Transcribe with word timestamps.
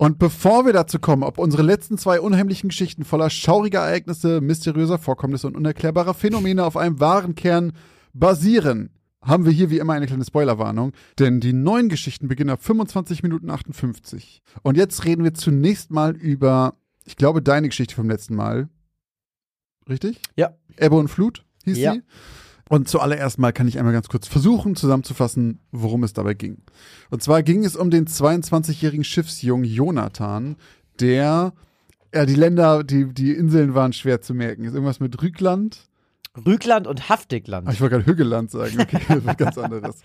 Und 0.00 0.18
bevor 0.20 0.64
wir 0.64 0.72
dazu 0.72 1.00
kommen, 1.00 1.24
ob 1.24 1.38
unsere 1.38 1.62
letzten 1.64 1.98
zwei 1.98 2.20
unheimlichen 2.20 2.68
Geschichten 2.68 3.04
voller 3.04 3.30
schauriger 3.30 3.80
Ereignisse, 3.80 4.40
mysteriöser 4.40 4.96
Vorkommnisse 4.96 5.48
und 5.48 5.56
unerklärbarer 5.56 6.14
Phänomene 6.14 6.64
auf 6.64 6.76
einem 6.76 7.00
wahren 7.00 7.34
Kern 7.34 7.72
basieren, 8.14 8.90
haben 9.20 9.44
wir 9.44 9.50
hier 9.50 9.70
wie 9.70 9.78
immer 9.78 9.94
eine 9.94 10.06
kleine 10.06 10.24
Spoilerwarnung, 10.24 10.92
denn 11.18 11.40
die 11.40 11.52
neuen 11.52 11.88
Geschichten 11.88 12.28
beginnen 12.28 12.50
ab 12.50 12.62
25 12.62 13.24
Minuten 13.24 13.50
58. 13.50 14.40
Und 14.62 14.76
jetzt 14.76 15.04
reden 15.04 15.24
wir 15.24 15.34
zunächst 15.34 15.90
mal 15.90 16.16
über, 16.16 16.76
ich 17.04 17.16
glaube, 17.16 17.42
deine 17.42 17.68
Geschichte 17.68 17.96
vom 17.96 18.08
letzten 18.08 18.36
Mal. 18.36 18.68
Richtig? 19.88 20.20
Ja. 20.36 20.54
Ebbe 20.76 20.94
und 20.94 21.08
Flut 21.08 21.44
hieß 21.64 21.76
Ja. 21.76 21.94
sie. 21.94 22.02
Und 22.68 22.88
zuallererst 22.88 23.38
mal 23.38 23.52
kann 23.52 23.66
ich 23.66 23.78
einmal 23.78 23.94
ganz 23.94 24.08
kurz 24.08 24.26
versuchen 24.26 24.76
zusammenzufassen, 24.76 25.60
worum 25.72 26.04
es 26.04 26.12
dabei 26.12 26.34
ging. 26.34 26.58
Und 27.10 27.22
zwar 27.22 27.42
ging 27.42 27.64
es 27.64 27.76
um 27.76 27.90
den 27.90 28.06
22-jährigen 28.06 29.04
Schiffsjungen 29.04 29.64
Jonathan, 29.64 30.56
der, 31.00 31.52
ja, 32.14 32.26
die 32.26 32.34
Länder, 32.34 32.84
die, 32.84 33.12
die 33.12 33.32
Inseln 33.32 33.74
waren 33.74 33.92
schwer 33.92 34.20
zu 34.20 34.34
merken. 34.34 34.64
Ist 34.64 34.74
irgendwas 34.74 35.00
mit 35.00 35.20
Rügland? 35.22 35.88
Rügland 36.46 36.86
und 36.86 37.08
Haftigland. 37.08 37.66
Ah, 37.66 37.72
ich 37.72 37.80
wollte 37.80 37.96
gerade 37.96 38.06
Hügelland 38.06 38.50
sagen, 38.50 38.80
okay, 38.80 39.00
das 39.08 39.24
ist 39.24 39.38
ganz 39.38 39.58
anderes. 39.58 39.96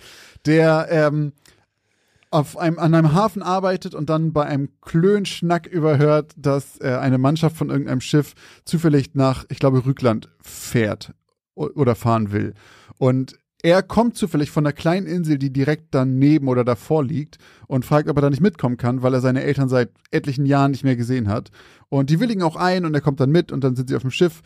Der 0.45 0.87
ähm, 0.89 1.33
auf 2.31 2.57
einem, 2.57 2.79
an 2.79 2.95
einem 2.95 3.13
Hafen 3.13 3.43
arbeitet 3.43 3.93
und 3.93 4.09
dann 4.09 4.33
bei 4.33 4.45
einem 4.45 4.69
Klönschnack 4.81 5.67
überhört, 5.67 6.33
dass 6.35 6.79
äh, 6.81 6.95
eine 6.95 7.19
Mannschaft 7.19 7.55
von 7.55 7.69
irgendeinem 7.69 8.01
Schiff 8.01 8.33
zufällig 8.65 9.13
nach, 9.13 9.45
ich 9.49 9.59
glaube, 9.59 9.85
Rügland 9.85 10.29
fährt 10.39 11.13
oder 11.55 11.95
fahren 11.95 12.31
will. 12.31 12.53
Und 12.97 13.35
er 13.65 13.81
kommt 13.81 14.17
zufällig 14.17 14.51
von 14.51 14.65
einer 14.65 14.73
kleinen 14.73 15.07
Insel, 15.07 15.37
die 15.37 15.51
direkt 15.51 15.87
daneben 15.91 16.49
oder 16.49 16.65
davor 16.65 17.03
liegt 17.03 17.37
und 17.67 17.85
fragt, 17.85 18.09
ob 18.09 18.17
er 18.17 18.21
da 18.21 18.29
nicht 18.29 18.41
mitkommen 18.41 18.75
kann, 18.75 19.01
weil 19.01 19.13
er 19.13 19.21
seine 19.21 19.41
Eltern 19.41 19.69
seit 19.69 19.89
etlichen 20.11 20.45
Jahren 20.45 20.71
nicht 20.71 20.83
mehr 20.83 20.97
gesehen 20.97 21.29
hat. 21.29 21.49
Und 21.87 22.09
die 22.09 22.19
willigen 22.19 22.43
auch 22.43 22.57
ein 22.57 22.85
und 22.85 22.93
er 22.93 22.99
kommt 22.99 23.21
dann 23.21 23.31
mit 23.31 23.53
und 23.53 23.63
dann 23.63 23.77
sind 23.77 23.87
sie 23.87 23.95
auf 23.95 24.01
dem 24.01 24.11
Schiff. 24.11 24.41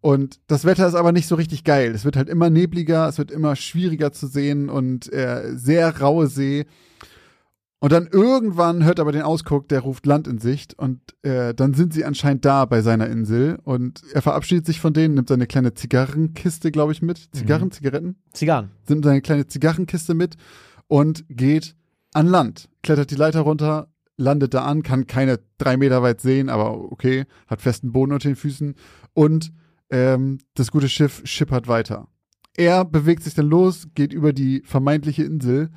Und 0.00 0.38
das 0.46 0.64
Wetter 0.64 0.86
ist 0.86 0.94
aber 0.94 1.10
nicht 1.10 1.26
so 1.26 1.34
richtig 1.34 1.64
geil. 1.64 1.92
Es 1.94 2.04
wird 2.04 2.16
halt 2.16 2.28
immer 2.28 2.48
nebliger, 2.48 3.08
es 3.08 3.18
wird 3.18 3.32
immer 3.32 3.56
schwieriger 3.56 4.12
zu 4.12 4.28
sehen 4.28 4.70
und 4.70 5.12
äh, 5.12 5.52
sehr 5.56 6.00
raue 6.00 6.28
See. 6.28 6.64
Und 7.82 7.92
dann 7.92 8.06
irgendwann 8.06 8.84
hört 8.84 8.98
er 8.98 9.02
aber 9.02 9.12
den 9.12 9.22
Ausguck, 9.22 9.66
der 9.68 9.80
ruft 9.80 10.04
Land 10.04 10.28
in 10.28 10.36
Sicht 10.36 10.74
und 10.74 11.00
äh, 11.22 11.54
dann 11.54 11.72
sind 11.72 11.94
sie 11.94 12.04
anscheinend 12.04 12.44
da 12.44 12.66
bei 12.66 12.82
seiner 12.82 13.08
Insel 13.08 13.58
und 13.64 14.02
er 14.12 14.20
verabschiedet 14.20 14.66
sich 14.66 14.80
von 14.80 14.92
denen, 14.92 15.14
nimmt 15.14 15.30
seine 15.30 15.46
kleine 15.46 15.72
Zigarrenkiste, 15.72 16.72
glaube 16.72 16.92
ich, 16.92 17.00
mit. 17.00 17.34
Zigarren, 17.34 17.70
Zigaretten? 17.70 18.16
Zigarren. 18.34 18.70
nimmt 18.86 19.06
seine 19.06 19.22
kleine 19.22 19.46
Zigarrenkiste 19.46 20.12
mit 20.12 20.36
und 20.88 21.24
geht 21.30 21.74
an 22.12 22.26
Land. 22.26 22.68
Klettert 22.82 23.10
die 23.10 23.16
Leiter 23.16 23.40
runter, 23.40 23.88
landet 24.18 24.52
da 24.52 24.64
an, 24.64 24.82
kann 24.82 25.06
keine 25.06 25.40
drei 25.56 25.78
Meter 25.78 26.02
weit 26.02 26.20
sehen, 26.20 26.50
aber 26.50 26.92
okay, 26.92 27.24
hat 27.46 27.62
festen 27.62 27.92
Boden 27.92 28.12
unter 28.12 28.28
den 28.28 28.36
Füßen 28.36 28.74
und 29.14 29.52
ähm, 29.88 30.36
das 30.54 30.70
gute 30.70 30.90
Schiff 30.90 31.22
schippert 31.24 31.66
weiter. 31.66 32.08
Er 32.56 32.84
bewegt 32.84 33.22
sich 33.22 33.32
dann 33.32 33.48
los, 33.48 33.88
geht 33.94 34.12
über 34.12 34.34
die 34.34 34.62
vermeintliche 34.66 35.24
Insel, 35.24 35.70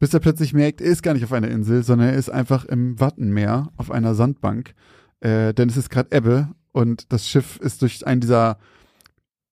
bis 0.00 0.14
er 0.14 0.20
plötzlich 0.20 0.54
merkt, 0.54 0.80
er 0.80 0.90
ist 0.90 1.02
gar 1.02 1.14
nicht 1.14 1.24
auf 1.24 1.32
einer 1.32 1.48
Insel, 1.48 1.84
sondern 1.84 2.08
er 2.08 2.14
ist 2.14 2.30
einfach 2.30 2.64
im 2.64 2.98
Wattenmeer 2.98 3.68
auf 3.76 3.90
einer 3.90 4.14
Sandbank. 4.14 4.74
Äh, 5.20 5.52
denn 5.52 5.68
es 5.68 5.76
ist 5.76 5.90
gerade 5.90 6.16
Ebbe 6.16 6.48
und 6.72 7.12
das 7.12 7.28
Schiff 7.28 7.58
ist 7.58 7.82
durch 7.82 8.06
einen 8.06 8.22
dieser, 8.22 8.56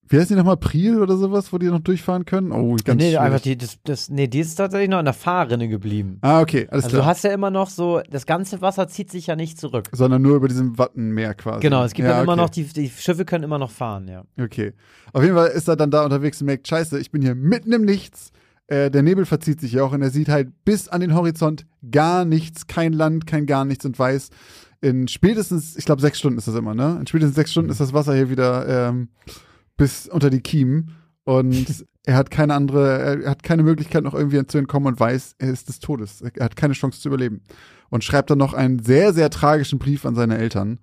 wie 0.08 0.18
heißt 0.18 0.30
die 0.30 0.34
nochmal, 0.34 0.56
Priel 0.56 1.02
oder 1.02 1.18
sowas, 1.18 1.52
wo 1.52 1.58
die 1.58 1.66
noch 1.66 1.80
durchfahren 1.80 2.24
können? 2.24 2.50
Oh, 2.52 2.74
ganz 2.82 2.98
nee, 2.98 3.10
schwierig. 3.10 3.20
einfach 3.20 3.40
die, 3.40 3.58
das, 3.58 3.78
das, 3.84 4.08
nee, 4.08 4.26
die 4.26 4.40
ist 4.40 4.54
tatsächlich 4.54 4.88
noch 4.88 5.00
in 5.00 5.04
der 5.04 5.12
Fahrrinne 5.12 5.68
geblieben. 5.68 6.16
Ah, 6.22 6.40
okay, 6.40 6.66
alles 6.70 6.84
Also 6.84 6.96
klar. 6.96 7.02
du 7.02 7.06
hast 7.06 7.24
ja 7.24 7.32
immer 7.34 7.50
noch 7.50 7.68
so, 7.68 8.00
das 8.08 8.24
ganze 8.24 8.62
Wasser 8.62 8.88
zieht 8.88 9.10
sich 9.10 9.26
ja 9.26 9.36
nicht 9.36 9.60
zurück. 9.60 9.90
Sondern 9.92 10.22
nur 10.22 10.36
über 10.36 10.48
diesem 10.48 10.78
Wattenmeer 10.78 11.34
quasi. 11.34 11.60
Genau, 11.60 11.84
es 11.84 11.92
gibt 11.92 12.08
ja, 12.08 12.14
dann 12.14 12.22
immer 12.22 12.32
okay. 12.32 12.40
noch, 12.40 12.48
die, 12.48 12.64
die 12.64 12.88
Schiffe 12.88 13.26
können 13.26 13.44
immer 13.44 13.58
noch 13.58 13.70
fahren, 13.70 14.08
ja. 14.08 14.24
Okay. 14.42 14.72
Auf 15.12 15.22
jeden 15.22 15.34
Fall 15.34 15.48
ist 15.48 15.68
er 15.68 15.76
dann 15.76 15.90
da 15.90 16.04
unterwegs 16.04 16.40
und 16.40 16.46
merkt, 16.46 16.66
scheiße, 16.66 16.98
ich 16.98 17.10
bin 17.10 17.20
hier 17.20 17.34
mitten 17.34 17.74
im 17.74 17.82
Nichts. 17.82 18.32
Äh, 18.68 18.90
der 18.90 19.02
Nebel 19.02 19.26
verzieht 19.26 19.60
sich 19.60 19.80
auch 19.80 19.92
und 19.92 20.02
er 20.02 20.10
sieht 20.10 20.28
halt 20.28 20.64
bis 20.64 20.88
an 20.88 21.00
den 21.00 21.14
Horizont 21.14 21.66
gar 21.90 22.24
nichts, 22.24 22.66
kein 22.66 22.92
Land, 22.92 23.26
kein 23.26 23.46
gar 23.46 23.64
nichts 23.64 23.84
und 23.84 23.98
weiß, 23.98 24.30
in 24.80 25.08
spätestens, 25.08 25.76
ich 25.76 25.84
glaube 25.84 26.00
sechs 26.00 26.18
Stunden 26.18 26.38
ist 26.38 26.46
das 26.46 26.54
immer, 26.54 26.74
ne? 26.74 26.98
In 27.00 27.06
spätestens 27.06 27.34
sechs 27.34 27.50
Stunden 27.50 27.70
ist 27.70 27.80
das 27.80 27.92
Wasser 27.92 28.14
hier 28.14 28.30
wieder 28.30 28.88
ähm, 28.88 29.08
bis 29.76 30.06
unter 30.06 30.30
die 30.30 30.40
Kiemen 30.40 30.92
und 31.24 31.84
er 32.06 32.16
hat 32.16 32.30
keine 32.30 32.54
andere, 32.54 33.22
er 33.24 33.30
hat 33.30 33.42
keine 33.42 33.64
Möglichkeit 33.64 34.04
noch 34.04 34.14
irgendwie 34.14 34.46
zu 34.46 34.58
entkommen 34.58 34.86
und 34.86 35.00
weiß, 35.00 35.34
er 35.38 35.50
ist 35.50 35.68
des 35.68 35.80
Todes. 35.80 36.22
Er 36.22 36.44
hat 36.44 36.56
keine 36.56 36.74
Chance 36.74 37.00
zu 37.00 37.08
überleben. 37.08 37.42
Und 37.90 38.04
schreibt 38.04 38.30
dann 38.30 38.38
noch 38.38 38.54
einen 38.54 38.78
sehr, 38.78 39.12
sehr 39.12 39.28
tragischen 39.28 39.78
Brief 39.78 40.06
an 40.06 40.14
seine 40.14 40.38
Eltern 40.38 40.78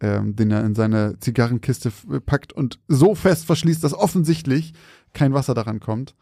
ähm, 0.00 0.36
den 0.36 0.50
er 0.50 0.64
in 0.64 0.74
seine 0.74 1.18
Zigarrenkiste 1.18 1.92
packt 2.26 2.52
und 2.52 2.78
so 2.88 3.14
fest 3.14 3.46
verschließt, 3.46 3.82
dass 3.82 3.94
offensichtlich 3.94 4.72
kein 5.12 5.32
Wasser 5.32 5.54
daran 5.54 5.80
kommt. 5.80 6.14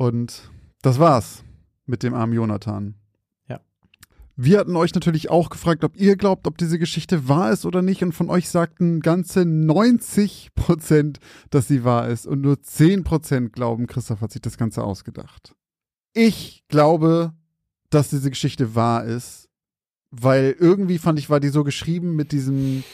Und 0.00 0.50
das 0.80 0.98
war's 0.98 1.44
mit 1.84 2.02
dem 2.02 2.14
armen 2.14 2.32
Jonathan. 2.32 2.94
Ja. 3.50 3.60
Wir 4.34 4.58
hatten 4.58 4.74
euch 4.74 4.94
natürlich 4.94 5.28
auch 5.28 5.50
gefragt, 5.50 5.84
ob 5.84 5.94
ihr 5.94 6.16
glaubt, 6.16 6.46
ob 6.46 6.56
diese 6.56 6.78
Geschichte 6.78 7.28
wahr 7.28 7.52
ist 7.52 7.66
oder 7.66 7.82
nicht. 7.82 8.02
Und 8.02 8.12
von 8.12 8.30
euch 8.30 8.48
sagten 8.48 9.00
ganze 9.00 9.44
90 9.44 10.54
Prozent, 10.54 11.18
dass 11.50 11.68
sie 11.68 11.84
wahr 11.84 12.08
ist. 12.08 12.26
Und 12.26 12.40
nur 12.40 12.62
10 12.62 13.04
Prozent 13.04 13.52
glauben, 13.52 13.86
Christoph 13.86 14.22
hat 14.22 14.32
sich 14.32 14.40
das 14.40 14.56
Ganze 14.56 14.84
ausgedacht. 14.84 15.54
Ich 16.14 16.64
glaube, 16.68 17.34
dass 17.90 18.08
diese 18.08 18.30
Geschichte 18.30 18.74
wahr 18.74 19.04
ist, 19.04 19.50
weil 20.10 20.56
irgendwie 20.58 20.96
fand 20.96 21.18
ich, 21.18 21.28
war 21.28 21.40
die 21.40 21.50
so 21.50 21.62
geschrieben 21.62 22.16
mit 22.16 22.32
diesem, 22.32 22.84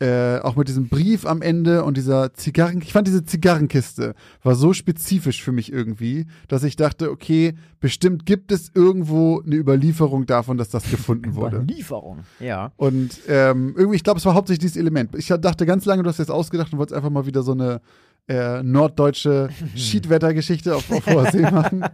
äh, 0.00 0.38
auch 0.40 0.56
mit 0.56 0.68
diesem 0.68 0.88
Brief 0.88 1.26
am 1.26 1.42
Ende 1.42 1.84
und 1.84 1.96
dieser 1.96 2.32
Zigarren, 2.34 2.80
ich 2.82 2.92
fand 2.92 3.08
diese 3.08 3.24
Zigarrenkiste 3.24 4.14
war 4.42 4.54
so 4.54 4.72
spezifisch 4.72 5.42
für 5.42 5.52
mich 5.52 5.72
irgendwie, 5.72 6.26
dass 6.46 6.62
ich 6.62 6.76
dachte, 6.76 7.10
okay, 7.10 7.54
bestimmt 7.80 8.26
gibt 8.26 8.52
es 8.52 8.70
irgendwo 8.74 9.42
eine 9.44 9.56
Überlieferung 9.56 10.26
davon, 10.26 10.56
dass 10.56 10.68
das 10.68 10.90
gefunden 10.90 11.34
wurde. 11.34 11.58
Lieferung. 11.68 12.20
Ja. 12.40 12.72
Und 12.76 13.18
ähm, 13.28 13.74
irgendwie, 13.76 13.96
ich 13.96 14.04
glaube, 14.04 14.18
es 14.18 14.26
war 14.26 14.34
hauptsächlich 14.34 14.60
dieses 14.60 14.76
Element. 14.76 15.14
Ich 15.16 15.28
dachte 15.28 15.66
ganz 15.66 15.84
lange, 15.84 16.02
du 16.02 16.08
hast 16.08 16.18
jetzt 16.18 16.30
ausgedacht 16.30 16.72
und 16.72 16.78
wolltest 16.78 16.96
einfach 16.96 17.10
mal 17.10 17.26
wieder 17.26 17.42
so 17.42 17.52
eine 17.52 17.80
äh, 18.28 18.62
norddeutsche 18.62 19.48
Schiedwettergeschichte 19.74 20.76
auf, 20.76 20.90
auf 20.90 21.06
hoher 21.06 21.30
See 21.30 21.42
machen. 21.42 21.84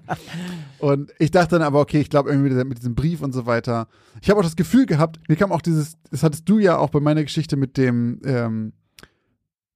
Und 0.79 1.13
ich 1.19 1.31
dachte 1.31 1.51
dann 1.57 1.63
aber, 1.63 1.81
okay, 1.81 2.01
ich 2.01 2.11
glaube 2.11 2.31
irgendwie 2.31 2.51
mit, 2.53 2.69
mit 2.69 2.79
diesem 2.79 2.95
Brief 2.95 3.23
und 3.23 3.33
so 3.33 3.47
weiter. 3.47 3.89
Ich 4.21 4.29
habe 4.31 4.41
auch 4.41 4.45
das 4.45 4.57
Gefühl 4.57 4.85
gehabt, 4.87 5.21
mir 5.29 5.37
kam 5.37 5.53
auch 5.53 5.63
dieses, 5.63 5.97
das 6.11 6.23
hattest 6.23 6.49
du 6.49 6.59
ja 6.59 6.77
auch 6.77 6.91
bei 6.91 7.01
meiner 7.01 7.23
Geschichte 7.23 7.57
mit 7.57 7.77
dem, 7.77 8.21
ähm, 8.25 8.73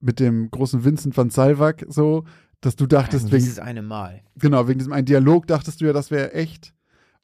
mit 0.01 0.21
dem 0.21 0.51
großen 0.51 0.85
Vincent 0.85 1.17
van 1.17 1.31
Salwak 1.31 1.85
so, 1.89 2.25
dass 2.61 2.77
du 2.77 2.87
dachtest, 2.87 3.27
wegen, 3.27 3.45
Dieses 3.45 3.59
eine 3.61 3.83
Mal. 3.83 4.23
genau, 4.37 4.67
wegen 4.69 4.79
diesem 4.79 4.93
einen 4.93 5.07
Dialog 5.07 5.47
dachtest 5.47 5.81
du 5.81 5.87
ja, 5.87 5.93
das 5.93 6.11
wäre 6.11 6.33
echt. 6.35 6.75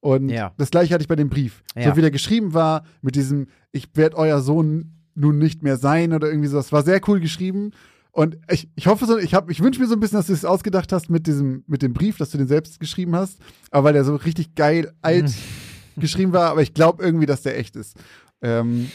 Und 0.01 0.29
Ja. 0.29 0.53
das 0.59 0.71
gleiche 0.71 0.95
hatte 0.95 1.03
ich 1.03 1.09
bei 1.09 1.17
dem 1.17 1.29
Brief. 1.29 1.63
Ja. 1.75 1.91
So 1.91 1.97
wie 1.97 2.03
der 2.03 2.11
geschrieben 2.11 2.55
war, 2.55 2.85
mit 3.03 3.17
diesem, 3.17 3.49
ich 3.73 3.89
werde 3.95 4.17
euer 4.17 4.41
Sohn 4.41 4.93
nun 5.15 5.39
nicht 5.39 5.63
mehr 5.63 5.77
sein 5.77 6.13
oder 6.13 6.29
irgendwie 6.29 6.49
so. 6.49 6.57
Das 6.57 6.73
war 6.73 6.83
sehr 6.83 7.01
cool 7.09 7.21
geschrieben. 7.21 7.71
Und 8.15 8.39
ich, 8.49 8.69
ich 8.77 8.87
hoffe 8.87 9.07
so, 9.07 9.19
ich, 9.19 9.35
hab- 9.35 9.51
ich 9.51 9.61
wünsche 9.61 9.81
mir 9.81 9.89
so 9.89 9.95
ein 9.95 10.01
bisschen, 10.01 10.19
dass 10.19 10.29
du 10.29 10.33
es 10.35 10.45
ausgedacht 10.45 10.93
hast 10.93 11.11
mit 11.11 11.27
diesem, 11.27 11.65
mit 11.67 11.83
dem 11.83 11.93
Brief, 11.93 12.17
dass 12.17 12.31
du 12.31 12.39
den 12.39 12.47
selbst 12.47 12.79
geschrieben 12.79 13.17
hast. 13.17 13.41
Aber 13.73 13.87
weil 13.87 13.93
der 13.95 14.05
so 14.05 14.15
richtig 14.15 14.55
geil 14.55 14.93
alt 15.03 15.33
geschrieben 15.97 16.33
war. 16.33 16.49
Aber 16.51 16.63
ich 16.63 16.75
glaube 16.75 17.03
irgendwie, 17.03 17.27
dass 17.27 17.43
der 17.43 17.59
echt 17.59 17.75
ist. 17.75 17.97
Ähm, 18.41 18.89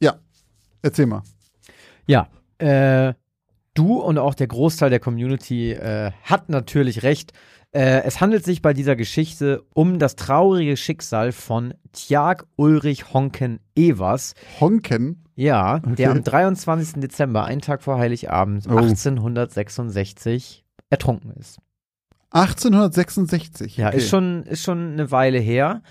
ja, 0.00 0.16
erzähl 0.82 1.06
mal. 1.06 1.22
Ja, 2.08 2.28
äh, 2.58 3.14
du 3.74 4.00
und 4.00 4.18
auch 4.18 4.34
der 4.34 4.48
Großteil 4.48 4.90
der 4.90 5.00
Community 5.00 5.70
äh, 5.70 6.10
hat 6.24 6.48
natürlich 6.48 7.04
recht. 7.04 7.32
Äh, 7.70 8.02
es 8.02 8.20
handelt 8.20 8.44
sich 8.44 8.60
bei 8.60 8.72
dieser 8.74 8.96
Geschichte 8.96 9.62
um 9.72 10.00
das 10.00 10.16
traurige 10.16 10.76
Schicksal 10.76 11.30
von 11.30 11.74
Tjag 11.92 12.44
Ulrich 12.56 13.12
Honken 13.12 13.60
Evers. 13.76 14.34
Honken. 14.58 15.23
Ja, 15.36 15.80
der 15.80 16.10
Okay. 16.10 16.18
am 16.18 16.22
23. 16.24 17.00
Dezember, 17.00 17.44
einen 17.44 17.60
Tag 17.60 17.82
vor 17.82 17.98
Heiligabend, 17.98 18.66
Oh. 18.68 18.76
1866 18.76 20.64
ertrunken 20.90 21.32
ist. 21.32 21.58
1866. 22.30 23.76
Ja, 23.76 23.88
okay. 23.88 23.96
ist, 23.96 24.08
schon, 24.08 24.42
ist 24.44 24.62
schon 24.62 24.92
eine 24.92 25.10
Weile 25.10 25.38
her. 25.38 25.82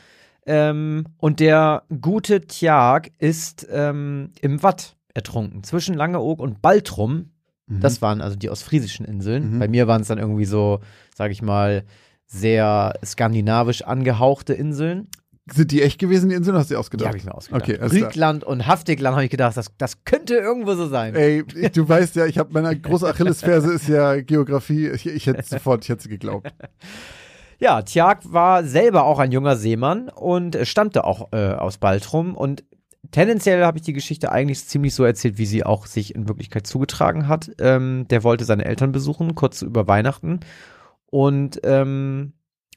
Ähm, 0.45 1.05
und 1.17 1.39
der 1.39 1.83
gute 2.01 2.41
Tjag 2.41 3.11
ist 3.17 3.65
ähm, 3.71 4.31
im 4.41 4.61
Watt 4.61 4.97
ertrunken, 5.13 5.63
zwischen 5.63 5.95
Langeoog 5.95 6.39
und 6.39 6.61
Baltrum. 6.61 7.31
Mhm. 7.67 7.79
Das 7.79 8.01
waren 8.01 8.19
also 8.21 8.35
die 8.35 8.49
ostfriesischen 8.49 9.05
Inseln. 9.05 9.55
Mhm. 9.55 9.59
Bei 9.59 9.67
mir 9.67 9.87
waren 9.87 10.01
es 10.01 10.07
dann 10.07 10.17
irgendwie 10.17 10.45
so, 10.45 10.79
sage 11.15 11.31
ich 11.31 11.41
mal, 11.41 11.83
sehr 12.25 12.93
skandinavisch 13.05 13.83
angehauchte 13.83 14.53
Inseln. 14.53 15.07
Sind 15.51 15.71
die 15.71 15.81
echt 15.81 15.99
gewesen, 15.99 16.29
die 16.29 16.35
Inseln, 16.35 16.55
oder 16.55 16.61
hast 16.61 16.69
du 16.69 16.73
dir 16.73 16.77
Die 16.77 16.79
ausgedacht? 16.79 17.07
habe 17.09 17.17
ich 17.17 17.25
mir 17.25 17.35
ausgedacht. 17.35 17.63
Okay. 17.63 17.77
Rügland 17.81 18.43
und 18.45 18.65
Haftigland 18.65 19.15
habe 19.15 19.25
ich 19.25 19.31
gedacht, 19.31 19.57
das, 19.57 19.71
das 19.77 20.05
könnte 20.05 20.35
irgendwo 20.35 20.73
so 20.75 20.87
sein. 20.87 21.15
Ey, 21.15 21.43
du 21.43 21.87
weißt 21.89 22.15
ja, 22.15 22.25
ich 22.25 22.37
habe 22.37 22.53
meine 22.53 22.79
große 22.79 23.07
Achillesferse 23.07 23.73
ist 23.73 23.89
ja 23.89 24.21
Geografie. 24.21 24.87
Ich, 24.89 25.05
ich 25.05 25.27
hätte 25.27 25.43
sofort, 25.43 25.83
ich 25.83 25.89
hätte 25.89 26.03
sie 26.03 26.09
geglaubt. 26.09 26.53
Ja, 27.59 27.81
Tjag 27.81 28.19
war 28.31 28.63
selber 28.63 29.03
auch 29.03 29.19
ein 29.19 29.31
junger 29.33 29.57
Seemann 29.57 30.07
und 30.09 30.57
stammte 30.63 31.03
auch 31.03 31.29
äh, 31.33 31.49
aus 31.53 31.77
Baltrum 31.77 32.35
und 32.35 32.63
tendenziell 33.11 33.63
habe 33.65 33.77
ich 33.77 33.83
die 33.83 33.93
Geschichte 33.93 34.31
eigentlich 34.31 34.65
ziemlich 34.65 34.95
so 34.95 35.03
erzählt, 35.03 35.37
wie 35.37 35.45
sie 35.45 35.65
auch 35.65 35.85
sich 35.87 36.15
in 36.15 36.27
Wirklichkeit 36.29 36.65
zugetragen 36.67 37.27
hat. 37.27 37.51
Ähm, 37.59 38.05
der 38.09 38.23
wollte 38.23 38.45
seine 38.45 38.63
Eltern 38.65 38.91
besuchen, 38.93 39.35
kurz 39.35 39.61
über 39.61 39.87
Weihnachten 39.87 40.39
und 41.07 41.59
ähm, 41.63 42.33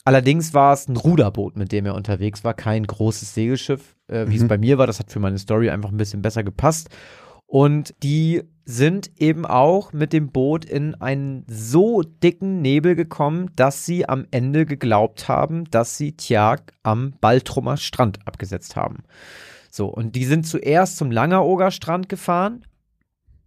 allerdings 0.06 0.54
war 0.54 0.72
es 0.72 0.88
ein 0.88 0.96
Ruderboot, 0.96 1.56
mit 1.56 1.72
dem 1.72 1.84
er 1.84 1.94
unterwegs 1.94 2.44
war, 2.44 2.54
kein 2.54 2.86
großes 2.86 3.34
Segelschiff, 3.34 3.96
äh, 4.08 4.26
wie 4.28 4.36
es 4.36 4.42
Mhm. 4.42 4.48
bei 4.48 4.58
mir 4.58 4.78
war. 4.78 4.86
Das 4.86 4.98
hat 4.98 5.10
für 5.10 5.20
meine 5.20 5.38
Story 5.38 5.68
einfach 5.68 5.90
ein 5.90 5.96
bisschen 5.98 6.22
besser 6.22 6.42
gepasst. 6.44 6.88
Und 7.48 7.94
die 8.02 8.42
sind 8.64 9.10
eben 9.20 9.46
auch 9.46 9.92
mit 9.92 10.12
dem 10.12 10.32
Boot 10.32 10.64
in 10.64 10.94
einen 10.96 11.44
so 11.48 12.02
dicken 12.02 12.60
Nebel 12.60 12.96
gekommen, 12.96 13.50
dass 13.54 13.86
sie 13.86 14.08
am 14.08 14.26
Ende 14.32 14.66
geglaubt 14.66 15.28
haben, 15.28 15.64
dass 15.70 15.96
sie 15.96 16.16
Tjag 16.16 16.72
am 16.82 17.12
Baltrumer 17.20 17.76
Strand 17.76 18.18
abgesetzt 18.26 18.74
haben. 18.74 19.04
So, 19.70 19.86
und 19.86 20.16
die 20.16 20.24
sind 20.24 20.46
zuerst 20.46 20.96
zum 20.96 21.10
Langeroger 21.12 21.70
Strand 21.70 22.08
gefahren 22.08 22.64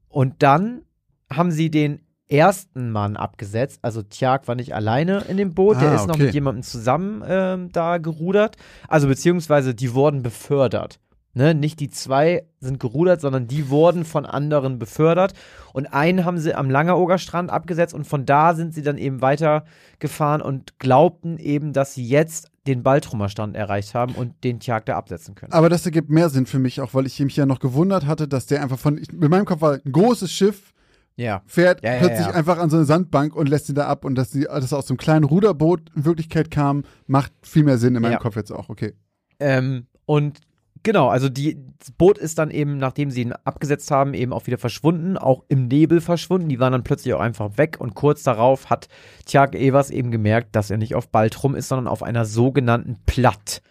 und 0.07 0.43
dann 0.43 0.83
haben 1.31 1.51
sie 1.51 1.69
den 1.69 1.99
ersten 2.29 2.91
Mann 2.91 3.17
abgesetzt. 3.17 3.79
Also 3.81 4.01
Tjag 4.03 4.47
war 4.47 4.55
nicht 4.55 4.73
alleine 4.73 5.19
in 5.27 5.37
dem 5.37 5.53
Boot, 5.53 5.81
der 5.81 5.91
Ah, 5.91 5.95
ist 5.95 6.07
noch 6.07 6.15
okay. 6.15 6.25
mit 6.25 6.33
jemandem 6.33 6.63
zusammen 6.63 7.23
ähm, 7.27 7.71
da 7.71 7.97
gerudert. 7.97 8.55
Also 8.87 9.07
beziehungsweise 9.07 9.73
die 9.75 9.93
wurden 9.93 10.21
befördert. 10.21 10.99
Ne, 11.35 11.53
nicht 11.53 11.79
die 11.79 11.89
zwei 11.89 12.43
sind 12.59 12.79
gerudert, 12.79 13.21
sondern 13.21 13.47
die 13.47 13.69
wurden 13.69 14.03
von 14.03 14.25
anderen 14.25 14.79
befördert. 14.79 15.33
Und 15.73 15.85
einen 15.85 16.25
haben 16.25 16.39
sie 16.39 16.55
am 16.55 16.71
Langeroger 16.71 17.19
Strand 17.19 17.51
abgesetzt 17.51 17.93
und 17.93 18.05
von 18.05 18.25
da 18.25 18.55
sind 18.55 18.73
sie 18.73 18.81
dann 18.81 18.97
eben 18.97 19.21
weitergefahren 19.21 20.41
und 20.41 20.79
glaubten 20.79 21.37
eben, 21.37 21.71
dass 21.71 21.93
sie 21.93 22.03
jetzt 22.03 22.49
den 22.65 22.81
Baltrumer 22.81 23.29
Strand 23.29 23.55
erreicht 23.55 23.93
haben 23.93 24.15
und 24.15 24.43
den 24.43 24.59
Tjag 24.59 24.85
da 24.87 24.97
absetzen 24.97 25.35
können. 25.35 25.53
Aber 25.53 25.69
das 25.69 25.85
ergibt 25.85 26.09
mehr 26.09 26.29
Sinn 26.29 26.47
für 26.47 26.59
mich, 26.59 26.81
auch 26.81 26.93
weil 26.95 27.05
ich 27.05 27.19
mich 27.19 27.35
ja 27.35 27.45
noch 27.45 27.59
gewundert 27.59 28.05
hatte, 28.07 28.27
dass 28.27 28.47
der 28.47 28.61
einfach 28.61 28.79
von, 28.79 28.97
in 28.97 29.29
meinem 29.29 29.45
Kopf 29.45 29.61
war 29.61 29.73
ein 29.73 29.91
großes 29.91 30.31
Schiff, 30.31 30.73
Ja. 31.19 31.41
fährt 31.45 31.83
Ja, 31.83 31.93
ja, 31.93 31.99
plötzlich 31.99 32.27
einfach 32.27 32.57
an 32.57 32.69
so 32.69 32.77
eine 32.77 32.85
Sandbank 32.85 33.35
und 33.35 33.49
lässt 33.49 33.67
ihn 33.69 33.75
da 33.75 33.87
ab 33.87 34.05
und 34.05 34.15
dass, 34.15 34.29
die, 34.31 34.43
dass 34.45 34.71
er 34.71 34.77
aus 34.77 34.87
so 34.87 34.93
einem 34.93 34.97
kleinen 34.97 35.25
Ruderboot 35.25 35.81
in 35.95 36.05
Wirklichkeit 36.05 36.49
kam, 36.49 36.83
macht 37.07 37.33
viel 37.43 37.63
mehr 37.63 37.77
Sinn 37.77 37.95
in 37.95 38.01
meinem. 38.01 38.19
Kopf 38.19 38.35
jetzt 38.37 38.51
auch, 38.51 38.69
okay. 38.69 38.93
Ähm, 39.39 39.87
und 40.05 40.39
genau, 40.81 41.09
also 41.09 41.27
die, 41.27 41.57
das 41.77 41.91
Boot 41.91 42.17
ist 42.17 42.39
dann 42.39 42.51
eben, 42.51 42.77
nachdem 42.77 43.11
sie 43.11 43.21
ihn 43.23 43.33
abgesetzt 43.33 43.91
haben, 43.91 44.13
eben 44.13 44.31
auch 44.31 44.47
wieder 44.47 44.57
verschwunden, 44.57 45.17
auch 45.17 45.43
im 45.49 45.67
Nebel 45.67 45.99
verschwunden. 45.99 46.47
Die 46.47 46.59
waren 46.59 46.71
dann 46.71 46.83
plötzlich 46.83 47.13
auch 47.13 47.19
einfach 47.19 47.57
weg 47.57 47.75
und 47.79 47.95
kurz 47.95 48.23
darauf 48.23 48.69
hat 48.69 48.87
Tjag 49.25 49.55
Evers 49.55 49.89
eben 49.91 50.11
gemerkt, 50.11 50.55
dass 50.55 50.69
er 50.71 50.77
nicht 50.77 50.95
auf 50.95 51.09
Baltrum 51.09 51.53
ist, 51.53 51.67
sondern 51.67 51.87
auf 51.87 52.01
einer 52.01 52.23
sogenannten 52.23 52.97
Platt, 53.05 53.61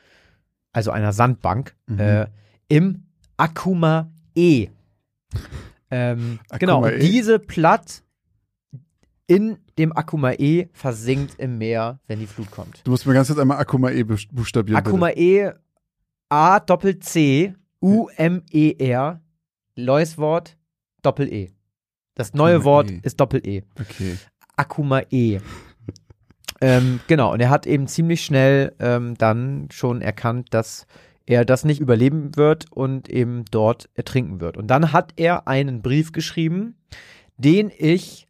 also 0.72 0.90
einer 0.90 1.12
Sandbank, 1.14 1.74
Mhm. 1.86 1.98
äh, 1.98 2.26
im 2.68 3.04
Akuma 3.38 4.10
E. 4.34 4.68
ähm, 5.90 6.38
genau, 6.58 6.76
Akuma 6.78 6.88
und 6.88 6.94
E? 6.94 6.98
diese 7.10 7.38
Platt 7.38 8.02
in 9.26 9.58
dem 9.78 9.94
Akuma 9.96 10.32
E 10.32 10.68
versinkt 10.72 11.38
im 11.38 11.58
Meer, 11.58 12.00
wenn 12.06 12.18
die 12.18 12.26
Flut 12.26 12.50
kommt. 12.50 12.80
Du 12.84 12.90
musst 12.90 13.06
mir 13.06 13.12
ganz 13.14 13.28
kurz 13.28 13.38
einmal 13.38 13.58
Akuma 13.58 13.90
E 13.90 14.02
buch- 14.02 14.26
buchstabieren. 14.32 14.78
Akuma 14.78 15.10
E 15.10 15.50
A 16.30 16.60
Doppel 16.60 16.98
C 16.98 17.54
U 17.80 18.08
M 18.16 18.42
E 18.50 18.74
R 18.78 19.20
neues 19.76 20.18
Wort 20.18 20.56
Doppel 21.02 21.32
E. 21.32 21.50
Das 22.14 22.34
neue 22.34 22.54
Akuma 22.56 22.64
Wort 22.64 22.90
E. 22.90 23.00
ist 23.02 23.20
Doppel 23.20 23.46
E. 23.46 23.62
Okay. 23.78 24.16
Akuma 24.56 25.02
E. 25.10 25.38
ähm, 26.60 27.00
genau, 27.06 27.32
und 27.32 27.40
er 27.40 27.50
hat 27.50 27.66
eben 27.66 27.86
ziemlich 27.86 28.24
schnell 28.24 28.74
ähm, 28.80 29.14
dann 29.16 29.68
schon 29.70 30.00
erkannt, 30.02 30.48
dass 30.52 30.86
er 31.28 31.44
das 31.44 31.64
nicht 31.64 31.78
überleben 31.80 32.36
wird 32.36 32.64
und 32.72 33.08
eben 33.10 33.44
dort 33.50 33.90
ertrinken 33.94 34.40
wird. 34.40 34.56
Und 34.56 34.68
dann 34.68 34.92
hat 34.92 35.12
er 35.16 35.46
einen 35.46 35.82
Brief 35.82 36.12
geschrieben, 36.12 36.76
den 37.36 37.70
ich 37.76 38.26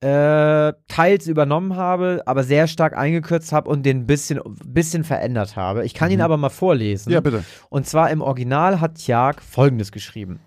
äh, 0.00 0.72
teils 0.88 1.26
übernommen 1.28 1.76
habe, 1.76 2.22
aber 2.26 2.42
sehr 2.44 2.66
stark 2.66 2.96
eingekürzt 2.96 3.52
habe 3.52 3.70
und 3.70 3.84
den 3.84 3.98
ein 4.00 4.06
bisschen, 4.06 4.40
bisschen 4.66 5.04
verändert 5.04 5.54
habe. 5.56 5.84
Ich 5.84 5.94
kann 5.94 6.10
ihn 6.10 6.18
Mhm. 6.18 6.24
aber 6.24 6.36
mal 6.38 6.48
vorlesen. 6.50 7.12
Ja, 7.12 7.20
bitte. 7.20 7.44
Und 7.70 7.86
zwar 7.86 8.10
im 8.10 8.20
Original 8.22 8.80
hat 8.80 8.96
Tjag 8.96 9.40
folgendes 9.42 9.92
geschrieben: 9.92 10.40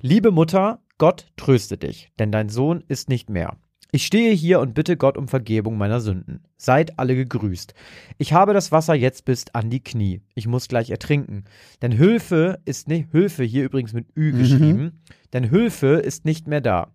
Liebe 0.00 0.30
Mutter, 0.30 0.80
Gott 0.98 1.26
tröste 1.36 1.76
dich, 1.78 2.10
denn 2.18 2.30
dein 2.32 2.48
Sohn 2.48 2.82
ist 2.88 3.08
nicht 3.08 3.28
mehr. 3.28 3.56
Ich 3.94 4.06
stehe 4.06 4.32
hier 4.32 4.58
und 4.58 4.74
bitte 4.74 4.96
Gott 4.96 5.16
um 5.16 5.28
Vergebung 5.28 5.78
meiner 5.78 6.00
Sünden. 6.00 6.42
Seid 6.56 6.98
alle 6.98 7.14
gegrüßt. 7.14 7.74
Ich 8.18 8.32
habe 8.32 8.52
das 8.52 8.72
Wasser 8.72 8.94
jetzt 8.94 9.24
bis 9.24 9.44
an 9.52 9.70
die 9.70 9.84
Knie. 9.84 10.20
Ich 10.34 10.48
muss 10.48 10.66
gleich 10.66 10.90
ertrinken. 10.90 11.44
Denn 11.80 11.92
Hilfe 11.92 12.58
ist 12.64 12.88
nicht, 12.88 13.12
Hilfe 13.12 13.44
hier 13.44 13.62
übrigens 13.62 13.92
mit 13.92 14.06
Ü 14.16 14.32
Mhm. 14.32 14.38
geschrieben, 14.40 15.00
denn 15.32 15.44
Hilfe 15.44 15.86
ist 16.00 16.24
nicht 16.24 16.48
mehr 16.48 16.60
da. 16.60 16.92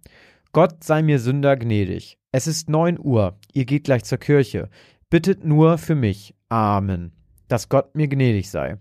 Gott 0.52 0.84
sei 0.84 1.02
mir 1.02 1.20
Sünder 1.20 1.56
gnädig. 1.56 2.18
Es 2.34 2.48
ist 2.48 2.70
neun 2.70 3.00
Uhr. 3.00 3.38
Ihr 3.54 3.64
geht 3.64 3.86
gleich 3.86 4.04
zur 4.04 4.18
Kirche. 4.18 4.68
Bittet 5.10 5.46
nur 5.46 5.78
für 5.78 5.96
mich. 5.96 6.36
Amen. 6.50 7.14
Dass 7.48 7.70
Gott 7.70 7.96
mir 7.96 8.10
gnädig 8.10 8.50
sei. 8.52 8.78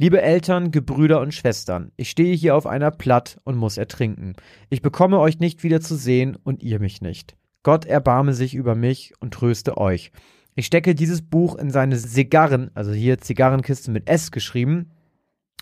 Liebe 0.00 0.22
Eltern, 0.22 0.70
Gebrüder 0.70 1.20
und 1.20 1.34
Schwestern, 1.34 1.90
ich 1.96 2.08
stehe 2.08 2.32
hier 2.32 2.54
auf 2.54 2.68
einer 2.68 2.92
Platt 2.92 3.38
und 3.42 3.56
muss 3.56 3.76
ertrinken. 3.78 4.34
Ich 4.70 4.80
bekomme 4.80 5.18
euch 5.18 5.40
nicht 5.40 5.64
wieder 5.64 5.80
zu 5.80 5.96
sehen 5.96 6.36
und 6.44 6.62
ihr 6.62 6.78
mich 6.78 7.02
nicht. 7.02 7.36
Gott 7.64 7.84
erbarme 7.84 8.32
sich 8.32 8.54
über 8.54 8.76
mich 8.76 9.12
und 9.18 9.34
tröste 9.34 9.76
euch. 9.76 10.12
Ich 10.54 10.66
stecke 10.66 10.94
dieses 10.94 11.22
Buch 11.22 11.56
in 11.56 11.72
seine 11.72 11.96
Zigarren, 11.96 12.70
also 12.74 12.92
hier 12.92 13.18
Zigarrenkiste 13.18 13.90
mit 13.90 14.08
S 14.08 14.30
geschrieben, 14.30 14.92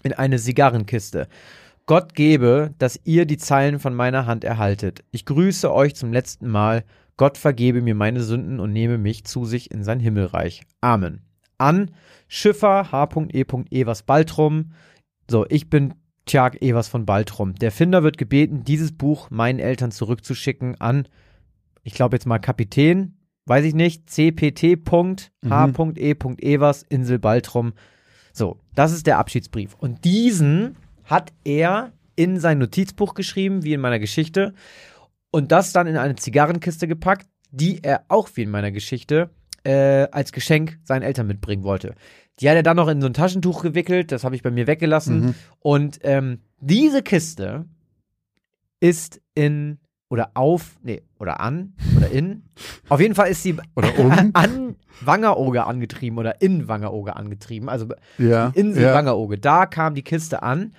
in 0.03 0.13
eine 0.13 0.37
Zigarrenkiste. 0.37 1.29
Gott 1.87 2.15
gebe, 2.15 2.75
dass 2.77 3.01
ihr 3.05 3.25
die 3.25 3.39
Zeilen 3.39 3.79
von 3.79 3.95
meiner 3.95 4.27
Hand 4.27 4.45
erhaltet. 4.45 5.03
Ich 5.13 5.25
grüße 5.25 5.73
euch 5.73 5.97
zum 5.97 6.13
letzten 6.13 6.49
Mal. 6.49 6.85
Gott 7.17 7.39
vergebe 7.39 7.81
mir 7.81 7.95
meine 7.95 8.21
Sünden 8.23 8.61
und 8.61 8.75
nehme 8.75 8.99
mich 8.99 9.25
zu 9.25 9.47
sich 9.47 9.71
in 9.71 9.83
sein 9.83 9.99
Himmelreich. 9.99 10.61
Amen. 10.83 11.26
An 11.59 11.91
Schiffer 12.29 12.93
H.E. 12.93 13.45
Evers 13.71 14.03
Baltrum. 14.03 14.73
So, 15.31 15.47
ich 15.49 15.71
bin 15.71 15.95
Tjag 16.27 16.61
Evers 16.61 16.89
von 16.89 17.07
Baltrum. 17.07 17.55
Der 17.55 17.71
Finder 17.71 18.03
wird 18.03 18.19
gebeten, 18.19 18.65
dieses 18.65 18.93
Buch 18.93 19.31
meinen 19.31 19.59
Eltern 19.61 19.93
zurückzuschicken 19.93 20.81
an, 20.81 21.09
ich 21.85 21.95
glaube 21.95 22.17
jetzt 22.17 22.27
mal 22.27 22.39
Kapitän, 22.41 23.17
weiß 23.47 23.65
ich 23.65 23.75
nicht, 23.75 24.11
cpt.h.e. 24.11 24.75
Evers, 26.41 26.83
Insel 26.83 27.19
Baltrum. 27.21 27.73
So, 28.33 28.59
das 28.75 28.93
ist 28.93 29.07
der 29.07 29.19
Abschiedsbrief. 29.19 29.75
Und 29.75 30.05
diesen 30.05 30.77
hat 31.05 31.33
er 31.45 31.93
in 32.17 32.41
sein 32.41 32.59
Notizbuch 32.59 33.15
geschrieben, 33.15 33.63
wie 33.63 33.75
in 33.75 33.81
meiner 33.81 34.01
Geschichte, 34.01 34.53
und 35.31 35.53
das 35.53 35.73
dann 35.73 35.87
in 35.87 35.97
eine 35.97 36.17
Zigarrenkiste 36.17 36.89
gepackt, 36.89 37.29
die 37.51 37.85
er 37.85 38.05
auch 38.09 38.29
wie 38.35 38.43
in 38.43 38.51
meiner 38.51 38.73
Geschichte 38.73 39.31
äh, 39.67 40.09
als 40.13 40.33
Geschenk 40.33 40.79
seinen 40.85 41.03
Eltern 41.03 41.27
mitbringen 41.27 41.65
wollte. 41.65 41.95
Die 42.41 42.49
hat 42.49 42.57
er 42.57 42.63
dann 42.63 42.77
noch 42.77 42.89
in 42.89 43.01
so 43.01 43.07
ein 43.07 43.15
Taschentuch 43.15 43.63
gewickelt, 43.63 44.13
das 44.13 44.23
habe 44.25 44.35
ich 44.37 44.43
bei 44.43 44.51
mir 44.51 44.67
weggelassen. 44.67 45.21
Mhm. 45.21 45.35
Und 45.61 45.99
ähm, 46.03 46.41
diese 46.61 47.03
Kiste 47.03 47.65
ist 48.81 49.21
in 49.35 49.79
oder 50.09 50.31
auf, 50.35 50.77
nee, 50.83 51.03
oder 51.19 51.41
an 51.41 51.73
oder 51.97 52.09
in. 52.11 52.45
Auf 52.89 53.01
jeden 53.01 53.15
Fall 53.17 53.29
ist 53.29 53.43
sie 53.43 53.57
Oder 53.75 53.99
um. 53.99 54.31
an 54.35 54.77
Wangerooge 55.01 55.65
angetrieben 55.65 56.19
oder 56.19 56.41
in 56.41 56.69
Wangerooge 56.69 57.17
angetrieben. 57.17 57.69
Also 57.69 57.87
Ja. 58.19 58.53
Insel 58.55 58.85
ja. 58.85 58.95
Wangerooge. 58.95 59.39
Da 59.39 59.67
kam 59.67 59.95
die 59.95 60.03
Kiste 60.03 60.43
an. 60.45 60.75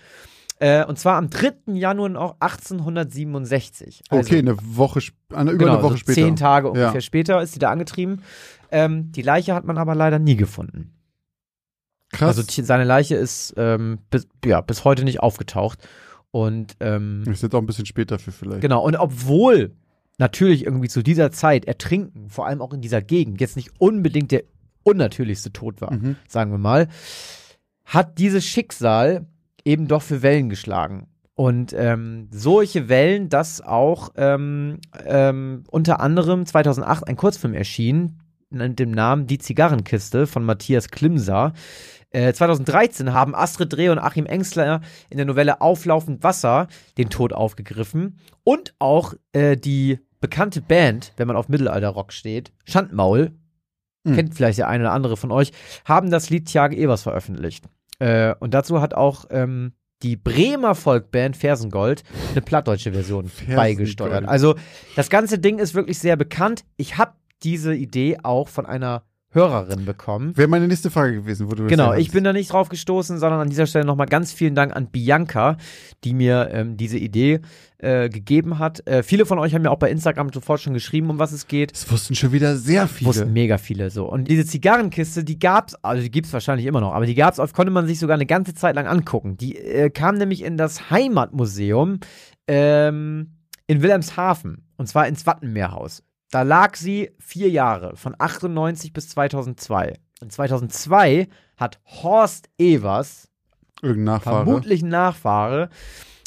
Äh, 0.60 0.86
und 0.86 0.98
zwar 0.98 1.17
am 1.17 1.29
3. 1.29 1.74
Januar 1.74 2.15
auch 2.20 2.36
1867. 2.39 4.01
Also, 4.10 4.27
Okay, 4.27 4.39
eine 4.39 4.56
Woche, 4.75 5.01
eine, 5.34 5.51
über 5.51 5.60
genau, 5.65 5.74
eine 5.75 5.84
Woche 5.84 5.91
so 5.94 5.98
später. 5.98 6.13
zehn 6.22 6.36
Tage 6.36 6.67
ungefähr 6.70 6.94
Ja. 6.94 7.01
später 7.01 7.41
ist 7.41 7.53
sie 7.53 7.60
da 7.60 7.70
angetrieben. 7.70 8.22
Ähm, 8.72 9.12
die 9.12 9.22
Leiche 9.22 9.54
hat 9.54 9.66
man 9.66 9.78
aber 9.78 9.96
leider 9.96 10.20
nie 10.20 10.36
gefunden. 10.36 10.94
Krass. 12.12 12.38
Also 12.38 12.64
seine 12.64 12.84
Leiche 12.86 13.16
ist 13.16 13.54
ähm, 13.58 14.00
bis, 14.10 14.28
ja, 14.46 14.62
bis 14.62 14.86
heute 14.86 15.04
nicht 15.04 15.20
aufgetaucht. 15.22 15.88
Und 16.32 16.76
ähm, 16.80 17.24
ist 17.30 17.44
jetzt 17.44 17.56
auch 17.56 17.60
ein 17.62 17.66
bisschen 17.66 17.86
später 17.86 18.20
für 18.20 18.32
vielleicht. 18.32 18.62
Genau, 18.62 18.84
und 18.84 18.96
obwohl 18.96 19.76
natürlich 20.18 20.66
irgendwie 20.66 20.90
zu 20.90 21.04
dieser 21.04 21.32
Zeit 21.32 21.66
Ertrinken, 21.66 22.30
vor 22.30 22.48
allem 22.48 22.62
auch 22.62 22.74
in 22.74 22.82
dieser 22.82 23.02
Gegend, 23.02 23.40
jetzt 23.42 23.56
nicht 23.56 23.72
unbedingt 23.80 24.32
der 24.32 24.44
unnatürlichste 24.84 25.52
Tod 25.52 25.82
war, 25.82 25.94
Mhm. 25.94 26.16
sagen 26.28 26.52
wir 26.52 26.58
mal, 26.58 26.88
hat 27.86 28.18
dieses 28.20 28.46
Schicksal 28.46 29.28
eben 29.66 29.88
doch 29.88 30.02
für 30.02 30.22
Wellen 30.22 30.50
geschlagen. 30.50 31.08
Und 31.36 31.74
ähm, 31.78 32.30
solche 32.32 32.90
Wellen, 32.90 33.30
dass 33.30 33.62
auch 33.62 34.10
ähm, 34.16 34.80
ähm, 35.06 35.64
unter 35.70 36.00
anderem 36.00 36.46
2008 36.46 37.08
ein 37.08 37.16
Kurzfilm 37.16 37.54
erschien, 37.54 38.20
mit 38.50 38.80
dem 38.80 38.92
Namen 38.92 39.27
Die 39.27 39.38
Zigarrenkiste 39.38 40.27
von 40.27 40.44
Matthias 40.44 40.89
Klimser. 40.89 41.54
Äh, 42.12 42.32
2013 42.34 43.13
haben 43.13 43.36
Astrid 43.36 43.74
Dreh 43.74 43.89
und 43.89 44.00
Achim 44.00 44.25
Engsler 44.25 44.82
in 45.10 45.18
der 45.18 45.25
Novelle 45.25 45.60
Auflaufend 45.62 46.24
Wasser 46.24 46.68
den 46.98 47.10
Tod 47.10 47.34
aufgegriffen 47.34 48.20
und 48.44 48.74
auch 48.80 49.13
äh, 49.34 49.58
die 49.58 50.00
bekannte 50.22 50.62
Band, 50.62 51.13
wenn 51.18 51.27
man 51.27 51.36
auf 51.36 51.50
Mittelalterrock 51.50 52.13
steht, 52.13 52.51
Schandmaul, 52.66 53.32
Hm. 54.08 54.16
kennt 54.16 54.36
vielleicht 54.36 54.58
der 54.60 54.70
eine 54.70 54.86
oder 54.86 54.94
andere 54.94 55.18
von 55.18 55.32
euch, 55.32 55.51
haben 55.84 56.10
das 56.10 56.30
Lied 56.30 56.46
Tjage 56.48 56.77
Evers 56.77 57.04
veröffentlicht. 57.04 57.66
Äh, 58.00 58.36
und 58.39 58.54
dazu 58.54 58.80
hat 58.80 58.94
auch 58.94 59.25
ähm, 59.32 59.74
die 60.01 60.16
Bremer 60.16 60.75
Folkband 60.75 61.36
Fersengold 61.36 62.04
eine 62.32 62.42
plattdeutsche 62.42 62.94
Version 62.94 63.27
Fersengold. 63.27 63.58
beigesteuert. 63.58 64.25
Also 64.27 64.56
das 64.96 65.10
ganze 65.10 65.39
Ding 65.39 65.60
ist 65.60 65.74
wirklich 65.74 66.00
sehr 66.00 66.16
bekannt. 66.16 66.63
Ich 66.77 66.98
habe 66.98 67.13
diese 67.44 67.74
Idee 67.74 68.17
auch 68.24 68.48
von 68.48 68.65
einer 68.65 69.03
Hörerin 69.32 69.86
bekommen. 69.86 70.38
Wäre 70.38 70.48
meine 70.48 70.67
nächste 70.67 70.89
Frage 70.89 71.15
gewesen, 71.15 71.48
wo 71.48 71.56
du 71.56 71.63
das 71.63 71.70
Genau, 71.70 71.94
ich 71.94 72.12
bin 72.12 72.24
da 72.24 72.32
nicht 72.32 72.51
drauf 72.51 72.70
gestoßen, 72.70 73.20
sondern 73.20 73.41
an 73.41 73.50
dieser 73.50 73.67
Stelle 73.67 73.86
nochmal 73.86 74.08
ganz 74.08 74.32
vielen 74.32 74.56
Dank 74.56 74.74
an 74.74 74.88
Bianca, 74.88 75.58
die 76.06 76.13
mir 76.13 76.50
ähm, 76.53 76.77
diese 76.77 76.98
Idee 76.98 77.41
äh, 77.77 78.08
gegeben 78.08 78.58
hat. 78.58 78.88
Äh, 78.88 79.03
viele 79.03 79.25
von 79.25 79.38
euch 79.38 79.53
haben 79.53 79.63
mir 79.63 79.72
auch 79.72 79.79
bei 79.79 79.91
Instagram 79.91 80.32
sofort 80.32 80.62
schon 80.62 80.74
geschrieben, 80.74 81.10
um 81.10 81.20
was 81.20 81.34
es 81.34 81.48
geht. 81.48 81.74
Es 81.74 81.91
wussten 81.91 82.15
schon 82.15 82.32
wieder 82.32 82.56
sehr 82.56 82.88
viele. 82.88 83.10
Wussten 83.10 83.34
mega 83.34 83.58
viele 83.58 83.89
so. 83.89 84.10
Und 84.10 84.29
diese 84.29 84.46
Zigarrenkiste, 84.46 85.25
die 85.25 85.38
gab's, 85.38 85.75
also 85.84 86.01
die 86.01 86.12
gibt's 86.12 86.32
wahrscheinlich 86.32 86.65
immer 86.65 86.79
noch, 86.79 86.94
aber 86.94 87.06
die 87.06 87.15
gab's, 87.15 87.38
auf, 87.38 87.51
konnte 87.51 87.72
man 87.72 87.86
sich 87.86 88.00
sogar 88.00 88.15
eine 88.15 88.25
ganze 88.25 88.53
Zeit 88.53 88.75
lang 88.75 88.88
angucken. 88.88 89.36
Die 89.36 89.58
äh, 89.58 89.89
kam 89.89 90.15
nämlich 90.15 90.41
in 90.41 90.56
das 90.56 90.89
Heimatmuseum 90.89 92.00
ähm, 92.48 93.34
in 93.67 93.82
Wilhelmshaven 93.82 94.63
und 94.77 94.88
zwar 94.88 95.08
ins 95.08 95.25
Wattenmeerhaus. 95.25 96.01
Da 96.31 96.41
lag 96.41 96.75
sie 96.75 97.12
vier 97.19 97.50
Jahre, 97.50 97.96
von 97.96 98.15
98 98.17 98.93
bis 98.93 99.10
2002. 99.10 99.93
Und 100.22 100.31
2002 100.31 101.27
hat 101.55 101.79
Horst 101.86 102.50
Evers, 102.57 103.29
Irgendein 103.81 104.15
Nachfahre. 104.15 104.43
vermutlich 104.43 104.81
ein 104.81 104.89
Nachfahre, 104.89 105.69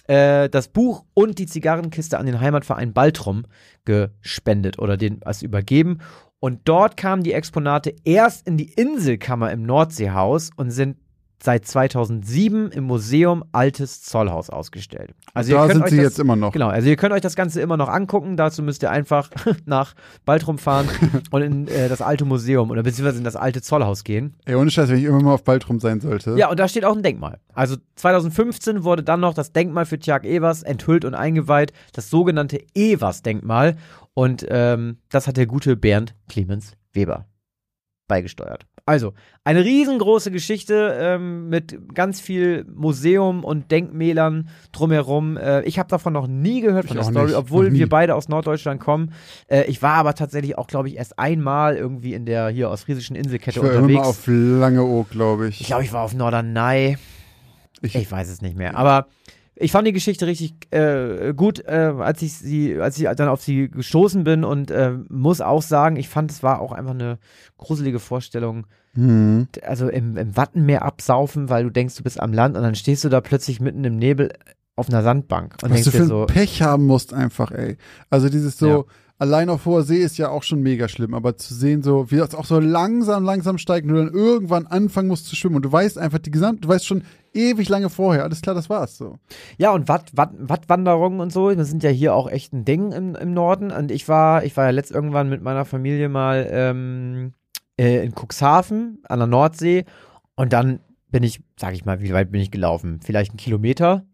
äh, 0.07 0.49
das 0.49 0.69
Buch 0.69 1.05
und 1.15 1.39
die 1.39 1.47
Zigarrenkiste 1.47 2.19
an 2.19 2.27
den 2.27 2.41
Heimatverein 2.41 2.93
Baltrum 2.93 3.45
gespendet 3.85 4.79
oder 4.79 4.97
den 4.97 5.23
als 5.23 5.43
übergeben. 5.43 5.99
Und 6.39 6.61
dort 6.65 6.97
kamen 6.97 7.23
die 7.23 7.33
Exponate 7.35 7.95
erst 8.05 8.47
in 8.47 8.57
die 8.57 8.73
Inselkammer 8.73 9.53
im 9.53 9.63
Nordseehaus 9.65 10.51
und 10.57 10.71
sind 10.71 10.97
seit 11.43 11.67
2007 11.67 12.71
im 12.71 12.85
Museum 12.85 13.45
Altes 13.53 14.03
Zollhaus 14.03 14.51
ausgestellt. 14.51 15.15
Also 15.33 15.53
da 15.53 15.63
ihr 15.63 15.67
könnt 15.69 15.75
sind 15.75 15.85
euch 15.85 15.91
sie 15.91 15.97
das, 15.97 16.05
jetzt 16.05 16.19
immer 16.19 16.37
noch. 16.37 16.53
Genau, 16.53 16.69
also 16.69 16.89
ihr 16.89 16.97
könnt 16.97 17.13
euch 17.13 17.21
das 17.21 17.37
Ganze 17.37 17.61
immer 17.61 17.77
noch 17.77 17.89
angucken. 17.89 18.37
Dazu 18.37 18.63
müsst 18.63 18.83
ihr 18.83 18.91
einfach 18.91 19.31
nach 19.65 19.95
Baltrum 20.25 20.59
fahren 20.59 20.89
und 21.31 21.43
in 21.43 21.69
äh, 21.69 21.89
das 21.89 22.03
alte 22.03 22.25
Museum 22.25 22.71
oder 22.71 22.83
beziehungsweise 22.83 23.19
in 23.19 23.25
das 23.25 23.37
alte 23.37 23.63
Zollhaus 23.63 24.05
gehen. 24.05 24.35
Ey, 24.45 24.55
ohne 24.55 24.71
Scheiß, 24.71 24.91
wenn 24.91 24.99
ich 24.99 25.05
immer 25.05 25.23
mal 25.23 25.35
auf 25.35 25.45
Baltrum 25.45 25.81
sein 25.81 26.01
sollte. 26.01 26.37
Ja, 26.37 26.51
und 26.51 26.59
da 26.59 26.69
steht 26.69 26.85
auch 26.85 26.95
ein 26.95 27.03
Denkmal. 27.03 27.39
Also 27.55 27.77
2015 27.97 28.85
wurde 28.85 29.03
dann 29.03 29.21
noch 29.21 29.35
das 29.35 29.53
Denkmal 29.53 29.87
für 29.87 29.99
Tjag 29.99 30.25
Evers 30.25 30.63
enthüllt 30.63 31.05
und 31.05 31.15
eingeweiht, 31.15 31.73
das 31.93 32.11
sogenannte 32.11 32.59
Evers-Denkmal. 32.75 33.77
Und 34.15 34.47
ähm, 34.49 34.99
das 35.09 35.27
hat 35.27 35.37
der 35.37 35.47
gute 35.47 35.77
Bernd 35.77 36.15
Clemens 36.29 36.75
Weber 36.93 37.30
beigesteuert. 38.11 38.67
Also, 38.85 39.15
eine 39.45 39.65
riesengroße 39.65 40.31
Geschichte 40.31 40.99
ähm, 41.01 41.49
mit 41.49 41.95
ganz 41.95 42.21
viel 42.21 42.67
Museum 42.75 43.45
und 43.45 43.71
Denkmälern 43.71 44.49
drumherum. 44.73 45.37
Äh, 45.39 45.63
ich 45.63 45.79
habe 45.79 45.89
davon 45.89 46.13
noch 46.13 46.27
nie 46.27 46.61
gehört 46.61 46.87
von 46.89 46.99
Ich 46.99 47.03
der 47.05 47.11
Story, 47.11 47.27
nicht. 47.29 47.37
obwohl 47.37 47.73
wir 47.73 47.89
beide 47.89 48.15
aus 48.15 48.29
Norddeutschland 48.29 48.81
kommen. 48.81 49.13
Äh, 49.49 49.65
ich 49.65 49.81
war 49.81 49.95
aber 49.95 50.15
tatsächlich 50.15 50.59
auch, 50.59 50.67
glaube 50.67 50.89
ich, 50.89 50.97
erst 50.97 51.19
einmal 51.19 51.77
irgendwie 51.77 52.13
in 52.15 52.27
der 52.27 52.49
hier 52.51 52.69
ostfriesischen 52.69 53.17
ich 53.17 53.23
Inselkette 53.25 53.63
war 53.63 53.71
immer 53.71 53.79
unterwegs. 53.85 54.01
mal 54.03 54.07
auf 54.09 54.27
Langeoog, 54.27 55.11
glaube 55.11 55.49
ich. 55.49 55.61
Ich 55.61 55.67
glaube, 55.69 55.85
ich 55.85 55.93
war 55.93 56.03
auf 56.03 56.15
Norderney. 56.15 56.99
Ich- 57.83 57.95
Ich, 57.95 58.11
weiß 58.13 58.29
es 58.29 58.43
nicht 58.43 58.57
mehr. 58.59 58.77
Aber 58.77 59.07
ich 59.61 59.73
fand 59.73 59.87
die 59.87 59.93
Geschichte 59.93 60.27
richtig 60.27 60.55
äh, 60.71 61.35
gut, 61.35 61.63
äh, 61.67 61.93
als 61.99 62.23
ich 62.23 62.33
sie, 62.33 62.81
als 62.81 62.99
ich 62.99 63.07
dann 63.15 63.29
auf 63.29 63.43
sie 63.43 63.69
gestoßen 63.69 64.25
bin 64.25 64.43
und 64.43 64.71
äh, 64.71 64.95
muss 65.09 65.41
auch 65.41 65.63
sagen, 65.63 65.97
ich 65.97 66.09
fand, 66.09 66.31
es 66.31 66.43
war 66.43 66.61
auch 66.61 66.73
einfach 66.73 66.95
eine 66.95 67.19
gruselige 67.59 67.99
Vorstellung. 67.99 68.67
Hm. 68.95 69.47
Also 69.63 69.89
im, 69.89 70.17
im 70.17 70.37
Wattenmeer 70.37 70.83
absaufen, 70.83 71.49
weil 71.49 71.65
du 71.65 71.71
denkst, 71.71 71.95
du 71.97 72.03
bist 72.03 72.19
am 72.19 72.33
Land 72.33 72.57
und 72.57 72.63
dann 72.63 72.75
stehst 72.75 73.05
du 73.05 73.09
da 73.09 73.21
plötzlich 73.21 73.61
mitten 73.61 73.85
im 73.85 73.97
Nebel 73.97 74.33
auf 74.77 74.89
einer 74.89 75.03
Sandbank 75.03 75.57
und 75.63 75.71
Was 75.71 75.83
denkst 75.83 75.85
du 75.85 75.91
für 75.91 76.03
ein 76.05 76.09
so, 76.09 76.27
Pech 76.27 76.63
haben 76.63 76.87
musst 76.87 77.13
einfach, 77.13 77.51
ey. 77.53 77.77
Also 78.09 78.31
dieses 78.31 78.57
so, 78.57 78.67
Ja. 78.69 78.85
allein 79.19 79.51
auf 79.51 79.67
hoher 79.67 79.83
See 79.83 79.99
ist 79.99 80.17
ja 80.17 80.31
auch 80.31 80.43
schon 80.43 80.63
mega 80.63 80.89
schlimm, 80.89 81.13
aber 81.13 81.37
zu 81.37 81.55
sehen 81.55 81.83
so, 81.83 82.11
wie 82.11 82.17
das 82.17 82.35
auch 82.35 82.47
so 82.47 82.59
langsam, 82.59 83.25
langsam 83.25 83.59
steigt 83.59 83.87
und 83.87 83.93
du 83.95 84.05
dann 84.05 84.15
irgendwann 84.15 84.67
anfangen 84.67 85.09
musst 85.09 85.27
zu 85.27 85.37
schwimmen 85.37 85.57
und 85.57 85.67
du 85.67 85.71
weißt 85.71 85.99
einfach 85.99 86.19
die 86.19 86.31
gesamte, 86.31 86.63
du 86.63 86.69
weißt 86.69 86.87
schon 86.87 87.03
ewig 87.33 87.69
lange 87.69 87.91
vorher, 87.91 88.25
alles 88.25 88.43
klar, 88.43 88.55
das 88.55 88.71
war's 88.71 88.97
so. 88.97 89.19
Ja, 89.59 89.73
und 89.73 89.89
Watt, 89.89 90.11
Watt, 90.15 90.31
Wattwanderungen 90.37 91.21
und 91.21 91.33
so, 91.33 91.51
das 91.53 91.69
sind 91.69 91.83
ja 91.83 91.91
hier 91.91 92.15
auch 92.15 92.31
echt 92.31 92.53
ein 92.53 92.65
Ding 92.65 92.93
im, 92.93 93.15
im 93.15 93.33
Norden. 93.33 93.71
Und 93.71 93.91
ich 93.91 94.09
war, 94.09 94.45
ich 94.45 94.57
war 94.57 94.65
ja 94.65 94.71
letzt 94.71 94.91
irgendwann 94.91 95.29
mit 95.29 95.43
meiner 95.43 95.65
Familie 95.65 96.09
mal 96.09 96.49
ähm, 96.51 97.35
äh, 97.79 98.05
in 98.05 98.13
Cuxhaven 98.15 99.03
an 99.09 99.19
der 99.19 99.29
Nordsee. 99.29 99.85
Und 100.37 100.53
dann 100.53 100.81
bin 101.11 101.23
ich, 101.23 101.41
sag 101.59 101.75
ich 101.75 101.85
mal, 101.85 102.01
wie 102.01 102.13
weit 102.13 102.31
bin 102.31 102.41
ich 102.41 102.51
gelaufen? 102.51 103.01
Vielleicht 103.03 103.33
einen 103.33 103.39
Kilometer 103.39 104.05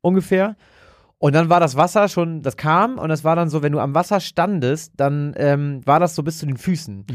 ungefähr. 0.00 0.56
Und 1.18 1.34
dann 1.34 1.50
war 1.50 1.60
das 1.60 1.76
Wasser 1.76 2.08
schon, 2.08 2.42
das 2.42 2.56
kam 2.56 2.96
und 2.98 3.08
das 3.08 3.24
war 3.24 3.34
dann 3.34 3.50
so, 3.50 3.62
wenn 3.62 3.72
du 3.72 3.80
am 3.80 3.94
Wasser 3.94 4.20
standest, 4.20 4.92
dann 4.96 5.34
ähm, 5.36 5.80
war 5.84 5.98
das 5.98 6.14
so 6.14 6.22
bis 6.22 6.38
zu 6.38 6.46
den 6.46 6.56
Füßen. 6.56 7.06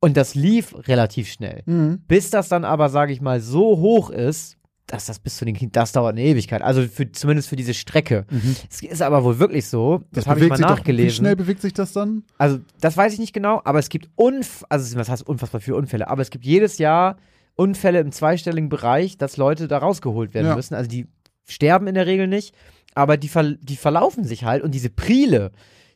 Und 0.00 0.16
das 0.16 0.34
lief 0.34 0.74
relativ 0.88 1.28
schnell. 1.28 1.62
Mhm. 1.64 2.02
Bis 2.08 2.30
das 2.30 2.48
dann 2.48 2.64
aber, 2.64 2.88
sage 2.88 3.12
ich 3.12 3.20
mal, 3.20 3.40
so 3.40 3.78
hoch 3.78 4.10
ist, 4.10 4.58
dass 4.86 5.06
das 5.06 5.18
bis 5.18 5.36
zu 5.36 5.44
den 5.44 5.56
Kindern, 5.56 5.72
das 5.72 5.92
dauert 5.92 6.12
eine 6.12 6.22
Ewigkeit. 6.22 6.62
Also 6.62 6.82
für, 6.86 7.10
zumindest 7.10 7.48
für 7.48 7.56
diese 7.56 7.74
Strecke. 7.74 8.24
Es 8.70 8.82
ist 8.82 9.02
aber 9.02 9.24
wohl 9.24 9.38
wirklich 9.40 9.66
so, 9.66 10.02
das, 10.12 10.26
habe 10.28 10.40
ich 10.40 10.48
mal 10.48 10.56
sich 10.56 10.64
doch, 10.64 10.74
wie 10.74 10.78
nachgelesen. 10.78 11.16
schnell 11.16 11.34
bewegt 11.36 11.60
sich 11.60 11.72
das 11.72 11.92
dann? 11.92 12.22
Also 12.38 12.60
das 12.80 12.96
weiß 12.96 13.12
ich 13.14 13.18
nicht 13.18 13.32
genau, 13.32 13.60
aber 13.64 13.80
es 13.80 13.88
gibt 13.88 14.08
unf 14.14 14.64
also 14.68 14.96
was 14.96 15.08
heißt 15.08 15.26
unfassbar 15.26 15.60
viele 15.60 15.76
Unfälle, 15.76 16.08
aber 16.08 16.22
es 16.22 16.30
gibt 16.30 16.44
jedes 16.44 16.78
Jahr 16.78 17.16
Unfälle 17.56 17.98
im 18.00 18.12
zweistelligen 18.12 18.68
Bereich, 18.68 19.16
dass 19.18 19.36
Leute 19.38 19.66
da 19.66 19.78
rausgeholt 19.78 20.34
werden 20.34 20.46
Ja. 20.48 20.54
müssen. 20.56 20.74
Also 20.74 20.88
die 20.90 21.06
sterben 21.48 21.86
in 21.88 21.94
der 21.94 22.06
Regel 22.06 22.28
nicht, 22.28 22.54
aber 22.94 23.16
die, 23.16 23.28
ver 23.28 23.54
die 23.54 23.76
verlaufen 23.76 24.24
sich 24.24 24.44
halt 24.44 24.62
und 24.62 24.72
diese 24.74 24.90
Prile, 24.90 25.50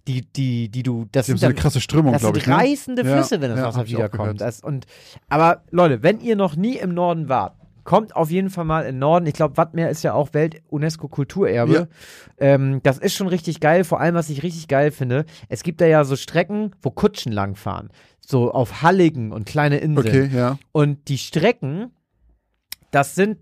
die, 0.09 0.23
die, 0.33 0.69
die 0.71 0.83
du, 0.83 1.07
das 1.13 1.27
Die 1.27 1.33
sind 1.33 1.39
so 1.39 1.47
eine 1.47 1.55
dann- 1.55 1.63
krasse 1.63 1.81
Strömung, 1.81 2.13
das 2.15 2.23
glaube 2.23 2.41
sind 2.41 2.49
ich. 2.49 2.49
Ne? 2.49 2.57
reißende 2.57 3.03
Ja, 3.05 3.15
Flüsse, 3.15 3.41
wenn 3.41 3.51
das 3.51 3.59
ja, 3.61 3.67
Wasser 3.67 3.87
wiederkommt. 3.87 4.41
Das, 4.41 4.61
und, 4.63 4.87
aber 5.29 5.63
Leute, 5.71 6.03
wenn 6.03 6.21
ihr 6.21 6.35
noch 6.35 6.57
nie 6.57 6.77
im 6.77 6.95
Norden 6.95 7.29
wart, 7.29 7.55
kommt 7.85 8.17
auf 8.17 8.31
jeden 8.31 8.51
Fall 8.51 8.65
mal 8.65 8.83
in 8.83 8.95
den 8.95 8.99
Norden. 8.99 9.27
Ich 9.27 9.35
glaube, 9.35 9.57
Wattmeer 9.57 9.91
ist 9.91 10.03
ja 10.03 10.15
auch 10.15 10.35
Welt-UNESCO-Kulturerbe. 10.35 11.73
Ja. 11.73 11.87
Ähm, 12.39 12.81
das 12.83 12.99
ist 12.99 13.15
schon 13.15 13.29
richtig 13.29 13.61
geil. 13.61 13.85
Vor 13.85 14.01
allem, 14.01 14.15
was 14.15 14.31
ich 14.31 14.43
richtig 14.43 14.69
geil 14.69 14.91
finde, 14.91 15.25
es 15.49 15.63
gibt 15.63 15.81
da 15.81 15.87
ja 15.87 16.05
so 16.05 16.17
Strecken, 16.17 16.75
wo 16.83 16.91
Kutschen 16.91 17.33
langfahren. 17.33 17.91
So 18.21 18.53
auf 18.53 18.83
Halligen 18.83 19.33
und 19.33 19.47
kleine 19.47 19.79
Inseln. 19.79 20.07
Okay, 20.07 20.31
ja. 20.37 20.59
Und 20.73 21.09
die 21.09 21.19
Strecken, 21.19 21.91
das 22.91 23.15
sind, 23.15 23.39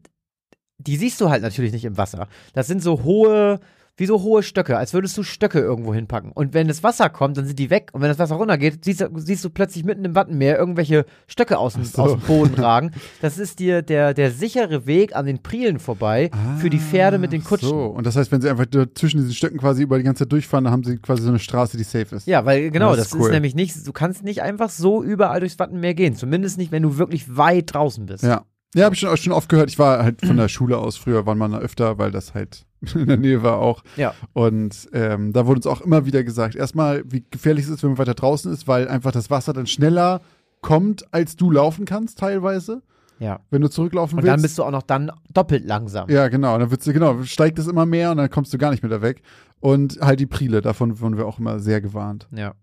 die 0.79 0.97
siehst 0.97 1.21
du 1.21 1.29
halt 1.29 1.43
natürlich 1.43 1.73
nicht 1.73 1.85
im 1.85 1.99
Wasser. 1.99 2.29
Das 2.53 2.67
sind 2.67 2.83
so 2.83 3.03
hohe, 3.03 3.61
wie 3.99 4.07
so 4.07 4.23
hohe 4.23 4.43
Stöcke, 4.43 4.79
als 4.79 4.95
würdest 4.95 5.19
du 5.19 5.25
Stöcke 5.25 5.59
irgendwo 5.59 5.93
hinpacken. 5.93 6.31
Und 6.33 6.55
wenn 6.55 6.69
das 6.69 6.83
Wasser 6.83 7.11
kommt, 7.11 7.37
dann 7.37 7.47
sind 7.47 7.59
die 7.59 7.69
weg. 7.69 7.91
Und 7.93 8.01
wenn 8.01 8.09
das 8.09 8.19
Wasser 8.19 8.37
runtergeht, 8.37 8.85
siehst 8.85 9.01
du, 9.01 9.09
siehst 9.17 9.45
du 9.45 9.51
plötzlich 9.51 9.85
mitten 9.85 10.05
im 10.05 10.15
Wattenmeer 10.15 10.57
irgendwelche 10.57 11.05
Stöcke 11.27 11.59
aus 11.59 11.75
dem, 11.75 11.85
so. 11.85 12.03
aus 12.03 12.13
dem 12.13 12.21
Boden 12.21 12.55
ragen. 12.63 12.93
Das 13.21 13.39
ist 13.39 13.59
dir 13.59 13.83
der, 13.83 14.15
der 14.15 14.31
sichere 14.31 14.87
Weg 14.87 15.17
an 15.17 15.27
den 15.27 15.43
Prielen 15.43 15.81
vorbei 15.81 16.31
für 16.59 16.71
die 16.71 16.79
Pferde 16.79 17.19
mit 17.19 17.33
den 17.33 17.43
Kutschen. 17.43 17.69
So, 17.69 17.87
und 17.87 18.07
das 18.07 18.17
heißt, 18.17 18.31
wenn 18.31 18.41
sie 18.41 18.49
einfach 18.49 18.67
zwischen 18.95 19.19
diesen 19.19 19.35
Stöcken 19.35 19.59
quasi 19.59 19.83
über 19.83 19.99
die 19.99 20.05
ganze 20.05 20.25
Zeit 20.25 20.33
durchfahren, 20.33 20.65
dann 20.65 20.73
haben 20.73 20.85
sie 20.85 20.99
quasi 20.99 21.23
so 21.23 21.29
eine 21.29 21.41
Straße, 21.41 21.77
die 21.77 21.85
safe 21.85 22.15
ist. 22.15 22.27
Ja, 22.29 22.45
weil 22.45 22.71
genau, 22.71 22.91
Das 22.91 22.99
das, 22.99 23.07
ist 23.09 23.15
ist, 23.15 23.21
cool. 23.21 23.31
nämlich 23.33 23.57
nicht, 23.57 23.87
du 23.87 23.93
kannst 23.93 24.23
nicht 24.23 24.43
einfach 24.43 24.71
so 24.71 25.03
überall 25.03 25.41
durchs 25.41 25.59
Wattenmeer 25.59 25.95
gehen. 25.95 26.15
Zumindest 26.15 26.57
nicht, 26.57 26.71
wenn 26.71 26.85
du 26.85 26.99
wirklich 26.99 27.37
weit 27.37 27.75
draußen 27.75 28.07
bist. 28.07 28.23
Ja. 28.23 28.45
Ja, 28.75 28.85
habe 28.85 28.95
ich 28.95 29.01
schon, 29.01 29.17
schon 29.17 29.33
oft 29.33 29.49
gehört. 29.49 29.71
Ich 29.71 29.79
war 29.79 30.05
halt 30.05 30.25
von 30.25 30.37
der 30.37 30.49
Schule 30.49 30.77
aus 30.77 30.99
früher, 30.99 31.25
waren 31.25 31.39
wir 31.39 31.59
öfter, 31.59 31.99
weil 31.99 32.11
das 32.11 32.35
halt 32.35 32.67
in 32.95 33.07
der 33.07 33.17
Nähe 33.17 33.43
war 33.43 33.59
auch. 33.59 33.83
Ja. 33.97 34.15
Und 34.33 34.89
ähm, 34.93 35.33
da 35.33 35.47
wurde 35.47 35.59
uns 35.59 35.67
auch 35.67 35.81
immer 35.81 36.07
wieder 36.07 36.25
gesagt, 36.25 36.55
erstmal, 36.55 37.03
wie 37.11 37.25
gefährlich 37.31 37.65
es 37.65 37.71
ist, 37.71 37.83
wenn 37.83 37.91
man 37.91 37.99
weiter 37.99 38.15
draußen 38.15 38.53
ist, 38.53 38.69
weil 38.69 38.89
einfach 38.89 39.13
das 39.13 39.31
Wasser 39.31 39.53
dann 39.53 39.67
schneller 39.67 40.21
kommt, 40.61 41.13
als 41.13 41.37
du 41.37 41.51
laufen 41.51 41.85
kannst, 41.85 42.19
teilweise, 42.19 42.83
ja. 43.19 43.41
wenn 43.51 43.63
du 43.63 43.71
zurücklaufen 43.71 44.19
Und 44.19 44.25
willst. 44.25 44.35
dann 44.35 44.43
bist 44.43 44.59
du 44.59 44.65
auch 44.65 44.71
noch 44.71 44.83
dann 44.83 45.11
doppelt 45.33 45.65
langsam. 45.65 46.09
ja, 46.09 46.29
genau. 46.29 46.55
Und 46.55 46.61
dann 46.61 46.71
wird's, 46.71 46.85
genau, 46.85 47.23
steigt 47.23 47.59
es 47.59 47.67
immer 47.67 47.87
mehr 47.87 48.11
und 48.11 48.17
dann 48.17 48.31
kommst 48.31 48.53
du 48.53 48.59
gar 48.59 48.71
nicht 48.71 48.83
mehr 48.83 48.91
da 48.91 49.03
weg. 49.03 49.23
Und 49.61 50.01
halt 50.01 50.21
die 50.21 50.27
Prile, 50.27 50.61
davon 50.61 51.01
wurden 51.01 51.17
wir 51.17 51.27
auch 51.27 51.39
immer 51.39 51.59
sehr 51.59 51.81
gewarnt. 51.81 52.29
Ja. 52.31 52.55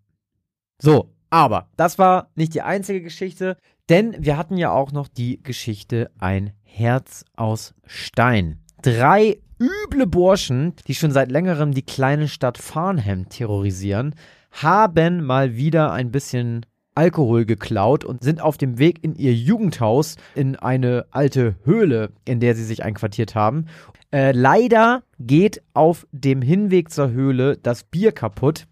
So, 0.82 1.14
aber 1.30 1.70
das 1.78 1.98
war 1.98 2.30
nicht 2.36 2.54
die 2.54 2.62
einzige 2.62 3.02
Geschichte, 3.02 3.58
denn 3.90 4.16
wir 4.20 4.38
hatten 4.38 4.58
ja 4.58 4.72
auch 4.72 4.92
noch 4.92 5.08
die 5.08 5.42
Geschichte 5.44 6.12
Ein 6.18 6.54
Herz 6.64 7.24
aus 7.36 7.74
Stein. 7.86 8.60
Drei 8.82 9.40
üble 9.60 10.08
Burschen, 10.08 10.74
die 10.88 10.96
schon 10.96 11.12
seit 11.12 11.32
längerem 11.32 11.74
die 11.74 11.82
kleine 11.82 12.28
Stadt 12.28 12.58
Farnham 12.58 13.30
terrorisieren, 13.30 14.16
haben 14.52 15.26
mal 15.26 15.56
wieder 15.56 15.92
ein 15.92 16.12
bisschen 16.12 16.66
Alkohol 16.96 17.46
geklaut 17.46 18.06
und 18.06 18.24
sind 18.24 18.42
auf 18.42 18.58
dem 18.58 18.78
Weg 18.78 19.04
in 19.04 19.16
ihr 19.16 19.34
Jugendhaus 19.34 20.16
in 20.34 20.56
eine 20.56 21.06
alte 21.12 21.56
Höhle, 21.66 22.12
in 22.24 22.40
der 22.40 22.56
sie 22.56 22.64
sich 22.64 22.84
einquartiert 22.84 23.36
haben. 23.36 23.66
Äh, 24.12 24.32
leider 24.32 25.04
geht 25.20 25.62
auf 25.74 26.08
dem 26.12 26.42
Hinweg 26.42 26.90
zur 26.90 27.12
Höhle 27.12 27.58
das 27.58 27.84
Bier 27.84 28.14
kaputt. 28.14 28.66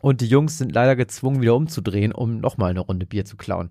Und 0.00 0.20
die 0.20 0.28
Jungs 0.28 0.58
sind 0.58 0.72
leider 0.72 0.94
gezwungen, 0.94 1.40
wieder 1.42 1.56
umzudrehen, 1.56 2.12
um 2.12 2.38
nochmal 2.38 2.70
eine 2.70 2.80
Runde 2.80 3.04
Bier 3.04 3.24
zu 3.24 3.36
klauen. 3.36 3.70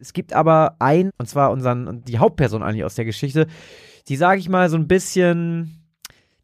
Es 0.00 0.12
gibt 0.12 0.34
aber 0.34 0.76
ein, 0.80 1.10
und 1.16 1.28
zwar 1.28 1.50
unseren, 1.50 2.04
die 2.04 2.18
Hauptperson 2.18 2.62
eigentlich 2.62 2.84
aus 2.84 2.94
der 2.94 3.06
Geschichte, 3.06 3.46
die, 4.08 4.16
sage 4.16 4.40
ich 4.40 4.48
mal, 4.48 4.68
so 4.68 4.76
ein 4.76 4.88
bisschen, 4.88 5.82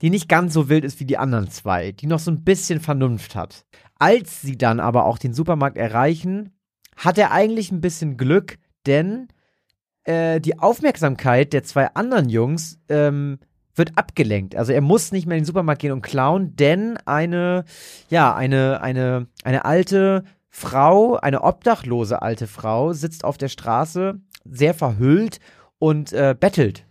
die 0.01 0.11
nicht 0.11 0.29
ganz 0.29 0.53
so 0.55 0.69
wild 0.69 0.85
ist 0.85 1.01
wie 1.01 1.05
die 1.05 1.19
anderen 1.19 1.51
zwei, 1.51 1.93
die 1.93 2.07
noch 2.07 2.19
so 2.19 2.31
ein 2.31 2.45
bisschen 2.45 2.81
Vernunft 2.81 3.35
hat. 3.35 3.65
Als 3.99 4.43
sie 4.43 4.57
dann 4.57 4.81
aber 4.81 5.05
auch 5.07 5.19
den 5.19 5.35
Supermarkt 5.35 5.77
erreichen, 5.77 6.53
hat 6.97 7.19
er 7.19 7.33
eigentlich 7.33 7.73
ein 7.73 7.81
bisschen 7.81 8.17
Glück, 8.17 8.59
denn 8.87 9.29
äh, 10.05 10.41
die 10.41 10.59
Aufmerksamkeit 10.59 11.53
der 11.53 11.65
zwei 11.65 11.87
anderen 11.95 12.29
Jungs 12.29 12.79
ähm, 12.89 13.39
wird 13.75 13.97
abgelenkt. 13.97 14.57
Also 14.57 14.73
er 14.73 14.81
muss 14.81 15.13
nicht 15.13 15.27
mehr 15.27 15.37
in 15.37 15.43
den 15.43 15.47
Supermarkt 15.47 15.81
gehen 15.81 15.93
und 15.93 16.03
klauen, 16.03 16.57
denn 16.57 16.97
eine, 17.07 17.65
ja, 18.09 18.35
eine, 18.35 18.81
eine, 18.83 19.29
eine 19.45 19.65
alte 19.65 20.25
Frau, 20.49 21.17
eine 21.17 21.43
obdachlose 21.43 22.21
alte 22.23 22.47
Frau, 22.47 22.93
sitzt 22.93 23.25
auf 23.25 23.39
der 23.39 23.49
Straße, 23.49 24.21
sehr 24.45 24.75
verhüllt 24.75 25.39
und 25.79 26.13
äh, 26.13 26.35
bettelt 26.39 26.88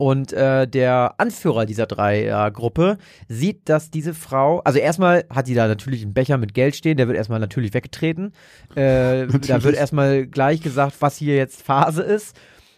und 0.00 0.32
äh, 0.32 0.66
der 0.66 1.16
Anführer 1.18 1.66
dieser 1.66 1.84
drei 1.84 2.50
Gruppe 2.54 2.96
sieht, 3.28 3.68
dass 3.68 3.90
diese 3.90 4.14
Frau, 4.14 4.60
also 4.60 4.78
erstmal 4.78 5.26
hat 5.28 5.46
die 5.46 5.52
da 5.52 5.68
natürlich 5.68 6.00
einen 6.00 6.14
Becher 6.14 6.38
mit 6.38 6.54
Geld 6.54 6.74
stehen, 6.74 6.96
der 6.96 7.06
wird 7.06 7.18
erstmal 7.18 7.38
natürlich 7.38 7.74
weggetreten. 7.74 8.32
Äh, 8.76 9.26
da 9.26 9.62
wird 9.62 9.76
erstmal 9.76 10.26
gleich 10.26 10.62
gesagt, 10.62 10.96
was 11.00 11.18
hier 11.18 11.36
jetzt 11.36 11.60
Phase 11.60 12.00
ist. 12.02 12.34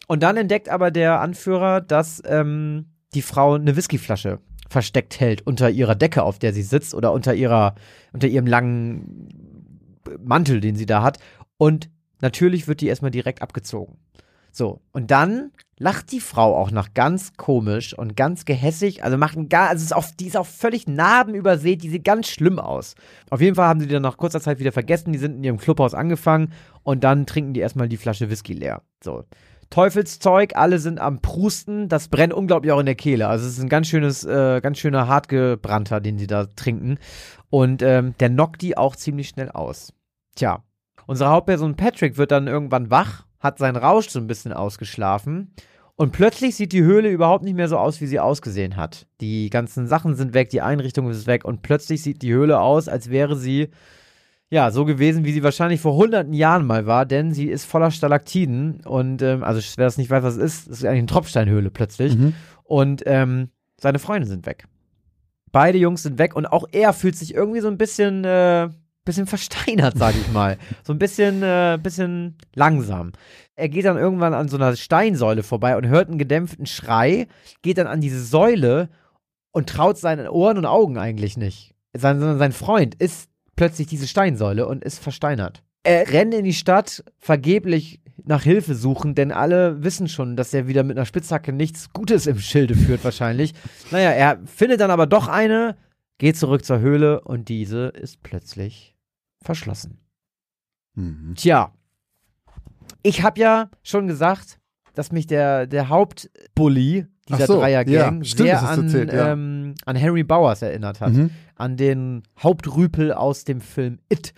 Und 0.08 0.24
dann 0.24 0.36
entdeckt 0.36 0.68
aber 0.68 0.90
der 0.90 1.20
Anführer, 1.20 1.80
dass 1.80 2.20
ähm, 2.26 2.86
die 3.14 3.22
Frau 3.22 3.54
eine 3.54 3.76
Whiskyflasche 3.76 4.40
versteckt 4.68 5.20
hält 5.20 5.46
unter 5.46 5.70
ihrer 5.70 5.94
Decke, 5.94 6.24
auf 6.24 6.40
der 6.40 6.52
sie 6.52 6.64
sitzt, 6.64 6.92
oder 6.92 7.12
unter 7.12 7.34
ihrer, 7.34 7.76
unter 8.12 8.26
ihrem 8.26 8.48
langen 8.48 10.00
Mantel, 10.24 10.60
den 10.60 10.74
sie 10.74 10.86
da 10.86 11.04
hat. 11.04 11.18
Und 11.56 11.88
natürlich 12.20 12.66
wird 12.66 12.80
die 12.80 12.88
erstmal 12.88 13.12
direkt 13.12 13.42
abgezogen. 13.42 13.98
So, 14.54 14.82
und 14.92 15.10
dann 15.10 15.50
lacht 15.78 16.12
die 16.12 16.20
Frau 16.20 16.54
auch 16.54 16.70
noch 16.70 16.92
ganz 16.92 17.32
komisch 17.38 17.96
und 17.96 18.16
ganz 18.16 18.44
gehässig. 18.44 19.02
Also 19.02 19.16
macht 19.16 19.36
gar, 19.48 19.70
also 19.70 19.82
ist 19.82 19.96
auch, 19.96 20.04
die 20.20 20.26
ist 20.26 20.36
auch 20.36 20.46
völlig 20.46 20.86
narbenübersät, 20.86 21.82
die 21.82 21.88
sieht 21.88 22.04
ganz 22.04 22.28
schlimm 22.28 22.58
aus. 22.58 22.94
Auf 23.30 23.40
jeden 23.40 23.56
Fall 23.56 23.66
haben 23.66 23.80
sie 23.80 23.86
die 23.86 23.94
dann 23.94 24.02
nach 24.02 24.18
kurzer 24.18 24.42
Zeit 24.42 24.60
wieder 24.60 24.70
vergessen, 24.70 25.12
die 25.12 25.18
sind 25.18 25.36
in 25.36 25.44
ihrem 25.44 25.56
Clubhaus 25.56 25.94
angefangen 25.94 26.52
und 26.82 27.02
dann 27.02 27.24
trinken 27.24 27.54
die 27.54 27.60
erstmal 27.60 27.88
die 27.88 27.96
Flasche 27.96 28.28
Whisky 28.28 28.52
leer. 28.52 28.82
So. 29.02 29.24
Teufelszeug, 29.70 30.54
alle 30.54 30.78
sind 30.78 31.00
am 31.00 31.22
Prusten, 31.22 31.88
das 31.88 32.08
brennt 32.08 32.34
unglaublich 32.34 32.72
auch 32.72 32.80
in 32.80 32.86
der 32.86 32.94
Kehle. 32.94 33.26
Also 33.26 33.46
es 33.46 33.56
ist 33.56 33.62
ein 33.62 33.70
ganz 33.70 33.88
schönes, 33.88 34.22
äh, 34.22 34.60
ganz 34.60 34.78
schöner 34.78 35.08
hartgebrannter, 35.08 36.02
den 36.02 36.18
sie 36.18 36.26
da 36.26 36.44
trinken. 36.44 36.98
Und 37.48 37.80
ähm, 37.80 38.14
der 38.20 38.28
knockt 38.28 38.60
die 38.60 38.76
auch 38.76 38.96
ziemlich 38.96 39.28
schnell 39.28 39.50
aus. 39.50 39.94
Tja, 40.36 40.62
unsere 41.06 41.30
Hauptperson 41.30 41.74
Patrick 41.74 42.18
wird 42.18 42.32
dann 42.32 42.48
irgendwann 42.48 42.90
wach 42.90 43.24
hat 43.42 43.58
seinen 43.58 43.76
Rausch 43.76 44.08
so 44.08 44.20
ein 44.20 44.26
bisschen 44.26 44.52
ausgeschlafen. 44.52 45.52
Und 45.96 46.12
plötzlich 46.12 46.54
sieht 46.54 46.72
die 46.72 46.82
Höhle 46.82 47.10
überhaupt 47.10 47.44
nicht 47.44 47.54
mehr 47.54 47.68
so 47.68 47.76
aus, 47.76 48.00
wie 48.00 48.06
sie 48.06 48.18
ausgesehen 48.18 48.76
hat. 48.76 49.06
Die 49.20 49.50
ganzen 49.50 49.86
Sachen 49.86 50.14
sind 50.14 50.32
weg, 50.32 50.48
die 50.48 50.62
Einrichtung 50.62 51.10
ist 51.10 51.26
weg 51.26 51.44
und 51.44 51.62
plötzlich 51.62 52.02
sieht 52.02 52.22
die 52.22 52.32
Höhle 52.32 52.60
aus, 52.60 52.88
als 52.88 53.10
wäre 53.10 53.36
sie 53.36 53.68
ja 54.48 54.70
so 54.70 54.84
gewesen, 54.84 55.24
wie 55.24 55.32
sie 55.32 55.42
wahrscheinlich 55.42 55.80
vor 55.80 55.94
hunderten 55.94 56.32
Jahren 56.32 56.66
mal 56.66 56.86
war, 56.86 57.06
denn 57.06 57.32
sie 57.32 57.46
ist 57.46 57.64
voller 57.64 57.90
Stalaktiden 57.90 58.80
und 58.84 59.22
ähm, 59.22 59.42
also 59.42 59.60
wer 59.76 59.86
das 59.86 59.96
nicht 59.96 60.10
weiß, 60.10 60.22
was 60.22 60.36
es 60.36 60.42
ist, 60.42 60.68
ist 60.68 60.84
eigentlich 60.84 60.98
eine 60.98 61.06
Tropfsteinhöhle 61.06 61.70
plötzlich 61.70 62.16
mhm. 62.16 62.34
und 62.64 63.02
ähm, 63.06 63.48
seine 63.80 63.98
Freunde 63.98 64.28
sind 64.28 64.44
weg. 64.44 64.66
Beide 65.52 65.78
Jungs 65.78 66.02
sind 66.02 66.18
weg 66.18 66.36
und 66.36 66.46
auch 66.46 66.66
er 66.72 66.92
fühlt 66.92 67.16
sich 67.16 67.34
irgendwie 67.34 67.60
so 67.60 67.68
ein 67.68 67.78
bisschen 67.78 68.24
äh, 68.24 68.68
bisschen 69.04 69.26
versteinert, 69.28 69.96
sag 69.96 70.14
ich 70.14 70.32
mal. 70.32 70.58
So 70.82 70.92
ein 70.92 70.98
bisschen, 70.98 71.42
äh, 71.42 71.78
bisschen 71.82 72.36
langsam. 72.54 73.12
Er 73.54 73.68
geht 73.68 73.84
dann 73.84 73.96
irgendwann 73.96 74.34
an 74.34 74.48
so 74.48 74.56
einer 74.56 74.76
Steinsäule 74.76 75.42
vorbei 75.42 75.76
und 75.76 75.86
hört 75.86 76.08
einen 76.08 76.18
gedämpften 76.18 76.66
Schrei, 76.66 77.28
geht 77.62 77.78
dann 77.78 77.86
an 77.86 78.00
diese 78.00 78.22
Säule 78.22 78.88
und 79.52 79.68
traut 79.68 79.98
seinen 79.98 80.28
Ohren 80.28 80.58
und 80.58 80.66
Augen 80.66 80.98
eigentlich 80.98 81.36
nicht. 81.36 81.74
Sein, 81.94 82.38
sein 82.38 82.52
Freund 82.52 82.94
ist 82.94 83.28
plötzlich 83.56 83.86
diese 83.86 84.08
Steinsäule 84.08 84.66
und 84.66 84.82
ist 84.82 84.98
versteinert. 84.98 85.62
Er 85.84 86.10
rennt 86.10 86.32
in 86.32 86.44
die 86.44 86.54
Stadt, 86.54 87.04
vergeblich 87.18 88.00
nach 88.24 88.42
Hilfe 88.42 88.74
suchen, 88.74 89.14
denn 89.14 89.32
alle 89.32 89.82
wissen 89.82 90.08
schon, 90.08 90.36
dass 90.36 90.54
er 90.54 90.68
wieder 90.68 90.84
mit 90.84 90.96
einer 90.96 91.06
Spitzhacke 91.06 91.52
nichts 91.52 91.92
Gutes 91.92 92.26
im 92.26 92.38
Schilde 92.38 92.74
führt, 92.74 93.04
wahrscheinlich. 93.04 93.52
Naja, 93.90 94.10
er 94.10 94.40
findet 94.46 94.80
dann 94.80 94.90
aber 94.90 95.06
doch 95.06 95.28
eine, 95.28 95.76
geht 96.18 96.36
zurück 96.36 96.64
zur 96.64 96.78
Höhle 96.78 97.20
und 97.20 97.48
diese 97.48 97.88
ist 97.88 98.22
plötzlich 98.22 98.91
verschlossen. 99.42 99.98
Mhm. 100.94 101.34
Tja, 101.36 101.72
ich 103.02 103.22
habe 103.22 103.40
ja 103.40 103.70
schon 103.82 104.06
gesagt, 104.06 104.58
dass 104.94 105.12
mich 105.12 105.26
der, 105.26 105.66
der 105.66 105.88
Hauptbully 105.88 107.06
dieser 107.28 107.46
so, 107.46 107.60
Dreiergang 107.60 108.22
ja, 108.22 108.34
sehr 108.34 108.68
an, 108.68 108.84
erzählt, 108.84 109.12
ja. 109.12 109.32
ähm, 109.32 109.74
an 109.86 109.96
Henry 109.96 110.24
Bowers 110.24 110.62
erinnert 110.62 111.00
hat. 111.00 111.12
Mhm. 111.12 111.30
An 111.54 111.76
den 111.76 112.22
Hauptrüpel 112.38 113.12
aus 113.12 113.44
dem 113.44 113.60
Film 113.60 114.00
It. 114.08 114.34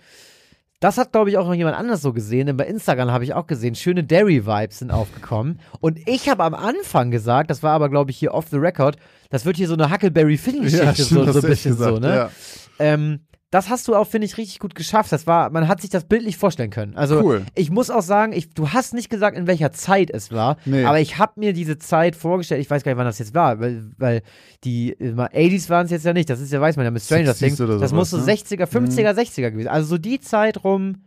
Das 0.79 0.97
hat, 0.97 1.13
glaube 1.13 1.29
ich, 1.29 1.37
auch 1.37 1.47
noch 1.47 1.53
jemand 1.53 1.77
anders 1.77 2.01
so 2.01 2.13
gesehen, 2.13 2.47
denn 2.47 2.57
bei 2.57 2.67
Instagram 2.67 3.09
habe 3.09 3.23
ich 3.23 3.33
auch 3.33 3.47
gesehen, 3.47 3.75
schöne 3.75 4.03
Derry-Vibes 4.03 4.79
sind 4.79 4.91
aufgekommen. 4.91 5.59
Und 5.79 5.99
ich 6.07 6.29
habe 6.29 6.43
am 6.43 6.53
Anfang 6.53 7.11
gesagt, 7.11 7.49
das 7.49 7.63
war 7.63 7.71
aber, 7.71 7.89
glaube 7.89 8.11
ich, 8.11 8.17
hier 8.17 8.33
off 8.33 8.49
the 8.51 8.57
record, 8.57 8.97
das 9.29 9.45
wird 9.45 9.57
hier 9.57 9.67
so 9.67 9.73
eine 9.73 9.89
Huckleberry-Finn-Geschichte, 9.89 10.85
ja, 10.85 10.93
so, 10.93 11.31
so 11.31 11.39
ein 11.39 11.47
bisschen 11.47 11.71
gesagt, 11.71 11.95
so, 11.95 11.99
ne? 11.99 12.15
Ja. 12.15 12.29
Ähm, 12.77 13.21
das 13.55 13.69
hast 13.69 13.87
du 13.87 13.95
auch, 13.95 14.05
finde 14.05 14.25
ich, 14.25 14.37
richtig 14.37 14.59
gut 14.59 14.75
geschafft. 14.75 15.13
Das 15.13 15.27
war, 15.27 15.49
man 15.49 15.69
hat 15.69 15.79
sich 15.79 15.89
das 15.89 16.03
bildlich 16.03 16.35
vorstellen 16.35 16.71
können. 16.71 16.97
Also 16.97 17.21
cool. 17.21 17.45
ich 17.55 17.71
muss 17.71 17.89
auch 17.89 18.01
sagen, 18.01 18.33
ich, 18.33 18.49
du 18.49 18.71
hast 18.71 18.93
nicht 18.93 19.09
gesagt, 19.09 19.37
in 19.37 19.47
welcher 19.47 19.71
Zeit 19.71 20.11
es 20.11 20.29
war, 20.29 20.57
nee. 20.65 20.83
aber 20.83 20.99
ich 20.99 21.19
habe 21.19 21.39
mir 21.39 21.53
diese 21.53 21.77
Zeit 21.77 22.17
vorgestellt, 22.17 22.59
ich 22.59 22.69
weiß 22.69 22.83
gar 22.83 22.91
nicht, 22.91 22.97
wann 22.97 23.05
das 23.05 23.17
jetzt 23.17 23.33
war, 23.33 23.61
weil, 23.61 23.89
weil 23.97 24.23
die 24.65 24.97
80s 24.97 25.69
waren 25.69 25.85
es 25.85 25.91
jetzt 25.91 26.03
ja 26.03 26.11
nicht, 26.11 26.29
das 26.29 26.41
ist 26.41 26.51
ja, 26.51 26.59
weiß 26.59 26.75
man 26.75 26.83
ja, 26.83 26.91
mit 26.91 27.01
Stranger 27.01 27.33
Things. 27.33 27.55
Das 27.55 27.93
muss 27.93 28.09
so 28.09 28.17
ne? 28.17 28.23
60er, 28.23 28.65
50er, 28.65 29.13
mhm. 29.13 29.19
60er 29.19 29.51
gewesen. 29.51 29.69
Also 29.69 29.87
so 29.87 29.97
die 29.97 30.19
Zeit 30.19 30.65
rum, 30.65 31.05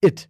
it. 0.00 0.28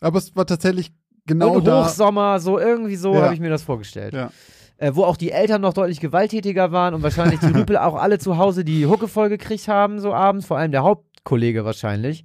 Aber 0.00 0.18
es 0.18 0.36
war 0.36 0.46
tatsächlich 0.46 0.92
genau 1.26 1.56
Und 1.56 1.66
da. 1.66 1.86
Hochsommer, 1.86 2.38
so 2.38 2.60
irgendwie 2.60 2.94
so 2.94 3.14
ja. 3.14 3.22
habe 3.22 3.34
ich 3.34 3.40
mir 3.40 3.50
das 3.50 3.64
vorgestellt. 3.64 4.14
Ja 4.14 4.30
äh, 4.78 4.92
wo 4.94 5.04
auch 5.04 5.16
die 5.16 5.30
Eltern 5.30 5.60
noch 5.60 5.74
deutlich 5.74 6.00
gewalttätiger 6.00 6.72
waren 6.72 6.94
und 6.94 7.02
wahrscheinlich 7.02 7.40
die 7.40 7.46
Rüpel 7.58 7.76
auch 7.76 7.94
alle 7.94 8.18
zu 8.18 8.38
Hause 8.38 8.64
die 8.64 8.86
Hucke 8.86 9.08
voll 9.08 9.28
gekriegt 9.28 9.68
haben, 9.68 10.00
so 10.00 10.14
abends, 10.14 10.46
vor 10.46 10.58
allem 10.58 10.72
der 10.72 10.82
Hauptkollege 10.82 11.64
wahrscheinlich. 11.64 12.24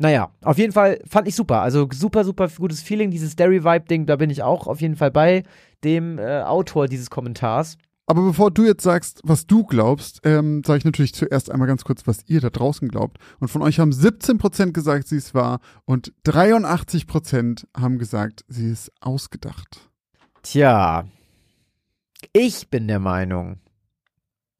Naja, 0.00 0.30
auf 0.44 0.58
jeden 0.58 0.72
Fall 0.72 1.00
fand 1.08 1.26
ich 1.26 1.34
super. 1.34 1.60
Also 1.60 1.88
super, 1.92 2.24
super 2.24 2.48
gutes 2.56 2.82
Feeling. 2.82 3.10
Dieses 3.10 3.34
Derry-Vibe-Ding, 3.34 4.06
da 4.06 4.14
bin 4.14 4.30
ich 4.30 4.44
auch 4.44 4.68
auf 4.68 4.80
jeden 4.80 4.94
Fall 4.94 5.10
bei 5.10 5.42
dem 5.82 6.18
äh, 6.18 6.42
Autor 6.42 6.86
dieses 6.86 7.10
Kommentars. 7.10 7.76
Aber 8.06 8.22
bevor 8.22 8.50
du 8.50 8.64
jetzt 8.64 8.84
sagst, 8.84 9.20
was 9.24 9.46
du 9.46 9.64
glaubst, 9.64 10.20
ähm, 10.24 10.62
sage 10.64 10.78
ich 10.78 10.84
natürlich 10.84 11.14
zuerst 11.14 11.50
einmal 11.50 11.68
ganz 11.68 11.84
kurz, 11.84 12.06
was 12.06 12.20
ihr 12.26 12.40
da 12.40 12.48
draußen 12.48 12.88
glaubt. 12.88 13.18
Und 13.38 13.48
von 13.48 13.60
euch 13.60 13.80
haben 13.80 13.90
17% 13.90 14.72
gesagt, 14.72 15.08
sie 15.08 15.16
ist 15.16 15.34
wahr 15.34 15.58
und 15.84 16.14
83% 16.24 17.66
haben 17.76 17.98
gesagt, 17.98 18.44
sie 18.48 18.70
ist 18.70 18.90
ausgedacht. 19.00 19.90
Tja, 20.42 21.04
ich 22.32 22.68
bin 22.68 22.88
der 22.88 22.98
Meinung, 22.98 23.60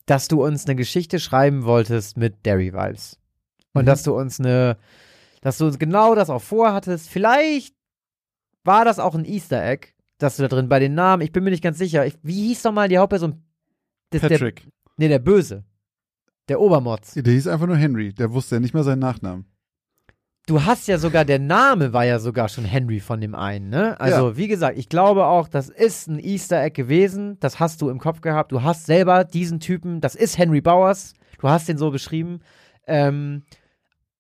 dass 0.07 0.29
du 0.29 0.45
uns 0.45 0.67
eine 0.67 0.77
Geschichte 0.77 1.21
schreiben 1.21 1.65
wolltest 1.65 2.17
mit 2.17 2.47
Derry 2.47 2.73
Vibes. 2.73 3.19
Und 3.75 3.83
mhm. 3.83 3.87
dass 3.87 4.03
du 4.03 4.17
uns 4.17 4.41
eine, 4.41 4.79
dass 5.41 5.59
du 5.59 5.67
uns 5.67 5.79
genau 5.79 6.15
das 6.15 6.31
auch 6.31 6.43
vorhattest. 6.43 7.09
Vielleicht 7.09 7.75
war 8.65 8.85
das 8.85 8.99
auch 8.99 9.15
ein 9.15 9.25
Easter 9.25 9.65
Egg, 9.65 9.89
dass 10.19 10.37
du 10.37 10.43
da 10.43 10.49
drin 10.49 10.69
bei 10.69 10.79
den 10.79 10.95
Namen, 10.95 11.23
ich 11.23 11.33
bin 11.33 11.45
mir 11.45 11.51
nicht 11.51 11.63
ganz 11.63 11.79
sicher. 11.79 12.07
Ich, 12.07 12.17
wie 12.23 12.49
hieß 12.49 12.63
doch 12.63 12.73
mal 12.73 12.89
die 12.89 12.99
Hauptperson? 12.99 13.43
Das, 14.11 14.23
Patrick. 14.23 14.63
Der, 14.63 14.73
nee, 14.97 15.09
der 15.09 15.19
Böse. 15.19 15.65
Der 16.49 16.61
Obermotz. 16.61 17.15
Der 17.15 17.33
hieß 17.33 17.47
einfach 17.47 17.67
nur 17.67 17.77
Henry. 17.77 18.13
Der 18.13 18.33
wusste 18.33 18.57
ja 18.57 18.61
nicht 18.61 18.75
mal 18.75 18.85
seinen 18.85 19.01
Nachnamen. 19.01 19.45
Du 20.49 20.65
hast 20.65 20.89
ja 20.89 20.97
sogar, 20.97 21.27
der 21.27 21.39
Name 21.39 21.93
war 21.93 22.07
ja 22.07 22.19
sogar 22.19 22.49
schon 22.49 22.65
Henry 22.65 23.01
von 23.01 23.21
dem 23.21 23.35
einen, 23.35 23.69
ne? 23.69 24.01
Also, 24.01 24.31
ja. 24.31 24.37
wie 24.39 24.49
gesagt, 24.49 24.79
ich 24.79 24.89
glaube 24.89 25.27
auch, 25.27 25.47
das 25.47 25.69
ist 25.69 26.09
ein 26.09 26.19
Easter 26.19 26.63
Egg 26.63 26.75
gewesen. 26.75 27.37
Das 27.41 27.61
hast 27.61 27.83
du 27.83 27.91
im 27.91 27.99
Kopf 27.99 28.23
gehabt. 28.23 28.51
Du 28.51 28.63
hast 28.63 28.87
selber 28.87 29.25
diesen 29.25 29.61
Typen, 29.61 30.01
das 30.01 30.15
ist 30.15 30.39
Henry 30.39 30.63
Bowers. 30.63 31.13
Du 31.39 31.51
hast 31.51 31.69
den 31.69 31.77
so 31.77 31.91
beschrieben. 31.91 32.41
Ähm, 32.87 33.43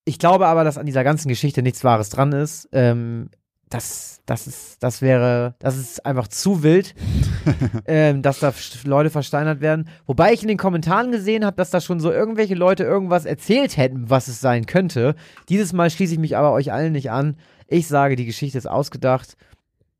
ich 0.05 0.19
glaube 0.19 0.49
aber, 0.49 0.65
dass 0.65 0.77
an 0.77 0.85
dieser 0.85 1.03
ganzen 1.03 1.31
Geschichte 1.31 1.63
nichts 1.63 1.83
Wahres 1.83 2.11
dran 2.11 2.33
ist. 2.33 2.69
Ähm, 2.73 3.31
das, 3.71 4.21
das 4.27 4.47
ist, 4.47 4.83
das 4.83 5.03
wäre, 5.03 5.55
das 5.59 5.77
ist 5.77 6.05
einfach 6.07 6.29
zu 6.29 6.63
wild, 6.63 6.95
ähm, 7.87 8.23
dass 8.23 8.41
da 8.41 8.53
Leute 8.85 9.11
versteinert 9.11 9.61
werden. 9.61 9.89
Wobei 10.07 10.33
ich 10.33 10.43
in 10.43 10.49
den 10.49 10.59
Kommentaren 10.59 11.13
gesehen 11.13 11.45
habe, 11.45 11.57
dass 11.57 11.71
da 11.71 11.81
schon 11.81 12.01
so 12.01 12.11
irgendwelche 12.11 12.55
Leute 12.55 12.85
irgendwas 12.85 13.25
erzählt 13.25 13.77
hätten, 13.77 14.11
was 14.11 14.29
es 14.29 14.41
sein 14.41 14.67
könnte. 14.67 15.15
Dieses 15.49 15.73
Mal 15.73 15.91
schließe 15.91 16.15
ich 16.15 16.19
mich 16.19 16.37
aber 16.37 16.53
euch 16.53 16.73
allen 16.73 16.93
nicht 16.93 17.11
an. 17.11 17.37
Ich 17.67 17.87
sage, 17.87 18.17
die 18.17 18.27
Geschichte 18.27 18.59
ist 18.59 18.69
ausgedacht. 18.69 19.37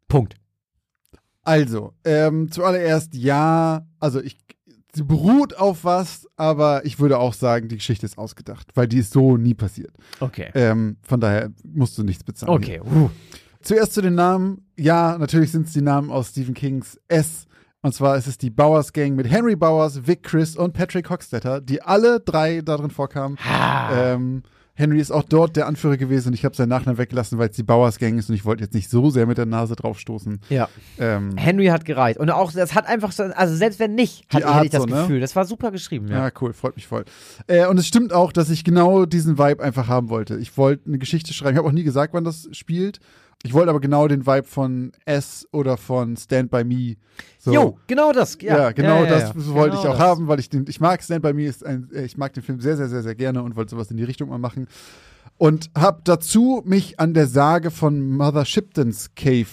Punkt. 0.09 0.37
Also, 1.45 1.95
ähm, 2.05 2.51
zuallererst 2.51 3.15
ja, 3.15 3.87
also 3.99 4.21
ich, 4.21 4.39
sie 4.95 5.05
beruht 5.05 5.57
auf 5.57 5.85
was, 5.85 6.27
aber 6.37 6.85
ich 6.85 6.99
würde 6.99 7.19
auch 7.19 7.35
sagen, 7.35 7.69
die 7.69 7.77
Geschichte 7.77 8.07
ist 8.07 8.19
ausgedacht, 8.19 8.69
weil 8.75 8.87
die 8.87 8.99
ist 8.99 9.13
so 9.13 9.37
nie 9.37 9.55
passiert. 9.55 9.93
Okay. 10.21 10.51
Ähm, 10.55 10.97
von 11.03 11.21
daher 11.21 11.51
musst 11.65 11.97
du 11.97 12.03
nichts 12.03 12.25
bezahlen. 12.25 12.53
Okay. 12.53 12.81
Uh. 12.81 13.11
Zuerst 13.63 13.95
zu 13.95 14.01
den 14.03 14.15
Namen. 14.15 14.67
Ja, 14.77 15.19
natürlich 15.19 15.53
sind 15.53 15.67
es 15.67 15.73
die 15.73 15.83
Namen 15.83 16.11
aus 16.11 16.29
Stephen 16.31 16.55
Kings 16.55 16.99
S. 17.09 17.47
Und 17.81 17.95
zwar 17.95 18.17
ist 18.17 18.27
es 18.27 18.39
die 18.39 18.51
Bowers 18.51 18.93
Gang 18.93 19.15
mit 19.15 19.31
Henry 19.31 19.55
Bowers, 19.55 20.07
Vic 20.07 20.23
Chris 20.25 20.57
und 20.57 20.73
Patrick 20.73 21.11
Hockstetter, 21.11 21.61
die 21.61 21.81
alle 21.81 22.21
drei 22.21 22.61
darin 22.61 22.91
vorkamen. 22.91 23.39
Ähm, 23.93 24.43
Henry 24.75 25.01
ist 25.01 25.11
auch 25.11 25.25
dort 25.25 25.57
der 25.57 25.67
Anführer 25.67 25.97
gewesen 25.97 26.29
und 26.29 26.35
ich 26.35 26.45
habe 26.45 26.55
seinen 26.55 26.69
Nachnamen 26.69 26.99
weggelassen, 26.99 27.37
weil 27.39 27.51
es 27.51 27.57
die 27.57 27.65
Bowers 27.65 27.99
Gang 27.99 28.17
ist 28.17 28.29
und 28.29 28.37
ich 28.37 28.45
wollte 28.45 28.63
jetzt 28.63 28.75
nicht 28.75 28.89
so 28.89 29.11
sehr 29.11 29.27
mit 29.27 29.37
der 29.37 29.47
Nase 29.47 29.75
draufstoßen. 29.75 30.41
Ja. 30.51 30.69
Ähm, 30.99 31.37
Henry 31.37 31.67
hat 31.67 31.85
gereicht. 31.85 32.19
Und 32.19 32.31
auch, 32.31 32.53
das 32.53 32.75
hat 32.75 32.87
einfach 32.87 33.11
so, 33.11 33.25
also 33.25 33.57
selbst 33.57 33.81
wenn 33.81 33.97
nicht, 33.97 34.25
hatte 34.33 34.47
Art 34.47 34.67
ich 34.67 34.71
das 34.71 34.83
so, 34.83 34.87
ne? 34.87 35.03
Gefühl. 35.03 35.21
Das 35.21 35.35
war 35.35 35.45
super 35.47 35.73
geschrieben, 35.73 36.07
ja. 36.09 36.27
Ja, 36.27 36.33
cool, 36.41 36.53
freut 36.53 36.77
mich 36.77 36.87
voll. 36.87 37.05
Äh, 37.49 37.67
und 37.67 37.79
es 37.79 37.89
stimmt 37.89 38.13
auch, 38.13 38.33
dass 38.33 38.51
ich 38.51 38.63
genau 38.63 39.05
diesen 39.05 39.37
Vibe 39.37 39.65
einfach 39.65 39.89
haben 39.89 40.11
wollte. 40.11 40.37
Ich 40.37 40.57
wollte 40.57 40.87
eine 40.87 40.99
Geschichte 40.99 41.33
schreiben. 41.33 41.55
Ich 41.55 41.59
habe 41.59 41.69
auch 41.69 41.73
nie 41.73 41.85
gesagt, 41.85 42.15
wann 42.15 42.25
das 42.25 42.49
spielt. 42.53 43.01
Ich 43.45 43.55
wollte 43.55 43.71
aber 43.71 43.81
genau 43.81 44.09
den 44.09 44.27
Vibe 44.27 44.47
von 44.47 44.93
S 45.05 45.47
oder 45.53 45.77
von 45.77 46.17
Stand 46.17 46.51
By 46.51 46.65
Me. 46.65 46.97
So. 47.39 47.53
Jo, 47.53 47.79
genau 47.87 48.13
das. 48.13 48.37
Ja, 48.41 48.59
Ja, 48.59 48.73
genau 48.73 49.05
ja, 49.05 49.11
ja, 49.11 49.33
das 49.33 49.49
wollte 49.51 49.77
ich 49.77 49.83
Genau 49.83 49.95
auch 49.95 49.99
das. 49.99 50.07
haben, 50.09 50.27
weil 50.29 50.41
ich 50.41 50.49
den, 50.51 50.65
ich 50.69 50.81
mag 50.81 51.03
Stand 51.03 51.23
By 51.23 51.33
Me, 51.33 51.45
ist 51.47 51.65
ein, 51.65 51.89
äh, 51.95 52.05
ich 52.05 52.17
mag 52.17 52.33
den 52.35 52.43
Film 52.43 52.61
sehr, 52.61 52.77
sehr, 52.77 52.89
sehr, 52.89 53.03
sehr 53.03 53.15
gerne 53.15 53.43
und 53.43 53.55
wollte 53.55 53.71
sowas 53.71 53.91
in 53.93 53.97
die 53.97 54.05
Richtung 54.05 54.29
mal 54.29 54.39
machen. 54.39 54.67
Und 55.37 55.71
habe 55.77 56.01
dazu 56.03 56.63
mich 56.65 56.99
an 56.99 57.15
der 57.15 57.29
Sage 57.29 57.71
von 57.71 58.01
Mother 58.11 58.45
Shipton's 58.45 59.15
Cave 59.15 59.47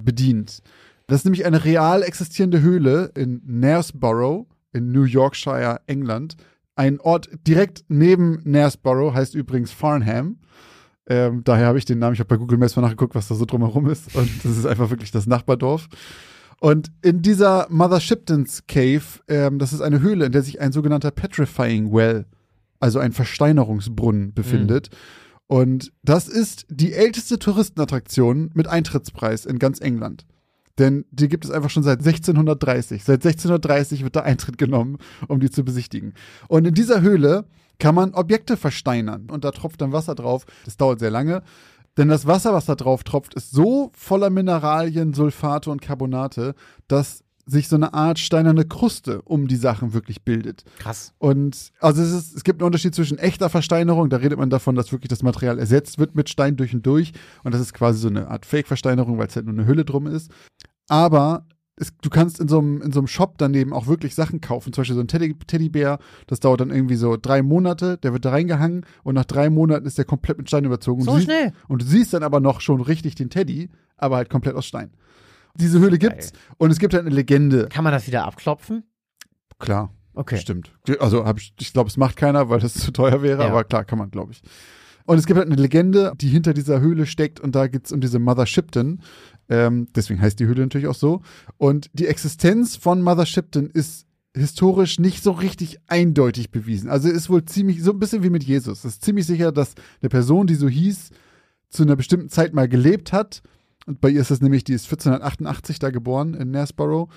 bedient. 0.00 0.62
Das 1.08 1.18
ist 1.20 1.24
nämlich 1.24 1.44
eine 1.44 1.64
real 1.64 2.02
existierende 2.04 2.62
Höhle 2.62 3.10
in 3.16 3.42
Knaresborough 3.44 4.46
in 4.72 4.92
New 4.92 5.02
Yorkshire, 5.04 5.80
England. 5.86 6.36
Ein 6.76 7.00
Ort 7.00 7.28
direkt 7.46 7.84
neben 7.88 8.42
Knaresborough, 8.44 9.12
heißt 9.14 9.34
übrigens 9.34 9.72
Farnham. 9.72 10.38
Ähm, 11.06 11.42
daher 11.44 11.66
habe 11.66 11.78
ich 11.78 11.84
den 11.84 11.98
Namen, 11.98 12.14
ich 12.14 12.20
habe 12.20 12.28
bei 12.28 12.36
Google 12.36 12.58
Maps 12.58 12.76
mal 12.76 12.82
nachgeguckt, 12.82 13.14
was 13.14 13.28
da 13.28 13.34
so 13.34 13.44
drumherum 13.44 13.88
ist. 13.88 14.14
Und 14.14 14.30
das 14.44 14.56
ist 14.56 14.66
einfach 14.66 14.90
wirklich 14.90 15.10
das 15.10 15.26
Nachbardorf. 15.26 15.88
Und 16.60 16.90
in 17.02 17.20
dieser 17.20 17.66
Mother 17.68 18.00
Shipton's 18.00 18.66
Cave, 18.66 19.02
ähm, 19.28 19.58
das 19.58 19.72
ist 19.72 19.82
eine 19.82 20.00
Höhle, 20.00 20.26
in 20.26 20.32
der 20.32 20.42
sich 20.42 20.60
ein 20.60 20.72
sogenannter 20.72 21.10
Petrifying 21.10 21.92
Well, 21.92 22.26
also 22.80 22.98
ein 22.98 23.12
Versteinerungsbrunnen, 23.12 24.32
befindet. 24.32 24.88
Und 25.46 25.92
das 26.02 26.28
ist 26.28 26.66
die 26.70 26.94
älteste 26.94 27.38
Touristenattraktion 27.38 28.50
mit 28.54 28.66
Eintrittspreis 28.66 29.44
in 29.44 29.58
ganz 29.58 29.80
England. 29.80 30.26
Denn 30.78 31.04
die 31.10 31.28
gibt 31.28 31.44
es 31.44 31.50
einfach 31.50 31.70
schon 31.70 31.82
seit 31.82 31.98
1630. 31.98 33.04
Seit 33.04 33.24
1630 33.24 34.02
wird 34.02 34.16
da 34.16 34.20
Eintritt 34.20 34.58
genommen, 34.58 34.98
um 35.28 35.38
die 35.38 35.50
zu 35.50 35.64
besichtigen. 35.64 36.14
Und 36.48 36.66
in 36.66 36.74
dieser 36.74 37.00
Höhle 37.00 37.44
kann 37.78 37.94
man 37.94 38.14
Objekte 38.14 38.56
versteinern. 38.56 39.28
Und 39.30 39.44
da 39.44 39.50
tropft 39.50 39.80
dann 39.80 39.92
Wasser 39.92 40.14
drauf. 40.14 40.46
Das 40.64 40.76
dauert 40.76 41.00
sehr 41.00 41.10
lange. 41.10 41.42
Denn 41.96 42.08
das 42.08 42.26
Wasser, 42.26 42.52
was 42.52 42.66
da 42.66 42.74
drauf 42.74 43.04
tropft, 43.04 43.34
ist 43.34 43.52
so 43.52 43.90
voller 43.94 44.30
Mineralien, 44.30 45.14
Sulfate 45.14 45.70
und 45.70 45.80
Carbonate, 45.80 46.54
dass 46.88 47.22
sich 47.46 47.68
so 47.68 47.76
eine 47.76 47.92
Art 47.92 48.18
steinerne 48.18 48.64
Kruste 48.64 49.20
um 49.22 49.48
die 49.48 49.56
Sachen 49.56 49.92
wirklich 49.92 50.22
bildet. 50.22 50.64
Krass. 50.78 51.12
Und 51.18 51.72
also 51.80 52.02
es, 52.02 52.10
ist, 52.10 52.36
es 52.36 52.44
gibt 52.44 52.60
einen 52.60 52.66
Unterschied 52.66 52.94
zwischen 52.94 53.18
echter 53.18 53.50
Versteinerung, 53.50 54.08
da 54.08 54.16
redet 54.16 54.38
man 54.38 54.50
davon, 54.50 54.74
dass 54.74 54.92
wirklich 54.92 55.10
das 55.10 55.22
Material 55.22 55.58
ersetzt 55.58 55.98
wird 55.98 56.14
mit 56.14 56.30
Stein 56.30 56.56
durch 56.56 56.74
und 56.74 56.86
durch. 56.86 57.12
Und 57.42 57.52
das 57.52 57.60
ist 57.60 57.74
quasi 57.74 57.98
so 57.98 58.08
eine 58.08 58.28
Art 58.28 58.46
Fake-Versteinerung, 58.46 59.18
weil 59.18 59.26
es 59.26 59.36
halt 59.36 59.46
nur 59.46 59.54
eine 59.54 59.66
Hülle 59.66 59.84
drum 59.84 60.06
ist. 60.06 60.30
Aber 60.88 61.46
es, 61.76 61.92
du 62.00 62.08
kannst 62.10 62.40
in 62.40 62.48
so 62.48 62.58
einem 62.58 62.80
in 62.82 62.92
so 62.92 63.00
einem 63.00 63.06
Shop 63.08 63.34
daneben 63.38 63.72
auch 63.72 63.86
wirklich 63.86 64.14
Sachen 64.14 64.40
kaufen. 64.40 64.72
Zum 64.72 64.82
Beispiel 64.82 64.94
so 64.94 65.00
ein 65.00 65.08
Teddy, 65.08 65.34
Teddybär, 65.34 65.98
das 66.26 66.40
dauert 66.40 66.60
dann 66.60 66.70
irgendwie 66.70 66.94
so 66.96 67.16
drei 67.20 67.42
Monate, 67.42 67.98
der 67.98 68.12
wird 68.12 68.24
da 68.24 68.30
reingehangen 68.30 68.86
und 69.02 69.14
nach 69.14 69.24
drei 69.24 69.50
Monaten 69.50 69.84
ist 69.86 69.98
der 69.98 70.04
komplett 70.04 70.38
mit 70.38 70.48
Stein 70.48 70.64
überzogen. 70.64 71.00
Und 71.00 71.06
So 71.06 71.12
du 71.12 71.16
siehst- 71.18 71.30
schnell. 71.30 71.52
Und 71.68 71.82
du 71.82 71.86
siehst 71.86 72.12
dann 72.14 72.22
aber 72.22 72.38
noch 72.40 72.60
schon 72.60 72.80
richtig 72.80 73.16
den 73.16 73.28
Teddy, 73.30 73.70
aber 73.96 74.16
halt 74.16 74.30
komplett 74.30 74.54
aus 74.54 74.66
Stein. 74.66 74.90
Diese 75.56 75.78
Höhle 75.80 75.98
gibt's 75.98 76.32
und 76.58 76.70
es 76.70 76.78
gibt 76.78 76.94
halt 76.94 77.06
eine 77.06 77.14
Legende. 77.14 77.68
Kann 77.70 77.84
man 77.84 77.92
das 77.92 78.06
wieder 78.06 78.24
abklopfen? 78.24 78.84
Klar, 79.58 79.90
Okay. 80.16 80.36
Stimmt. 80.38 80.70
Also 81.00 81.24
hab 81.24 81.38
ich, 81.40 81.54
ich 81.58 81.72
glaube, 81.72 81.88
es 81.88 81.96
macht 81.96 82.14
keiner, 82.16 82.48
weil 82.48 82.60
das 82.60 82.74
zu 82.74 82.92
teuer 82.92 83.20
wäre, 83.22 83.42
Ja. 83.42 83.48
aber 83.50 83.64
klar, 83.64 83.84
kann 83.84 83.98
man, 83.98 84.12
glaube 84.12 84.30
ich. 84.30 84.42
Und 85.06 85.18
es 85.18 85.26
gibt 85.26 85.36
halt 85.38 85.48
eine 85.50 85.60
Legende, 85.60 86.12
die 86.20 86.28
hinter 86.28 86.54
dieser 86.54 86.80
Höhle 86.80 87.04
steckt 87.06 87.40
und 87.40 87.54
da 87.56 87.66
geht's 87.66 87.90
um 87.92 88.00
diese 88.00 88.18
Mother 88.20 88.46
Shipton. 88.46 89.02
Ähm, 89.48 89.88
deswegen 89.94 90.20
heißt 90.20 90.40
die 90.40 90.46
Höhle 90.46 90.62
natürlich 90.62 90.86
auch 90.86 90.94
so. 90.94 91.22
Und 91.58 91.90
die 91.92 92.06
Existenz 92.06 92.76
von 92.76 93.02
Mother 93.02 93.26
Shipton 93.26 93.70
ist 93.70 94.06
historisch 94.36 94.98
nicht 94.98 95.22
so 95.22 95.30
richtig 95.30 95.78
eindeutig 95.86 96.50
bewiesen. 96.50 96.90
Also 96.90 97.08
ist 97.08 97.30
wohl 97.30 97.44
ziemlich, 97.44 97.82
so 97.82 97.92
ein 97.92 97.98
bisschen 97.98 98.22
wie 98.22 98.30
mit 98.30 98.44
Jesus. 98.44 98.80
Es 98.80 98.94
ist 98.94 99.04
ziemlich 99.04 99.26
sicher, 99.26 99.52
dass 99.52 99.74
eine 100.02 100.08
Person, 100.08 100.46
die 100.46 100.56
so 100.56 100.68
hieß, 100.68 101.10
zu 101.68 101.82
einer 101.82 101.96
bestimmten 101.96 102.28
Zeit 102.28 102.52
mal 102.52 102.68
gelebt 102.68 103.12
hat. 103.12 103.42
Und 103.86 104.00
bei 104.00 104.08
ihr 104.10 104.20
ist 104.20 104.30
das 104.30 104.40
nämlich, 104.40 104.64
die 104.64 104.72
ist 104.72 104.86
1488 104.86 105.78
da 105.78 105.90
geboren 105.90 106.34
in 106.34 106.50
Knaresborough. 106.50 107.08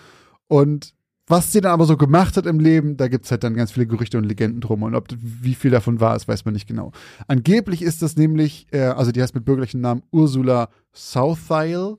Und 0.48 0.94
was 1.28 1.52
sie 1.52 1.60
dann 1.60 1.74
aber 1.74 1.86
so 1.86 1.98
gemacht 1.98 2.38
hat 2.38 2.46
im 2.46 2.60
Leben, 2.60 2.96
da 2.96 3.10
gibt's 3.10 3.30
halt 3.32 3.44
dann 3.44 3.54
ganz 3.54 3.74
viele 3.74 3.86
Gerüchte 3.86 4.18
und 4.18 4.24
Legenden 4.24 4.62
drum. 4.62 4.84
Und 4.84 4.96
ob 4.96 5.08
wie 5.20 5.56
viel 5.56 5.72
davon 5.72 6.00
wahr 6.00 6.16
ist, 6.16 6.28
weiß 6.28 6.46
man 6.46 6.54
nicht 6.54 6.68
genau. 6.68 6.94
Angeblich 7.28 7.82
ist 7.82 8.02
das 8.02 8.16
nämlich, 8.16 8.68
äh, 8.72 8.80
also 8.80 9.12
die 9.12 9.22
heißt 9.22 9.36
mit 9.36 9.44
bürgerlichen 9.44 9.82
Namen 9.82 10.04
Ursula 10.12 10.70
Southiel. 10.94 11.98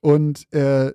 Und 0.00 0.52
äh, 0.52 0.92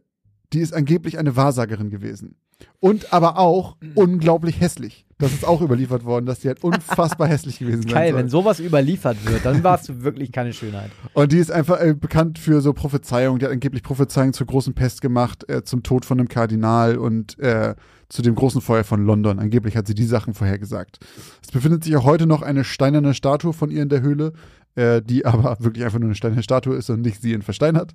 die 0.51 0.59
ist 0.59 0.73
angeblich 0.73 1.17
eine 1.17 1.35
Wahrsagerin 1.35 1.89
gewesen. 1.89 2.35
Und 2.79 3.13
aber 3.13 3.37
auch 3.37 3.77
unglaublich 3.95 4.59
hässlich. 4.59 5.05
Das 5.19 5.31
ist 5.31 5.45
auch 5.45 5.61
überliefert 5.61 6.03
worden, 6.03 6.25
dass 6.25 6.39
die 6.39 6.49
halt 6.49 6.63
unfassbar 6.63 7.27
hässlich 7.29 7.59
gewesen 7.59 7.83
sein 7.83 7.91
Geil, 7.91 8.11
soll. 8.11 8.19
wenn 8.19 8.29
sowas 8.29 8.59
überliefert 8.59 9.17
wird, 9.25 9.45
dann 9.45 9.63
warst 9.63 9.87
du 9.87 10.03
wirklich 10.03 10.31
keine 10.33 10.51
Schönheit. 10.51 10.91
Und 11.13 11.31
die 11.31 11.37
ist 11.37 11.49
einfach 11.51 11.79
äh, 11.79 11.93
bekannt 11.93 12.39
für 12.39 12.59
so 12.59 12.73
Prophezeiungen. 12.73 13.39
Die 13.39 13.45
hat 13.45 13.51
angeblich 13.53 13.83
Prophezeiungen 13.83 14.33
zur 14.33 14.47
großen 14.47 14.73
Pest 14.73 15.01
gemacht, 15.01 15.49
äh, 15.49 15.63
zum 15.63 15.81
Tod 15.83 16.03
von 16.03 16.19
einem 16.19 16.27
Kardinal 16.27 16.97
und 16.97 17.39
äh, 17.39 17.75
zu 18.09 18.21
dem 18.21 18.35
großen 18.35 18.61
Feuer 18.61 18.83
von 18.83 19.05
London. 19.05 19.39
Angeblich 19.39 19.77
hat 19.77 19.87
sie 19.87 19.95
die 19.95 20.05
Sachen 20.05 20.33
vorhergesagt. 20.33 20.99
Es 21.41 21.51
befindet 21.51 21.83
sich 21.83 21.95
auch 21.95 22.03
heute 22.03 22.27
noch 22.27 22.41
eine 22.41 22.63
steinerne 22.63 23.13
Statue 23.13 23.53
von 23.53 23.71
ihr 23.71 23.81
in 23.81 23.89
der 23.89 24.01
Höhle, 24.01 24.33
äh, 24.75 25.01
die 25.01 25.25
aber 25.25 25.57
wirklich 25.59 25.85
einfach 25.85 25.99
nur 25.99 26.07
eine 26.07 26.15
steinerne 26.15 26.43
Statue 26.43 26.75
ist 26.75 26.89
und 26.89 27.01
nicht 27.01 27.21
sie 27.21 27.33
in 27.33 27.43
versteinert. 27.43 27.93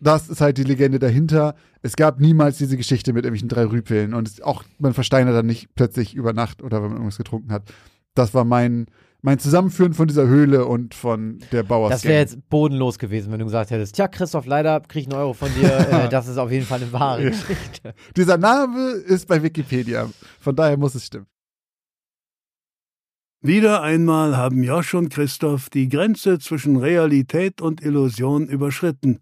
Das 0.00 0.28
ist 0.28 0.40
halt 0.40 0.56
die 0.58 0.64
Legende 0.64 0.98
dahinter. 0.98 1.54
Es 1.82 1.94
gab 1.94 2.20
niemals 2.20 2.58
diese 2.58 2.76
Geschichte 2.76 3.12
mit 3.12 3.24
irgendwelchen 3.24 3.48
drei 3.48 3.64
Rüpeln 3.66 4.14
und 4.14 4.26
es, 4.28 4.40
auch 4.40 4.64
man 4.78 4.94
versteinert 4.94 5.34
dann 5.34 5.46
nicht 5.46 5.74
plötzlich 5.74 6.14
über 6.14 6.32
Nacht 6.32 6.62
oder 6.62 6.78
wenn 6.78 6.88
man 6.88 6.96
irgendwas 6.98 7.18
getrunken 7.18 7.52
hat. 7.52 7.64
Das 8.14 8.32
war 8.32 8.44
mein, 8.44 8.86
mein 9.22 9.38
Zusammenführen 9.38 9.92
von 9.92 10.08
dieser 10.08 10.26
Höhle 10.26 10.64
und 10.64 10.94
von 10.94 11.38
der 11.52 11.62
Bauers 11.62 11.90
Das 11.90 12.04
wäre 12.04 12.18
jetzt 12.20 12.48
bodenlos 12.48 12.98
gewesen, 12.98 13.30
wenn 13.30 13.38
du 13.40 13.44
gesagt 13.44 13.70
hättest, 13.70 13.94
tja, 13.96 14.08
Christoph, 14.08 14.46
leider 14.46 14.80
krieg 14.80 15.02
ich 15.02 15.12
einen 15.12 15.20
Euro 15.20 15.34
von 15.34 15.50
dir. 15.54 15.70
äh, 15.70 16.08
das 16.10 16.28
ist 16.28 16.38
auf 16.38 16.50
jeden 16.50 16.64
Fall 16.64 16.80
eine 16.82 16.92
wahre 16.92 17.22
Ja. 17.24 17.30
Geschichte. 17.30 17.94
Dieser 18.16 18.38
Name 18.38 18.90
ist 18.92 19.28
bei 19.28 19.42
Wikipedia. 19.42 20.08
Von 20.40 20.56
daher 20.56 20.76
muss 20.78 20.94
es 20.94 21.06
stimmen. 21.06 21.26
Wieder 23.42 23.80
einmal 23.82 24.36
haben 24.36 24.62
Josch 24.62 24.92
und 24.94 25.08
Christoph 25.08 25.70
die 25.70 25.88
Grenze 25.88 26.38
zwischen 26.38 26.76
Realität 26.76 27.62
und 27.62 27.82
Illusion 27.82 28.46
überschritten. 28.48 29.20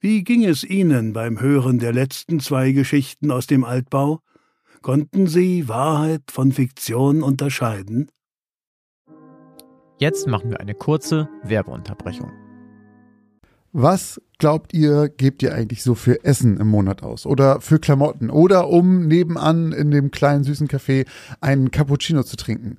Wie 0.00 0.24
ging 0.24 0.44
es 0.44 0.64
Ihnen 0.64 1.12
beim 1.12 1.40
Hören 1.40 1.78
der 1.78 1.92
letzten 1.92 2.40
zwei 2.40 2.72
Geschichten 2.72 3.30
aus 3.30 3.46
dem 3.46 3.64
Altbau? 3.64 4.20
Konnten 4.82 5.26
Sie 5.26 5.68
Wahrheit 5.68 6.22
von 6.30 6.52
Fiktion 6.52 7.22
unterscheiden? 7.22 8.10
Jetzt 9.98 10.26
machen 10.26 10.50
wir 10.50 10.60
eine 10.60 10.74
kurze 10.74 11.28
Werbeunterbrechung. 11.42 12.32
Was 13.72 14.20
glaubt 14.38 14.72
ihr, 14.72 15.08
gebt 15.08 15.42
ihr 15.42 15.54
eigentlich 15.54 15.82
so 15.82 15.94
für 15.94 16.24
Essen 16.24 16.56
im 16.56 16.66
Monat 16.66 17.02
aus? 17.02 17.24
Oder 17.24 17.60
für 17.60 17.78
Klamotten? 17.78 18.30
Oder 18.30 18.68
um 18.68 19.06
nebenan 19.06 19.72
in 19.72 19.90
dem 19.90 20.10
kleinen 20.10 20.42
süßen 20.42 20.66
Café 20.66 21.06
einen 21.40 21.70
Cappuccino 21.70 22.24
zu 22.24 22.36
trinken? 22.36 22.78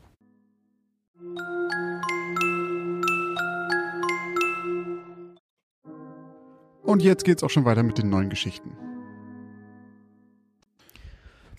Und 6.83 7.03
jetzt 7.03 7.23
geht's 7.25 7.43
auch 7.43 7.49
schon 7.49 7.65
weiter 7.65 7.83
mit 7.83 7.97
den 7.97 8.09
neuen 8.09 8.29
Geschichten. 8.29 8.71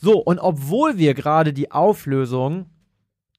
So, 0.00 0.18
und 0.18 0.40
obwohl 0.40 0.98
wir 0.98 1.14
gerade 1.14 1.52
die 1.52 1.70
Auflösung 1.70 2.66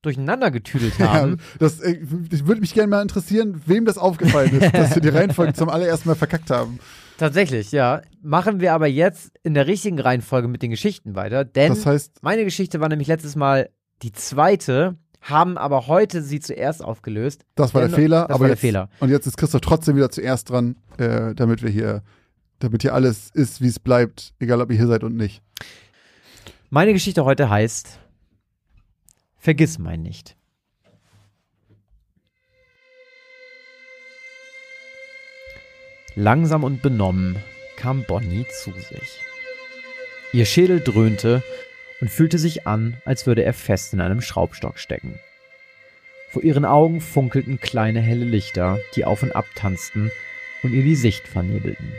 durcheinander 0.01 0.51
getüdelt 0.51 0.99
haben. 0.99 1.31
Ja, 1.31 1.37
das, 1.59 1.79
äh, 1.79 1.99
das 2.29 2.45
würde 2.45 2.61
mich 2.61 2.73
gerne 2.73 2.89
mal 2.89 3.01
interessieren, 3.01 3.61
wem 3.65 3.85
das 3.85 3.97
aufgefallen 3.97 4.59
ist, 4.59 4.73
dass 4.73 4.95
wir 4.95 5.01
die 5.01 5.09
Reihenfolge 5.17 5.53
zum 5.53 5.69
allerersten 5.69 6.09
Mal 6.09 6.15
verkackt 6.15 6.49
haben. 6.51 6.79
Tatsächlich, 7.17 7.71
ja. 7.71 8.01
Machen 8.21 8.59
wir 8.59 8.73
aber 8.73 8.87
jetzt 8.87 9.31
in 9.43 9.53
der 9.53 9.67
richtigen 9.67 9.99
Reihenfolge 9.99 10.47
mit 10.47 10.61
den 10.61 10.71
Geschichten 10.71 11.15
weiter, 11.15 11.45
denn 11.45 11.69
Das 11.73 11.85
heißt, 11.85 12.23
meine 12.23 12.43
Geschichte 12.43 12.79
war 12.79 12.89
nämlich 12.89 13.07
letztes 13.07 13.35
Mal 13.35 13.69
die 14.01 14.11
zweite, 14.11 14.97
haben 15.23 15.57
aber 15.57 15.87
heute 15.87 16.21
sie 16.21 16.39
zuerst 16.39 16.83
aufgelöst. 16.83 17.45
das 17.55 17.73
war 17.73 17.81
der 17.81 17.89
Denn- 17.89 17.95
Fehler. 17.95 18.21
Das 18.27 18.29
aber 18.35 18.39
war 18.41 18.47
der 18.47 18.53
jetzt, 18.55 18.61
Fehler. 18.61 18.89
Und 18.99 19.09
jetzt 19.09 19.25
ist 19.25 19.37
Christoph 19.37 19.61
trotzdem 19.61 19.95
wieder 19.95 20.11
zuerst 20.11 20.49
dran, 20.49 20.75
äh, 20.97 21.33
damit 21.33 21.63
wir 21.63 21.69
hier, 21.69 22.03
damit 22.59 22.81
hier 22.83 22.93
alles 22.93 23.29
ist, 23.33 23.61
wie 23.61 23.67
es 23.67 23.79
bleibt, 23.79 24.33
egal 24.39 24.61
ob 24.61 24.69
ihr 24.71 24.77
hier 24.77 24.87
seid 24.87 25.03
und 25.03 25.15
nicht. 25.15 25.41
Meine 26.69 26.93
Geschichte 26.93 27.25
heute 27.25 27.49
heißt 27.49 27.99
Vergiss 29.37 29.77
mein 29.79 30.01
nicht. 30.01 30.35
Langsam 36.15 36.63
und 36.63 36.81
benommen 36.81 37.37
kam 37.77 38.03
Bonnie 38.03 38.45
zu 38.63 38.71
sich. 38.71 39.19
Ihr 40.31 40.45
Schädel 40.45 40.79
dröhnte 40.79 41.43
und 42.03 42.09
fühlte 42.09 42.37
sich 42.37 42.67
an, 42.67 42.97
als 43.05 43.27
würde 43.27 43.45
er 43.45 43.53
fest 43.53 43.93
in 43.93 44.01
einem 44.01 44.19
Schraubstock 44.19 44.77
stecken. 44.77 45.17
Vor 46.31 46.43
ihren 46.43 46.65
Augen 46.65 46.99
funkelten 46.99 47.61
kleine 47.61 48.01
helle 48.01 48.25
Lichter, 48.25 48.77
die 48.93 49.05
auf 49.05 49.23
und 49.23 49.33
ab 49.33 49.45
tanzten 49.55 50.11
und 50.63 50.73
ihr 50.73 50.83
die 50.83 50.97
Sicht 50.97 51.25
vernebelten. 51.29 51.93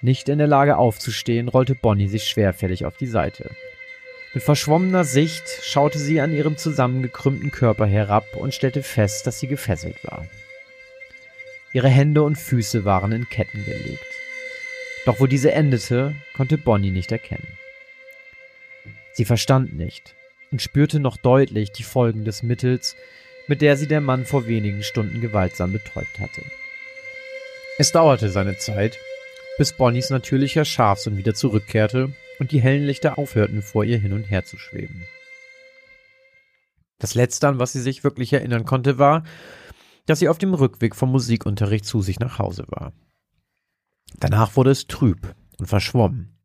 Nicht 0.00 0.30
in 0.30 0.38
der 0.38 0.46
Lage 0.46 0.78
aufzustehen, 0.78 1.48
rollte 1.48 1.74
Bonnie 1.74 2.08
sich 2.08 2.24
schwerfällig 2.24 2.86
auf 2.86 2.96
die 2.96 3.06
Seite. 3.06 3.50
Mit 4.32 4.42
verschwommener 4.42 5.04
Sicht 5.04 5.46
schaute 5.60 5.98
sie 5.98 6.18
an 6.18 6.32
ihrem 6.32 6.56
zusammengekrümmten 6.56 7.50
Körper 7.50 7.84
herab 7.84 8.24
und 8.36 8.54
stellte 8.54 8.82
fest, 8.82 9.26
dass 9.26 9.38
sie 9.38 9.48
gefesselt 9.48 10.02
war. 10.04 10.26
Ihre 11.74 11.90
Hände 11.90 12.22
und 12.22 12.38
Füße 12.38 12.86
waren 12.86 13.12
in 13.12 13.28
Ketten 13.28 13.66
gelegt. 13.66 14.11
Doch 15.04 15.20
wo 15.20 15.26
diese 15.26 15.52
endete, 15.52 16.14
konnte 16.36 16.58
Bonnie 16.58 16.90
nicht 16.90 17.10
erkennen. 17.10 17.46
Sie 19.14 19.24
verstand 19.24 19.74
nicht 19.74 20.14
und 20.50 20.62
spürte 20.62 21.00
noch 21.00 21.16
deutlich 21.16 21.72
die 21.72 21.82
Folgen 21.82 22.24
des 22.24 22.42
Mittels, 22.42 22.96
mit 23.48 23.60
der 23.62 23.76
sie 23.76 23.88
der 23.88 24.00
Mann 24.00 24.24
vor 24.24 24.46
wenigen 24.46 24.82
Stunden 24.82 25.20
gewaltsam 25.20 25.72
betäubt 25.72 26.20
hatte. 26.20 26.42
Es 27.78 27.90
dauerte 27.90 28.28
seine 28.28 28.58
Zeit, 28.58 28.98
bis 29.58 29.72
Bonnies 29.72 30.10
natürlicher 30.10 30.64
Schafsinn 30.64 31.16
wieder 31.16 31.34
zurückkehrte 31.34 32.12
und 32.38 32.52
die 32.52 32.60
hellen 32.60 32.84
Lichter 32.84 33.18
aufhörten, 33.18 33.62
vor 33.62 33.84
ihr 33.84 33.98
hin 33.98 34.12
und 34.12 34.24
her 34.24 34.44
zu 34.44 34.58
schweben. 34.58 35.04
Das 36.98 37.14
Letzte, 37.14 37.48
an 37.48 37.58
was 37.58 37.72
sie 37.72 37.80
sich 37.80 38.04
wirklich 38.04 38.32
erinnern 38.32 38.64
konnte, 38.64 38.98
war, 38.98 39.24
dass 40.06 40.20
sie 40.20 40.28
auf 40.28 40.38
dem 40.38 40.54
Rückweg 40.54 40.94
vom 40.94 41.10
Musikunterricht 41.10 41.84
zu 41.84 42.00
sich 42.00 42.20
nach 42.20 42.38
Hause 42.38 42.64
war. 42.68 42.92
Danach 44.18 44.56
wurde 44.56 44.70
es 44.70 44.86
trüb 44.86 45.34
und 45.58 45.66
verschwommen. 45.66 46.36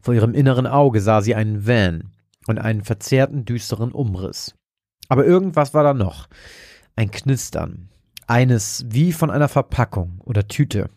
Vor 0.00 0.14
ihrem 0.14 0.34
inneren 0.34 0.66
Auge 0.66 1.00
sah 1.00 1.20
sie 1.20 1.34
einen 1.34 1.66
Van 1.66 2.12
und 2.46 2.58
einen 2.58 2.82
verzerrten, 2.82 3.44
düsteren 3.44 3.92
Umriss. 3.92 4.54
Aber 5.08 5.24
irgendwas 5.24 5.74
war 5.74 5.84
da 5.84 5.94
noch. 5.94 6.28
Ein 6.96 7.10
Knistern. 7.10 7.88
Eines 8.26 8.84
wie 8.88 9.12
von 9.12 9.30
einer 9.30 9.48
Verpackung 9.48 10.20
oder 10.24 10.48
Tüte. 10.48 10.90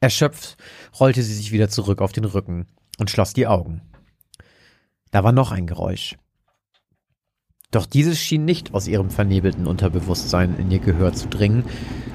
Erschöpft 0.00 0.56
rollte 0.98 1.22
sie 1.22 1.34
sich 1.34 1.52
wieder 1.52 1.68
zurück 1.68 2.00
auf 2.00 2.12
den 2.12 2.24
Rücken 2.24 2.66
und 2.98 3.10
schloss 3.10 3.32
die 3.32 3.46
Augen. 3.46 3.82
Da 5.10 5.24
war 5.24 5.32
noch 5.32 5.52
ein 5.52 5.66
Geräusch. 5.66 6.16
Doch 7.70 7.86
dieses 7.86 8.18
schien 8.18 8.44
nicht 8.44 8.74
aus 8.74 8.86
ihrem 8.86 9.10
vernebelten 9.10 9.66
Unterbewusstsein 9.66 10.58
in 10.58 10.70
ihr 10.70 10.78
Gehör 10.78 11.12
zu 11.14 11.28
dringen, 11.28 11.64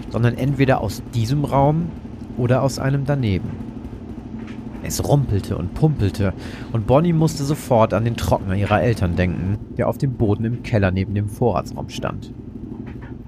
sondern 0.10 0.38
entweder 0.38 0.82
aus 0.82 1.02
diesem 1.14 1.46
Raum 1.46 1.92
oder 2.38 2.62
aus 2.64 2.80
einem 2.80 3.06
daneben. 3.06 3.50
Es 4.84 5.06
rumpelte 5.06 5.58
und 5.58 5.74
pumpelte, 5.74 6.34
und 6.72 6.88
Bonnie 6.88 7.14
musste 7.14 7.44
sofort 7.44 7.94
an 7.94 8.06
den 8.06 8.16
Trockner 8.16 8.56
ihrer 8.56 8.82
Eltern 8.82 9.16
denken, 9.16 9.58
der 9.78 9.90
auf 9.90 9.98
dem 9.98 10.14
Boden 10.14 10.46
im 10.46 10.64
Keller 10.64 10.92
neben 10.92 11.14
dem 11.14 11.28
Vorratsraum 11.28 11.90
stand. 11.90 12.34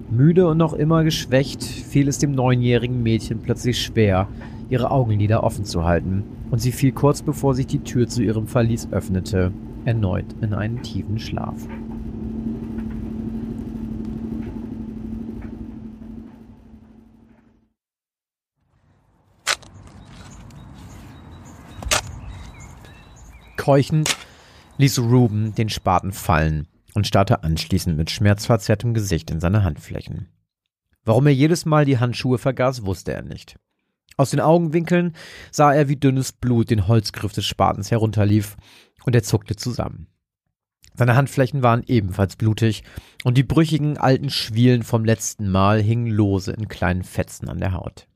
Müde 0.09 0.47
und 0.47 0.57
noch 0.57 0.73
immer 0.73 1.03
geschwächt 1.03 1.63
fiel 1.63 2.07
es 2.07 2.17
dem 2.17 2.31
neunjährigen 2.31 3.03
Mädchen 3.03 3.39
plötzlich 3.39 3.81
schwer, 3.81 4.27
ihre 4.69 4.91
Augenlider 4.91 5.43
offen 5.43 5.65
zu 5.65 5.83
halten, 5.83 6.23
und 6.51 6.59
sie 6.59 6.71
fiel 6.71 6.91
kurz 6.91 7.21
bevor 7.21 7.53
sich 7.55 7.67
die 7.67 7.79
Tür 7.79 8.07
zu 8.07 8.23
ihrem 8.23 8.47
Verlies 8.47 8.87
öffnete, 8.91 9.51
erneut 9.85 10.25
in 10.41 10.53
einen 10.53 10.81
tiefen 10.81 11.19
Schlaf. 11.19 11.67
Keuchend 23.59 24.15
ließ 24.77 24.99
Ruben 24.99 25.53
den 25.53 25.67
Spaten 25.67 26.13
fallen 26.13 26.69
und 26.93 27.05
starrte 27.05 27.43
anschließend 27.43 27.97
mit 27.97 28.09
schmerzverzerrtem 28.09 28.93
Gesicht 28.93 29.29
in 29.31 29.41
seine 29.41 29.65
Handflächen. 29.65 30.29
Warum 31.03 31.27
er 31.27 31.33
jedes 31.33 31.65
Mal 31.65 31.83
die 31.83 31.97
Handschuhe 31.97 32.37
vergaß, 32.37 32.85
wusste 32.85 33.11
er 33.11 33.21
nicht. 33.21 33.59
Aus 34.15 34.31
den 34.31 34.39
Augenwinkeln 34.39 35.13
sah 35.51 35.73
er, 35.73 35.89
wie 35.89 35.97
dünnes 35.97 36.31
Blut 36.31 36.69
den 36.69 36.87
Holzgriff 36.87 37.33
des 37.33 37.45
Spatens 37.45 37.91
herunterlief, 37.91 38.55
und 39.03 39.13
er 39.13 39.23
zuckte 39.23 39.57
zusammen. 39.57 40.07
Seine 40.93 41.17
Handflächen 41.17 41.61
waren 41.61 41.83
ebenfalls 41.85 42.37
blutig, 42.37 42.85
und 43.25 43.37
die 43.37 43.43
brüchigen 43.43 43.97
alten 43.97 44.29
Schwielen 44.29 44.83
vom 44.83 45.03
letzten 45.03 45.49
Mal 45.51 45.81
hingen 45.81 46.07
lose 46.07 46.53
in 46.53 46.69
kleinen 46.69 47.03
Fetzen 47.03 47.49
an 47.49 47.59
der 47.59 47.73
Haut. 47.73 48.07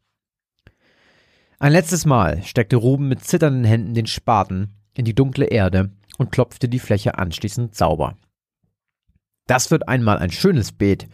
Ein 1.59 1.73
letztes 1.73 2.05
Mal 2.05 2.41
steckte 2.43 2.77
Ruben 2.77 3.09
mit 3.09 3.25
zitternden 3.25 3.65
Händen 3.65 3.93
den 3.93 4.07
Spaten 4.07 4.79
in 4.95 5.05
die 5.05 5.15
dunkle 5.15 5.45
Erde 5.45 5.91
und 6.17 6.31
klopfte 6.31 6.69
die 6.69 6.79
Fläche 6.79 7.17
anschließend 7.17 7.75
sauber. 7.75 8.17
Das 9.47 9.71
wird 9.71 9.87
einmal 9.87 10.19
ein 10.19 10.31
schönes 10.31 10.71
Beet, 10.71 11.07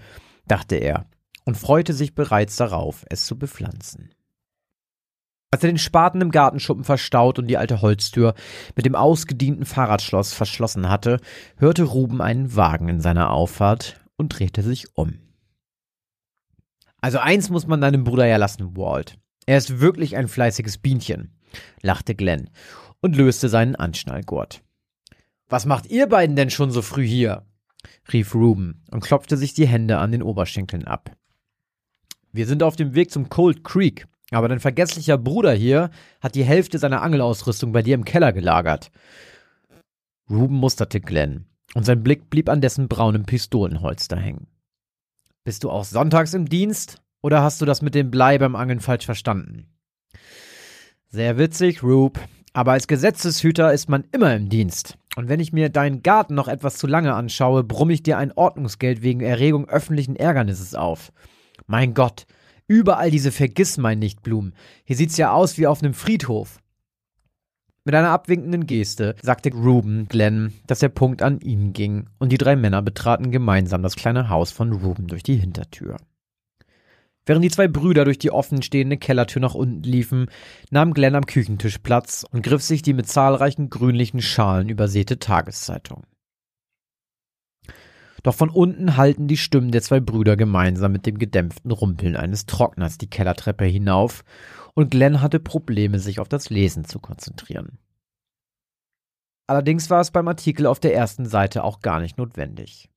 dachte 0.47 0.75
er 0.75 1.05
und 1.45 1.57
freute 1.57 1.93
sich 1.93 2.13
bereits 2.13 2.57
darauf, 2.57 3.05
es 3.09 3.25
zu 3.25 3.37
bepflanzen. 3.37 4.13
Als 5.51 5.63
er 5.63 5.71
den 5.71 5.79
Spaten 5.79 6.21
im 6.21 6.29
Gartenschuppen 6.29 6.83
verstaut 6.83 7.39
und 7.39 7.47
die 7.47 7.57
alte 7.57 7.81
Holztür 7.81 8.35
mit 8.75 8.85
dem 8.85 8.93
ausgedienten 8.93 9.65
Fahrradschloss 9.65 10.33
verschlossen 10.33 10.89
hatte, 10.89 11.19
hörte 11.57 11.83
Ruben 11.83 12.21
einen 12.21 12.55
Wagen 12.55 12.87
in 12.87 13.01
seiner 13.01 13.31
Auffahrt 13.31 13.99
und 14.15 14.29
drehte 14.29 14.61
sich 14.61 14.95
um. 14.95 15.17
Also 17.01 17.17
eins 17.17 17.49
muss 17.49 17.65
man 17.65 17.81
deinem 17.81 18.03
Bruder 18.03 18.27
ja 18.27 18.37
lassen, 18.37 18.77
Walt. 18.77 19.17
Er 19.47 19.57
ist 19.57 19.79
wirklich 19.79 20.17
ein 20.17 20.27
fleißiges 20.27 20.77
Bienchen, 20.77 21.33
lachte 21.81 22.13
Glenn 22.13 22.51
und 23.01 23.15
löste 23.15 23.49
seinen 23.49 23.75
Anschnallgurt. 23.75 24.61
Was 25.47 25.65
macht 25.65 25.87
ihr 25.87 26.07
beiden 26.07 26.35
denn 26.35 26.49
schon 26.49 26.71
so 26.71 26.81
früh 26.81 27.05
hier? 27.05 27.45
rief 28.11 28.35
Ruben 28.35 28.83
und 28.91 29.01
klopfte 29.01 29.37
sich 29.37 29.53
die 29.53 29.67
Hände 29.67 29.97
an 29.97 30.11
den 30.11 30.23
Oberschenkeln 30.23 30.85
ab. 30.85 31.15
Wir 32.31 32.45
sind 32.45 32.61
auf 32.61 32.75
dem 32.75 32.93
Weg 32.93 33.11
zum 33.11 33.29
Cold 33.29 33.63
Creek, 33.63 34.07
aber 34.31 34.47
dein 34.47 34.59
vergesslicher 34.59 35.17
Bruder 35.17 35.53
hier 35.53 35.89
hat 36.21 36.35
die 36.35 36.43
Hälfte 36.43 36.77
seiner 36.77 37.01
Angelausrüstung 37.01 37.71
bei 37.71 37.81
dir 37.81 37.95
im 37.95 38.05
Keller 38.05 38.33
gelagert. 38.33 38.91
Ruben 40.29 40.55
musterte 40.55 41.01
Glenn, 41.01 41.45
und 41.73 41.85
sein 41.85 42.03
Blick 42.03 42.29
blieb 42.29 42.49
an 42.49 42.61
dessen 42.61 42.87
braunem 42.87 43.25
Pistolenholster 43.25 44.17
hängen. 44.17 44.47
Bist 45.43 45.63
du 45.63 45.71
auch 45.71 45.85
sonntags 45.85 46.33
im 46.33 46.47
Dienst, 46.47 47.01
oder 47.21 47.41
hast 47.41 47.61
du 47.61 47.65
das 47.65 47.81
mit 47.81 47.95
dem 47.95 48.11
Blei 48.11 48.37
beim 48.37 48.55
Angeln 48.55 48.79
falsch 48.79 49.05
verstanden? 49.05 49.67
Sehr 51.07 51.37
witzig, 51.39 51.81
Rube, 51.81 52.19
aber 52.53 52.73
als 52.73 52.87
Gesetzeshüter 52.87 53.73
ist 53.73 53.89
man 53.89 54.05
immer 54.11 54.35
im 54.35 54.49
Dienst. 54.49 54.97
Und 55.15 55.29
wenn 55.29 55.39
ich 55.39 55.53
mir 55.53 55.69
deinen 55.69 56.03
Garten 56.03 56.35
noch 56.35 56.47
etwas 56.47 56.77
zu 56.77 56.87
lange 56.87 57.13
anschaue, 57.13 57.63
brumme 57.63 57.93
ich 57.93 58.03
dir 58.03 58.17
ein 58.17 58.31
Ordnungsgeld 58.31 59.01
wegen 59.01 59.21
Erregung 59.21 59.67
öffentlichen 59.67 60.15
Ärgernisses 60.15 60.75
auf. 60.75 61.11
Mein 61.67 61.93
Gott, 61.93 62.25
Überall 62.69 63.09
diese 63.09 63.31
Vergissmeinnichtblumen. 63.31 64.53
Hier 64.85 64.95
sieht's 64.95 65.17
ja 65.17 65.33
aus 65.33 65.57
wie 65.57 65.65
auf 65.65 65.81
einem 65.81 65.95
Friedhof. 65.95 66.59
Mit 67.83 67.95
einer 67.95 68.11
abwinkenden 68.11 68.67
Geste 68.67 69.15
sagte 69.23 69.51
Ruben 69.51 70.07
Glenn, 70.07 70.53
dass 70.67 70.77
der 70.77 70.89
Punkt 70.89 71.23
an 71.23 71.39
ihn 71.39 71.73
ging, 71.73 72.05
und 72.19 72.31
die 72.31 72.37
drei 72.37 72.55
Männer 72.55 72.83
betraten 72.83 73.31
gemeinsam 73.31 73.81
das 73.81 73.95
kleine 73.95 74.29
Haus 74.29 74.51
von 74.51 74.71
Ruben 74.71 75.07
durch 75.07 75.23
die 75.23 75.37
Hintertür. 75.37 75.97
Während 77.29 77.45
die 77.45 77.51
zwei 77.51 77.67
Brüder 77.67 78.05
durch 78.05 78.17
die 78.17 78.31
offenstehende 78.31 78.97
Kellertür 78.97 79.39
nach 79.39 79.53
unten 79.53 79.83
liefen, 79.83 80.31
nahm 80.71 80.95
Glenn 80.95 81.13
am 81.13 81.27
Küchentisch 81.27 81.77
Platz 81.77 82.25
und 82.31 82.41
griff 82.41 82.63
sich 82.63 82.81
die 82.81 82.95
mit 82.95 83.07
zahlreichen 83.07 83.69
grünlichen 83.69 84.19
Schalen 84.19 84.67
übersäte 84.67 85.19
Tageszeitung. 85.19 86.07
Doch 88.23 88.33
von 88.33 88.49
unten 88.49 88.97
hallten 88.97 89.27
die 89.27 89.37
Stimmen 89.37 89.69
der 89.69 89.83
zwei 89.83 89.99
Brüder 89.99 90.37
gemeinsam 90.37 90.91
mit 90.91 91.05
dem 91.05 91.19
gedämpften 91.19 91.69
Rumpeln 91.69 92.15
eines 92.15 92.47
Trockners 92.47 92.97
die 92.97 93.11
Kellertreppe 93.11 93.65
hinauf, 93.65 94.23
und 94.73 94.89
Glenn 94.89 95.21
hatte 95.21 95.39
Probleme, 95.39 95.99
sich 95.99 96.19
auf 96.19 96.29
das 96.29 96.49
Lesen 96.49 96.83
zu 96.85 96.97
konzentrieren. 96.97 97.77
Allerdings 99.45 99.91
war 99.91 100.01
es 100.01 100.09
beim 100.09 100.27
Artikel 100.27 100.65
auf 100.65 100.79
der 100.79 100.95
ersten 100.95 101.27
Seite 101.27 101.63
auch 101.63 101.81
gar 101.81 101.99
nicht 101.99 102.17
notwendig. 102.17 102.89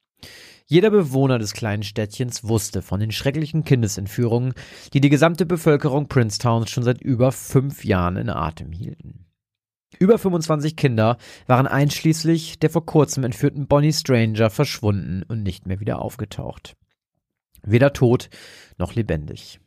Jeder 0.66 0.90
Bewohner 0.90 1.38
des 1.38 1.52
kleinen 1.52 1.82
Städtchens 1.82 2.44
wusste 2.44 2.82
von 2.82 3.00
den 3.00 3.12
schrecklichen 3.12 3.64
Kindesentführungen, 3.64 4.54
die 4.92 5.00
die 5.00 5.10
gesamte 5.10 5.44
Bevölkerung 5.44 6.08
Princetowns 6.08 6.70
schon 6.70 6.84
seit 6.84 7.02
über 7.02 7.32
fünf 7.32 7.84
Jahren 7.84 8.16
in 8.16 8.30
Atem 8.30 8.72
hielten. 8.72 9.26
Über 9.98 10.18
25 10.18 10.76
Kinder 10.76 11.18
waren 11.46 11.66
einschließlich 11.66 12.58
der 12.58 12.70
vor 12.70 12.86
kurzem 12.86 13.24
entführten 13.24 13.66
Bonnie 13.66 13.92
Stranger 13.92 14.50
verschwunden 14.50 15.22
und 15.28 15.42
nicht 15.42 15.66
mehr 15.66 15.80
wieder 15.80 16.00
aufgetaucht. 16.00 16.76
Weder 17.62 17.92
tot 17.92 18.30
noch 18.78 18.94
lebendig. 18.94 19.60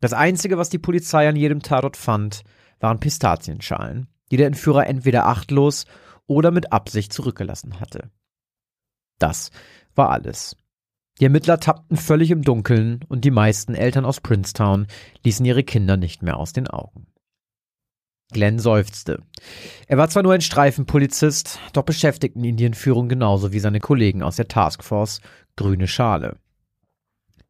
Das 0.00 0.12
Einzige, 0.12 0.58
was 0.58 0.68
die 0.68 0.78
Polizei 0.78 1.28
an 1.28 1.36
jedem 1.36 1.62
Tatort 1.62 1.96
fand, 1.96 2.42
waren 2.78 3.00
Pistazienschalen, 3.00 4.08
die 4.30 4.36
der 4.36 4.46
Entführer 4.46 4.86
entweder 4.86 5.26
achtlos 5.26 5.86
oder 6.26 6.50
mit 6.50 6.72
Absicht 6.72 7.12
zurückgelassen 7.12 7.80
hatte. 7.80 8.10
Das 9.18 9.50
war 9.96 10.10
alles. 10.10 10.56
Die 11.20 11.24
Ermittler 11.24 11.60
tappten 11.60 11.96
völlig 11.96 12.30
im 12.30 12.42
Dunkeln 12.42 13.00
und 13.08 13.24
die 13.24 13.30
meisten 13.30 13.74
Eltern 13.74 14.04
aus 14.04 14.20
Princetown 14.20 14.86
ließen 15.24 15.46
ihre 15.46 15.62
Kinder 15.62 15.96
nicht 15.96 16.22
mehr 16.22 16.36
aus 16.36 16.52
den 16.52 16.66
Augen. 16.66 17.06
Glenn 18.32 18.58
seufzte. 18.58 19.22
Er 19.86 19.96
war 19.96 20.08
zwar 20.08 20.24
nur 20.24 20.32
ein 20.32 20.40
Streifenpolizist, 20.40 21.60
doch 21.72 21.84
beschäftigten 21.84 22.42
ihn 22.42 22.56
die 22.56 22.64
Entführung 22.64 23.08
genauso 23.08 23.52
wie 23.52 23.60
seine 23.60 23.80
Kollegen 23.80 24.22
aus 24.22 24.36
der 24.36 24.48
Taskforce 24.48 25.20
Grüne 25.56 25.86
Schale. 25.86 26.36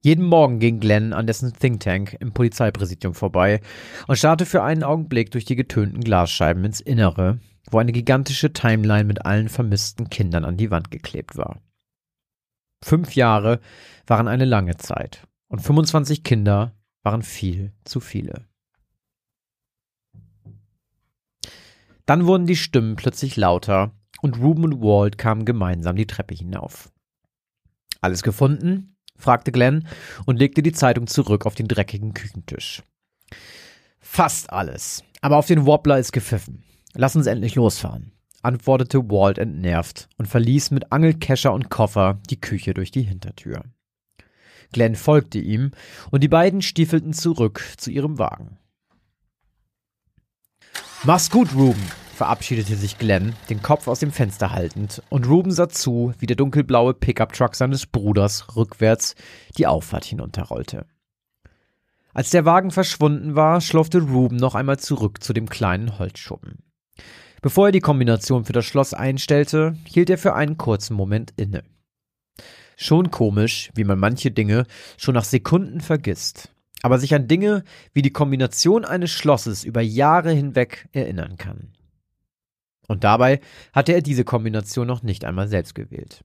Jeden 0.03 0.27
Morgen 0.27 0.59
ging 0.59 0.81
Glenn 0.81 1.15
an 1.15 1.27
dessen 1.27 1.55
Think 1.55 1.81
Tank 1.81 2.15
im 2.21 2.35
Polizeipräsidium 2.35 3.15
vorbei 3.15 3.63
und 4.07 4.17
starrte 4.17 4.45
für 4.45 4.63
einen 4.63 4.83
Augenblick 4.83 5.31
durch 5.31 5.47
die 5.47 5.57
getönten 5.57 6.05
Glasscheiben 6.05 6.63
ins 6.63 6.83
Innere, 6.83 7.39
wo 7.71 7.79
eine 7.79 7.93
gigantische 7.93 8.53
Timeline 8.53 9.05
mit 9.05 9.25
allen 9.25 9.49
vermissten 9.49 10.11
Kindern 10.11 10.45
an 10.45 10.59
die 10.59 10.71
Wand 10.71 10.91
geklebt 10.91 11.39
war. 11.39 11.63
Fünf 12.85 13.15
Jahre 13.15 13.61
waren 14.07 14.29
eine 14.29 14.45
lange 14.45 14.77
Zeit 14.77 15.27
und 15.49 15.61
25 15.61 16.23
Kinder 16.23 16.77
waren 17.03 17.23
viel 17.23 17.73
zu 17.85 17.99
viele. 17.99 18.47
Dann 22.05 22.27
wurden 22.27 22.47
die 22.47 22.57
Stimmen 22.57 22.97
plötzlich 22.97 23.37
lauter 23.37 23.93
und 24.21 24.39
Ruben 24.39 24.65
und 24.65 24.83
Walt 24.83 25.17
kamen 25.17 25.47
gemeinsam 25.47 25.97
die 25.97 26.07
Treppe 26.07 26.35
hinauf. 26.35 26.93
Alles 28.03 28.23
gefunden? 28.23 28.99
fragte 29.17 29.51
Glenn 29.51 29.89
und 30.27 30.39
legte 30.39 30.63
die 30.63 30.73
Zeitung 30.73 31.07
zurück 31.07 31.47
auf 31.47 31.55
den 31.55 31.69
dreckigen 31.69 32.13
Küchentisch. 32.13 32.83
Fast 33.99 34.51
alles, 34.51 35.03
aber 35.23 35.39
auf 35.39 35.47
den 35.47 35.65
Wobbler 35.65 35.99
ist 35.99 36.13
gepfiffen. 36.13 36.63
Lass 36.93 37.17
uns 37.17 37.27
endlich 37.27 37.55
losfahren, 37.55 38.13
antwortete 38.45 38.99
Walt 39.11 39.39
entnervt 39.39 40.09
und 40.19 40.27
verließ 40.27 40.71
mit 40.71 40.93
Angelkescher 40.93 41.53
und 41.53 41.71
Koffer 41.71 42.19
die 42.31 42.41
Küche 42.41 42.75
durch 42.75 42.91
die 42.91 43.03
Hintertür. 43.03 43.63
Glenn 44.73 44.97
folgte 44.97 45.39
ihm 45.39 45.71
und 46.11 46.23
die 46.23 46.29
beiden 46.29 46.63
stiefelten 46.63 47.13
zurück 47.13 47.63
zu 47.77 47.91
ihrem 47.91 48.19
Wagen. 48.19 48.59
Mach's 51.05 51.31
gut, 51.31 51.55
Ruben, 51.55 51.83
verabschiedete 52.15 52.77
sich 52.77 52.99
Glenn, 52.99 53.35
den 53.51 53.61
Kopf 53.61 53.89
aus 53.89 54.01
dem 54.01 54.11
Fenster 54.11 54.53
haltend, 54.53 55.03
und 55.11 55.29
Ruben 55.29 55.51
sah 55.51 55.69
zu, 55.69 56.15
wie 56.19 56.27
der 56.27 56.37
dunkelblaue 56.37 56.95
Pickup-Truck 56.95 57.55
seines 57.55 57.87
Bruders 57.87 58.57
rückwärts 58.57 59.15
die 59.59 59.67
Auffahrt 59.67 60.07
hinunterrollte. 60.07 60.87
Als 62.15 62.31
der 62.31 62.45
Wagen 62.45 62.71
verschwunden 62.71 63.35
war, 63.35 63.61
schlurfte 63.61 64.01
Ruben 64.01 64.37
noch 64.37 64.55
einmal 64.55 64.79
zurück 64.79 65.23
zu 65.23 65.33
dem 65.33 65.49
kleinen 65.49 65.99
Holzschuppen. 65.99 66.59
Bevor 67.45 67.67
er 67.67 67.73
die 67.73 67.81
Kombination 67.81 68.45
für 68.45 68.53
das 68.53 68.65
Schloss 68.65 68.93
einstellte, 68.93 69.77
hielt 69.87 70.11
er 70.11 70.19
für 70.19 70.35
einen 70.35 70.57
kurzen 70.57 70.97
Moment 70.97 71.33
inne. 71.37 71.63
Schon 72.77 73.13
komisch, 73.13 73.71
wie 73.77 73.85
man 73.85 74.01
manche 74.01 74.33
Dinge 74.33 74.67
schon 74.97 75.15
nach 75.15 75.23
Sekunden 75.25 75.81
vergisst 75.81 76.51
aber 76.85 76.99
sich 76.99 77.15
an 77.15 77.29
Dinge 77.29 77.65
wie 77.95 78.03
die 78.03 78.13
Kombination 78.13 78.85
eines 78.85 79.11
Schlosses 79.11 79.65
über 79.65 79.81
Jahre 79.81 80.33
hinweg 80.33 80.87
erinnern 80.93 81.39
kann. 81.39 81.73
Und 82.89 83.05
dabei 83.05 83.41
hatte 83.73 83.95
er 83.95 84.03
diese 84.03 84.25
Kombination 84.25 84.87
noch 84.87 85.03
nicht 85.03 85.25
einmal 85.25 85.49
selbst 85.49 85.75
gewählt. 85.75 86.23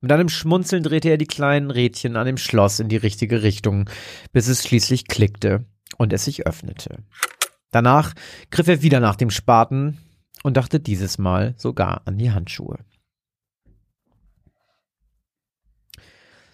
Mit 0.00 0.10
einem 0.10 0.30
Schmunzeln 0.30 0.82
drehte 0.82 1.10
er 1.10 1.16
die 1.16 1.28
kleinen 1.28 1.70
Rädchen 1.70 2.16
an 2.16 2.26
dem 2.26 2.38
Schloss 2.38 2.80
in 2.80 2.88
die 2.88 2.96
richtige 2.96 3.44
Richtung, 3.44 3.88
bis 4.32 4.48
es 4.48 4.66
schließlich 4.66 5.06
klickte 5.06 5.64
und 5.96 6.12
es 6.12 6.24
sich 6.24 6.44
öffnete. 6.44 7.04
Danach 7.70 8.14
griff 8.50 8.66
er 8.66 8.82
wieder 8.82 8.98
nach 8.98 9.14
dem 9.14 9.30
Spaten 9.30 9.98
und 10.42 10.56
dachte 10.56 10.80
dieses 10.80 11.18
Mal 11.18 11.54
sogar 11.56 12.02
an 12.06 12.18
die 12.18 12.30
Handschuhe. 12.30 12.78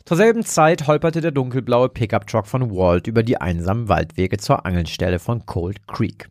Zur 0.04 0.18
selben 0.18 0.44
Zeit 0.44 0.86
holperte 0.86 1.22
der 1.22 1.30
dunkelblaue 1.30 1.88
Pickup-Truck 1.88 2.46
von 2.46 2.70
Walt 2.70 3.06
über 3.06 3.22
die 3.22 3.40
einsamen 3.40 3.88
Waldwege 3.88 4.36
zur 4.36 4.66
Angelstelle 4.66 5.18
von 5.18 5.46
Cold 5.46 5.86
Creek. 5.86 6.28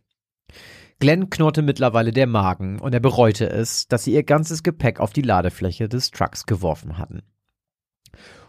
Glenn 1.00 1.28
knurrte 1.28 1.60
mittlerweile 1.60 2.12
der 2.12 2.28
Magen 2.28 2.78
und 2.78 2.94
er 2.94 3.00
bereute 3.00 3.50
es, 3.50 3.88
dass 3.88 4.04
sie 4.04 4.14
ihr 4.14 4.22
ganzes 4.22 4.62
Gepäck 4.62 5.00
auf 5.00 5.12
die 5.12 5.22
Ladefläche 5.22 5.88
des 5.88 6.12
Trucks 6.12 6.46
geworfen 6.46 6.98
hatten. 6.98 7.22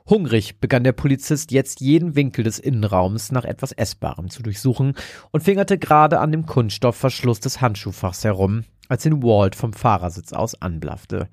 Hungrig 0.08 0.60
begann 0.60 0.84
der 0.84 0.92
Polizist 0.92 1.52
jetzt 1.52 1.82
jeden 1.82 2.16
Winkel 2.16 2.44
des 2.44 2.60
Innenraums 2.60 3.32
nach 3.32 3.44
etwas 3.44 3.72
Essbarem 3.72 4.30
zu 4.30 4.44
durchsuchen 4.44 4.94
und 5.32 5.42
fingerte 5.42 5.80
gerade 5.80 6.20
an 6.20 6.32
dem 6.32 6.46
Kunststoffverschluss 6.46 7.40
des 7.40 7.60
Handschuhfachs 7.60 8.24
herum, 8.24 8.66
als 8.90 9.06
ihn 9.06 9.24
Walt 9.24 9.56
vom 9.56 9.74
Fahrersitz 9.74 10.34
aus 10.34 10.62
anblaffte. 10.62 11.30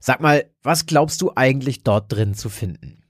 Sag 0.00 0.20
mal, 0.20 0.50
was 0.62 0.86
glaubst 0.86 1.22
du 1.22 1.32
eigentlich 1.36 1.84
dort 1.84 2.12
drin 2.12 2.34
zu 2.34 2.48
finden? 2.48 3.02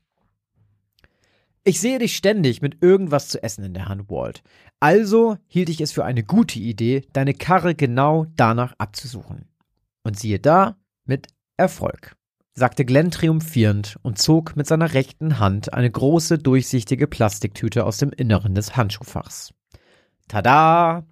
Ich 1.64 1.81
sehe 1.81 2.01
dich 2.01 2.16
ständig 2.16 2.61
mit 2.61 2.83
irgendwas 2.83 3.29
zu 3.29 3.43
essen 3.43 3.64
in 3.64 3.73
der 3.73 3.89
Hand, 3.89 4.11
Walt. 4.11 4.43
Also 4.81 5.39
hielt 5.47 5.68
ich 5.68 5.81
es 5.81 5.93
für 5.93 6.05
eine 6.05 6.25
gute 6.25 6.59
Idee, 6.59 7.03
deine 7.12 7.35
Karre 7.35 7.77
genau 7.77 8.27
danach 8.35 8.75
abzusuchen. 8.79 9.49
Und 10.03 10.18
siehe 10.18 10.41
da, 10.41 10.77
mit 11.05 11.29
Erfolg, 11.57 12.16
sagte 12.55 12.85
Glenn 12.85 13.12
triumphierend 13.12 13.97
und 14.03 14.18
zog 14.18 14.57
mit 14.57 14.66
seiner 14.66 14.93
rechten 14.93 15.39
Hand 15.39 15.73
eine 15.73 15.91
große 15.91 16.39
durchsichtige 16.39 17.07
Plastiktüte 17.07 17.87
aus 17.87 17.99
dem 17.99 18.11
Inneren 18.11 18.57
des 18.57 18.77
Handschuhfachs. 18.77 19.55
Tada! 20.33 21.07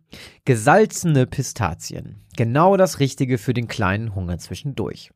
Gesalzene 0.46 1.26
Pistazien. 1.26 2.24
Genau 2.38 2.78
das 2.78 3.00
Richtige 3.00 3.36
für 3.36 3.52
den 3.52 3.68
kleinen 3.68 4.14
Hunger 4.14 4.38
zwischendurch. 4.38 5.10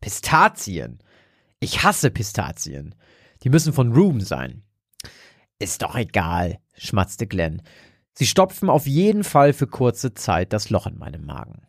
Pistazien? 0.00 0.98
Ich 1.60 1.84
hasse 1.84 2.10
Pistazien. 2.10 2.96
Die 3.44 3.50
müssen 3.50 3.72
von 3.72 3.92
Room 3.92 4.20
sein. 4.20 4.64
Ist 5.60 5.82
doch 5.82 5.94
egal, 5.94 6.58
schmatzte 6.76 7.28
Glenn. 7.28 7.62
Sie 8.14 8.26
stopfen 8.26 8.68
auf 8.68 8.84
jeden 8.84 9.22
Fall 9.22 9.52
für 9.52 9.68
kurze 9.68 10.14
Zeit 10.14 10.52
das 10.52 10.70
Loch 10.70 10.88
in 10.88 10.98
meinem 10.98 11.24
Magen. 11.24 11.68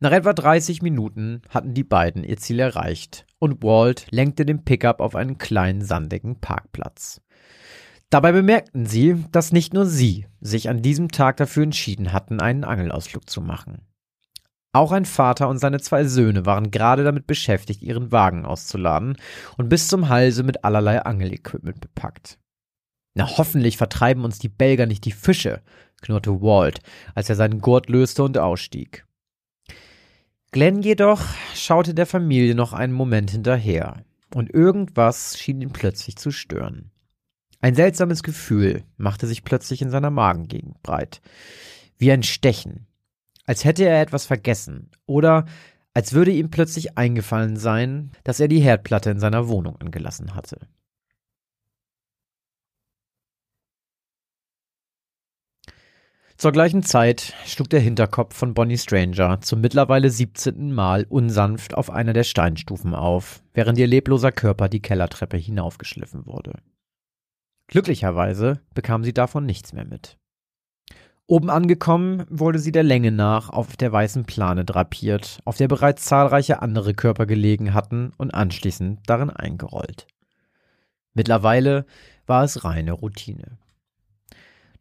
Nach 0.00 0.12
etwa 0.12 0.32
30 0.32 0.80
Minuten 0.80 1.42
hatten 1.50 1.74
die 1.74 1.84
beiden 1.84 2.24
ihr 2.24 2.38
Ziel 2.38 2.60
erreicht 2.60 3.26
und 3.38 3.62
Walt 3.62 4.06
lenkte 4.10 4.46
den 4.46 4.64
Pickup 4.64 5.00
auf 5.00 5.14
einen 5.16 5.36
kleinen 5.36 5.82
sandigen 5.82 6.40
Parkplatz. 6.40 7.20
Dabei 8.10 8.32
bemerkten 8.32 8.86
sie, 8.86 9.24
dass 9.32 9.52
nicht 9.52 9.74
nur 9.74 9.86
sie 9.86 10.26
sich 10.40 10.68
an 10.68 10.82
diesem 10.82 11.10
Tag 11.10 11.38
dafür 11.38 11.64
entschieden 11.64 12.12
hatten, 12.12 12.40
einen 12.40 12.64
Angelausflug 12.64 13.28
zu 13.28 13.40
machen. 13.40 13.82
Auch 14.72 14.92
ein 14.92 15.06
Vater 15.06 15.48
und 15.48 15.58
seine 15.58 15.80
zwei 15.80 16.04
Söhne 16.04 16.44
waren 16.44 16.70
gerade 16.70 17.02
damit 17.02 17.26
beschäftigt, 17.26 17.82
ihren 17.82 18.12
Wagen 18.12 18.44
auszuladen 18.44 19.16
und 19.56 19.68
bis 19.68 19.88
zum 19.88 20.08
Halse 20.08 20.42
mit 20.42 20.64
allerlei 20.64 21.02
Angelequipment 21.02 21.80
bepackt. 21.80 22.38
Na, 23.14 23.26
hoffentlich 23.38 23.78
vertreiben 23.78 24.24
uns 24.24 24.38
die 24.38 24.50
Belger 24.50 24.84
nicht 24.84 25.06
die 25.06 25.12
Fische, 25.12 25.62
knurrte 26.02 26.42
Walt, 26.42 26.80
als 27.14 27.30
er 27.30 27.36
seinen 27.36 27.60
Gurt 27.62 27.88
löste 27.88 28.22
und 28.22 28.36
ausstieg. 28.36 29.06
Glenn 30.52 30.82
jedoch 30.82 31.22
schaute 31.54 31.94
der 31.94 32.06
Familie 32.06 32.54
noch 32.54 32.74
einen 32.74 32.92
Moment 32.92 33.30
hinterher, 33.30 34.04
und 34.34 34.52
irgendwas 34.52 35.38
schien 35.38 35.62
ihn 35.62 35.72
plötzlich 35.72 36.16
zu 36.16 36.30
stören. 36.30 36.90
Ein 37.66 37.74
seltsames 37.74 38.22
Gefühl 38.22 38.84
machte 38.96 39.26
sich 39.26 39.42
plötzlich 39.42 39.82
in 39.82 39.90
seiner 39.90 40.10
Magengegend 40.10 40.80
breit, 40.84 41.20
wie 41.98 42.12
ein 42.12 42.22
Stechen, 42.22 42.86
als 43.44 43.64
hätte 43.64 43.84
er 43.84 44.00
etwas 44.00 44.24
vergessen 44.24 44.92
oder 45.04 45.46
als 45.92 46.12
würde 46.12 46.30
ihm 46.30 46.48
plötzlich 46.48 46.96
eingefallen 46.96 47.56
sein, 47.56 48.12
dass 48.22 48.38
er 48.38 48.46
die 48.46 48.60
Herdplatte 48.60 49.10
in 49.10 49.18
seiner 49.18 49.48
Wohnung 49.48 49.80
angelassen 49.80 50.36
hatte. 50.36 50.60
Zur 56.36 56.52
gleichen 56.52 56.84
Zeit 56.84 57.34
schlug 57.46 57.68
der 57.70 57.80
Hinterkopf 57.80 58.36
von 58.36 58.54
Bonnie 58.54 58.78
Stranger 58.78 59.40
zum 59.40 59.60
mittlerweile 59.60 60.08
17. 60.08 60.72
Mal 60.72 61.04
unsanft 61.08 61.74
auf 61.74 61.90
einer 61.90 62.12
der 62.12 62.22
Steinstufen 62.22 62.94
auf, 62.94 63.42
während 63.54 63.76
ihr 63.76 63.88
lebloser 63.88 64.30
Körper 64.30 64.68
die 64.68 64.82
Kellertreppe 64.82 65.36
hinaufgeschliffen 65.36 66.26
wurde. 66.26 66.60
Glücklicherweise 67.68 68.60
bekam 68.74 69.04
sie 69.04 69.12
davon 69.12 69.44
nichts 69.46 69.72
mehr 69.72 69.84
mit. 69.84 70.18
Oben 71.28 71.50
angekommen 71.50 72.24
wurde 72.30 72.60
sie 72.60 72.70
der 72.70 72.84
Länge 72.84 73.10
nach 73.10 73.50
auf 73.50 73.76
der 73.76 73.90
weißen 73.90 74.26
Plane 74.26 74.64
drapiert, 74.64 75.40
auf 75.44 75.56
der 75.56 75.66
bereits 75.66 76.04
zahlreiche 76.04 76.62
andere 76.62 76.94
Körper 76.94 77.26
gelegen 77.26 77.74
hatten 77.74 78.12
und 78.16 78.32
anschließend 78.32 79.00
darin 79.06 79.30
eingerollt. 79.30 80.06
Mittlerweile 81.14 81.84
war 82.26 82.44
es 82.44 82.62
reine 82.64 82.92
Routine. 82.92 83.58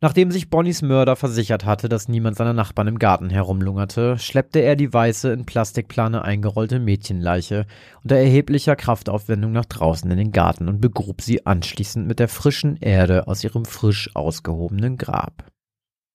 Nachdem 0.05 0.29
sich 0.29 0.51
Bonnies 0.51 0.83
Mörder 0.83 1.15
versichert 1.15 1.65
hatte, 1.65 1.89
dass 1.89 2.07
niemand 2.07 2.37
seiner 2.37 2.53
Nachbarn 2.53 2.89
im 2.89 2.99
Garten 2.99 3.31
herumlungerte, 3.31 4.19
schleppte 4.19 4.59
er 4.59 4.75
die 4.75 4.93
weiße 4.93 5.33
in 5.33 5.47
Plastikplane 5.47 6.21
eingerollte 6.21 6.79
Mädchenleiche 6.79 7.65
unter 8.03 8.15
erheblicher 8.15 8.75
Kraftaufwendung 8.75 9.51
nach 9.51 9.65
draußen 9.65 10.11
in 10.11 10.17
den 10.17 10.31
Garten 10.31 10.69
und 10.69 10.79
begrub 10.79 11.23
sie 11.23 11.47
anschließend 11.47 12.05
mit 12.05 12.19
der 12.19 12.27
frischen 12.27 12.77
Erde 12.77 13.27
aus 13.27 13.43
ihrem 13.43 13.65
frisch 13.65 14.15
ausgehobenen 14.15 14.97
Grab. 14.97 15.47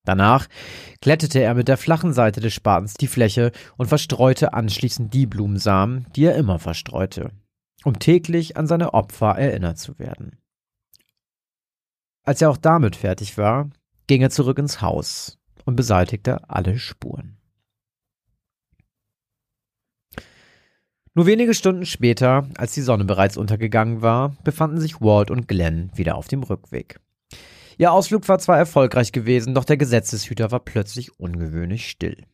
Danach 0.04 0.46
glättete 1.00 1.40
er 1.40 1.54
mit 1.54 1.66
der 1.66 1.76
flachen 1.76 2.12
Seite 2.12 2.40
des 2.40 2.54
Spatens 2.54 2.94
die 2.94 3.08
Fläche 3.08 3.50
und 3.76 3.88
verstreute 3.88 4.54
anschließend 4.54 5.12
die 5.12 5.26
Blumensamen, 5.26 6.06
die 6.14 6.26
er 6.26 6.36
immer 6.36 6.60
verstreute, 6.60 7.32
um 7.82 7.98
täglich 7.98 8.56
an 8.56 8.68
seine 8.68 8.94
Opfer 8.94 9.36
erinnert 9.36 9.78
zu 9.78 9.98
werden. 9.98 10.38
Als 12.22 12.40
er 12.40 12.50
auch 12.50 12.56
damit 12.56 12.94
fertig 12.94 13.36
war, 13.36 13.70
ging 14.10 14.22
er 14.22 14.30
zurück 14.30 14.58
ins 14.58 14.82
Haus 14.82 15.38
und 15.66 15.76
beseitigte 15.76 16.50
alle 16.50 16.80
Spuren. 16.80 17.36
Nur 21.14 21.26
wenige 21.26 21.54
Stunden 21.54 21.86
später, 21.86 22.48
als 22.56 22.74
die 22.74 22.80
Sonne 22.80 23.04
bereits 23.04 23.36
untergegangen 23.36 24.02
war, 24.02 24.34
befanden 24.42 24.80
sich 24.80 25.00
Walt 25.00 25.30
und 25.30 25.46
Glenn 25.46 25.92
wieder 25.94 26.16
auf 26.16 26.26
dem 26.26 26.42
Rückweg. 26.42 26.98
Ihr 27.78 27.92
Ausflug 27.92 28.28
war 28.28 28.40
zwar 28.40 28.58
erfolgreich 28.58 29.12
gewesen, 29.12 29.54
doch 29.54 29.64
der 29.64 29.76
Gesetzeshüter 29.76 30.50
war 30.50 30.58
plötzlich 30.58 31.20
ungewöhnlich 31.20 31.88
still. 31.88 32.24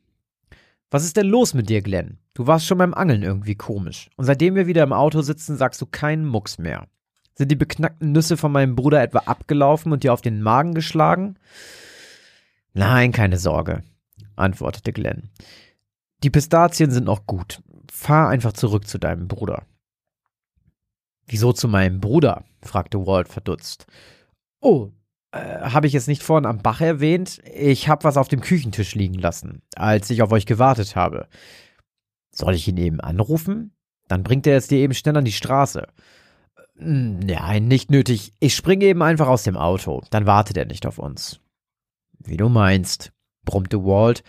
Was 0.91 1.05
ist 1.05 1.18
denn 1.18 1.27
los 1.27 1.53
mit 1.53 1.68
dir, 1.68 1.83
Glenn? 1.83 2.16
Du 2.33 2.47
warst 2.47 2.64
schon 2.64 2.79
beim 2.79 2.95
Angeln 2.95 3.22
irgendwie 3.22 3.55
komisch. 3.55 4.09
Und 4.16 4.24
seitdem 4.24 4.55
wir 4.55 4.66
wieder 4.66 4.83
im 4.83 4.95
Auto 4.95 5.20
sitzen, 5.20 5.59
sagst 5.59 5.83
du 5.83 5.85
keinen 5.85 6.24
Mucks 6.24 6.57
mehr. 6.57 6.89
Sind 7.37 7.51
die 7.51 7.57
beknackten 7.57 8.12
Nüsse 8.12 8.37
von 8.37 8.51
meinem 8.51 8.74
Bruder 8.76 9.03
etwa 9.03 9.18
abgelaufen 9.20 9.93
und 9.93 10.03
dir 10.03 10.12
auf 10.12 10.22
den 10.22 10.43
Magen 10.43 10.74
geschlagen? 10.74 11.39
Nein, 12.72 13.12
keine 13.12 13.37
Sorge, 13.37 13.82
antwortete 14.37 14.93
Glenn. 14.93 15.30
Die 16.22 16.30
Pistazien 16.30 16.91
sind 16.91 17.05
noch 17.05 17.26
gut. 17.26 17.62
Fahr 17.93 18.30
einfach 18.30 18.55
zurück 18.55 18.89
zu 18.89 18.99
deinem 18.99 19.28
Bruder. 19.28 19.66
Wieso 21.26 21.53
zu 21.53 21.68
meinem 21.68 22.01
Bruder? 22.01 22.45
fragte 22.62 23.07
Walt 23.07 23.28
verdutzt. 23.28 23.87
Oh, 24.61 24.93
äh, 25.32 25.39
habe 25.39 25.87
ich 25.87 25.95
es 25.95 26.07
nicht 26.07 26.22
vorhin 26.22 26.47
am 26.47 26.62
Bach 26.62 26.80
erwähnt? 26.80 27.43
Ich 27.55 27.89
habe 27.89 28.05
was 28.05 28.16
auf 28.16 28.28
dem 28.28 28.41
Küchentisch 28.41 28.95
liegen 28.95 29.18
lassen, 29.18 29.62
als 29.74 30.09
ich 30.09 30.22
auf 30.22 30.32
euch 30.32 30.47
gewartet 30.47 30.97
habe. 30.97 31.28
Soll 32.30 32.55
ich 32.55 32.66
ihn 32.66 32.78
eben 32.78 33.01
anrufen? 33.01 33.72
Dann 34.09 34.22
bringt 34.22 34.47
er 34.47 34.57
es 34.57 34.68
dir 34.68 34.78
eben 34.78 34.95
schnell 34.95 35.16
an 35.16 35.24
die 35.24 35.32
Straße. 35.32 35.89
Nein, 36.79 37.68
nicht 37.68 37.91
nötig. 37.91 38.35
Ich 38.39 38.55
springe 38.55 38.85
eben 38.85 39.03
einfach 39.03 39.29
aus 39.29 39.45
dem 39.45 39.57
Auto. 39.57 40.03
Dann 40.11 40.27
wartet 40.27 40.57
er 40.57 40.66
nicht 40.66 40.87
auf 40.87 40.99
uns. 40.99 41.41
Wie 42.18 42.37
du 42.37 42.49
meinst, 42.49 43.12
brummte 43.45 43.85
Walt 43.85 44.22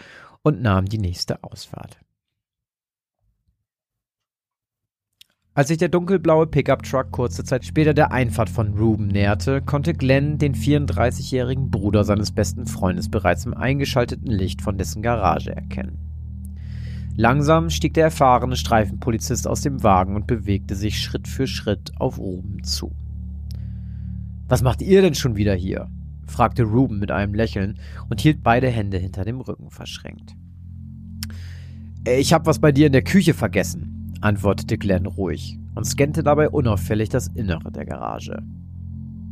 und 0.43 0.61
nahm 0.61 0.85
die 0.85 0.97
nächste 0.97 1.43
Ausfahrt. 1.43 1.99
Als 5.53 5.69
sich 5.69 5.79
der 5.79 5.89
dunkelblaue 5.89 6.45
Pickup-Truck 6.45 7.11
kurze 7.11 7.43
Zeit 7.43 7.65
später 7.65 7.95
der 7.95 8.11
Einfahrt 8.11 8.49
von 8.49 8.77
Ruben 8.77 9.07
näherte, 9.07 9.61
konnte 9.63 9.95
Glenn 9.95 10.37
den 10.37 10.53
34-jährigen 10.53 11.71
Bruder 11.71 12.03
seines 12.03 12.31
besten 12.31 12.67
Freundes 12.67 13.09
bereits 13.09 13.45
im 13.45 13.55
eingeschalteten 13.55 14.31
Licht 14.31 14.61
von 14.61 14.77
dessen 14.77 15.01
Garage 15.01 15.55
erkennen. 15.55 16.06
Langsam 17.19 17.71
stieg 17.71 17.95
der 17.95 18.03
erfahrene 18.05 18.55
Streifenpolizist 18.55 19.47
aus 19.47 19.61
dem 19.61 19.81
Wagen 19.81 20.15
und 20.15 20.27
bewegte 20.27 20.75
sich 20.75 21.01
Schritt 21.01 21.27
für 21.27 21.47
Schritt 21.47 21.91
auf 21.97 22.19
Ruben 22.19 22.63
zu. 22.63 22.91
Was 24.47 24.61
macht 24.61 24.83
ihr 24.83 25.01
denn 25.01 25.15
schon 25.15 25.35
wieder 25.35 25.55
hier? 25.55 25.89
fragte 26.27 26.61
Ruben 26.61 26.99
mit 26.99 27.09
einem 27.09 27.33
Lächeln 27.33 27.79
und 28.07 28.21
hielt 28.21 28.43
beide 28.43 28.67
Hände 28.69 28.99
hinter 28.99 29.25
dem 29.25 29.41
Rücken 29.41 29.71
verschränkt. 29.71 30.35
Ich 32.07 32.33
hab 32.33 32.45
was 32.45 32.59
bei 32.59 32.71
dir 32.71 32.85
in 32.85 32.93
der 32.93 33.01
Küche 33.01 33.33
vergessen, 33.33 34.13
antwortete 34.21 34.77
Glenn 34.77 35.07
ruhig 35.07 35.57
und 35.73 35.85
scannte 35.85 36.21
dabei 36.21 36.49
unauffällig 36.49 37.09
das 37.09 37.29
Innere 37.29 37.71
der 37.71 37.85
Garage. 37.85 38.43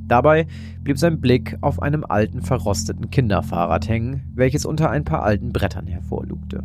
Dabei 0.07 0.47
blieb 0.83 0.97
sein 0.97 1.21
Blick 1.21 1.55
auf 1.61 1.83
einem 1.83 2.03
alten 2.03 2.41
verrosteten 2.41 3.11
Kinderfahrrad 3.11 3.88
hängen, 3.88 4.23
welches 4.33 4.65
unter 4.65 4.89
ein 4.89 5.03
paar 5.03 5.21
alten 5.21 5.53
Brettern 5.53 5.86
hervorlugte. 5.86 6.63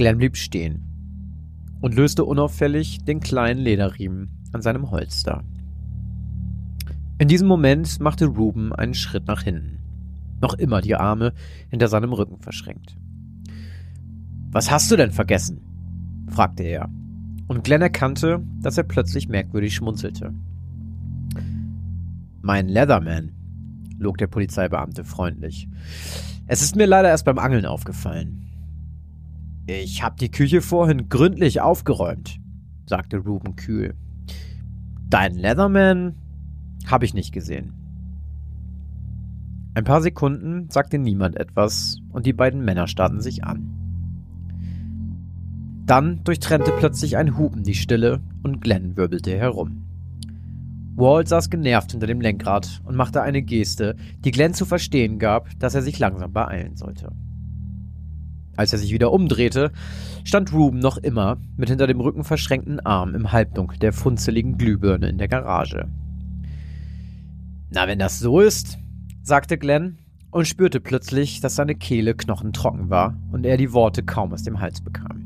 Glenn 0.00 0.16
blieb 0.16 0.38
stehen 0.38 0.80
und 1.82 1.94
löste 1.94 2.24
unauffällig 2.24 3.04
den 3.04 3.20
kleinen 3.20 3.60
Lederriemen 3.60 4.30
an 4.50 4.62
seinem 4.62 4.90
Holster. 4.90 5.44
In 7.18 7.28
diesem 7.28 7.46
Moment 7.46 8.00
machte 8.00 8.24
Ruben 8.24 8.72
einen 8.72 8.94
Schritt 8.94 9.26
nach 9.26 9.42
hinten, 9.42 9.78
noch 10.40 10.54
immer 10.54 10.80
die 10.80 10.94
Arme 10.94 11.34
hinter 11.68 11.88
seinem 11.88 12.14
Rücken 12.14 12.38
verschränkt. 12.38 12.96
Was 14.50 14.70
hast 14.70 14.90
du 14.90 14.96
denn 14.96 15.12
vergessen? 15.12 15.60
fragte 16.28 16.62
er, 16.62 16.88
und 17.46 17.62
Glenn 17.62 17.82
erkannte, 17.82 18.42
dass 18.62 18.78
er 18.78 18.84
plötzlich 18.84 19.28
merkwürdig 19.28 19.74
schmunzelte. 19.74 20.32
Mein 22.40 22.70
Leatherman, 22.70 23.32
log 23.98 24.16
der 24.16 24.28
Polizeibeamte 24.28 25.04
freundlich. 25.04 25.68
Es 26.46 26.62
ist 26.62 26.74
mir 26.74 26.86
leider 26.86 27.10
erst 27.10 27.26
beim 27.26 27.38
Angeln 27.38 27.66
aufgefallen. 27.66 28.49
Ich 29.70 30.02
habe 30.02 30.16
die 30.18 30.32
Küche 30.32 30.62
vorhin 30.62 31.08
gründlich 31.08 31.60
aufgeräumt, 31.60 32.40
sagte 32.86 33.18
Ruben 33.18 33.54
kühl. 33.54 33.94
Dein 35.08 35.36
Leatherman 35.36 36.16
habe 36.88 37.04
ich 37.04 37.14
nicht 37.14 37.32
gesehen. 37.32 37.72
Ein 39.74 39.84
paar 39.84 40.02
Sekunden 40.02 40.68
sagte 40.70 40.98
niemand 40.98 41.36
etwas 41.36 41.98
und 42.10 42.26
die 42.26 42.32
beiden 42.32 42.64
Männer 42.64 42.88
starrten 42.88 43.20
sich 43.20 43.44
an. 43.44 43.70
Dann 45.86 46.24
durchtrennte 46.24 46.72
plötzlich 46.76 47.16
ein 47.16 47.38
Hupen 47.38 47.62
die 47.62 47.74
Stille 47.74 48.20
und 48.42 48.60
Glenn 48.60 48.96
wirbelte 48.96 49.38
herum. 49.38 49.84
Walt 50.96 51.28
saß 51.28 51.48
genervt 51.48 51.92
hinter 51.92 52.08
dem 52.08 52.20
Lenkrad 52.20 52.82
und 52.84 52.96
machte 52.96 53.22
eine 53.22 53.42
Geste, 53.42 53.94
die 54.24 54.32
Glenn 54.32 54.52
zu 54.52 54.66
verstehen 54.66 55.20
gab, 55.20 55.48
dass 55.60 55.76
er 55.76 55.82
sich 55.82 56.00
langsam 56.00 56.32
beeilen 56.32 56.74
sollte. 56.74 57.12
Als 58.60 58.74
er 58.74 58.78
sich 58.78 58.92
wieder 58.92 59.10
umdrehte, 59.10 59.72
stand 60.22 60.52
Ruben 60.52 60.80
noch 60.80 60.98
immer 60.98 61.38
mit 61.56 61.70
hinter 61.70 61.86
dem 61.86 61.98
Rücken 61.98 62.24
verschränkten 62.24 62.78
Arm 62.78 63.14
im 63.14 63.32
Halbdunkel 63.32 63.78
der 63.78 63.94
funzeligen 63.94 64.58
Glühbirne 64.58 65.08
in 65.08 65.16
der 65.16 65.28
Garage. 65.28 65.88
Na, 67.70 67.88
wenn 67.88 67.98
das 67.98 68.18
so 68.18 68.38
ist, 68.38 68.76
sagte 69.22 69.56
Glenn 69.56 69.96
und 70.30 70.46
spürte 70.46 70.78
plötzlich, 70.78 71.40
dass 71.40 71.56
seine 71.56 71.74
Kehle 71.74 72.14
knochentrocken 72.14 72.90
war 72.90 73.16
und 73.32 73.46
er 73.46 73.56
die 73.56 73.72
Worte 73.72 74.02
kaum 74.02 74.34
aus 74.34 74.42
dem 74.42 74.60
Hals 74.60 74.82
bekam. 74.82 75.24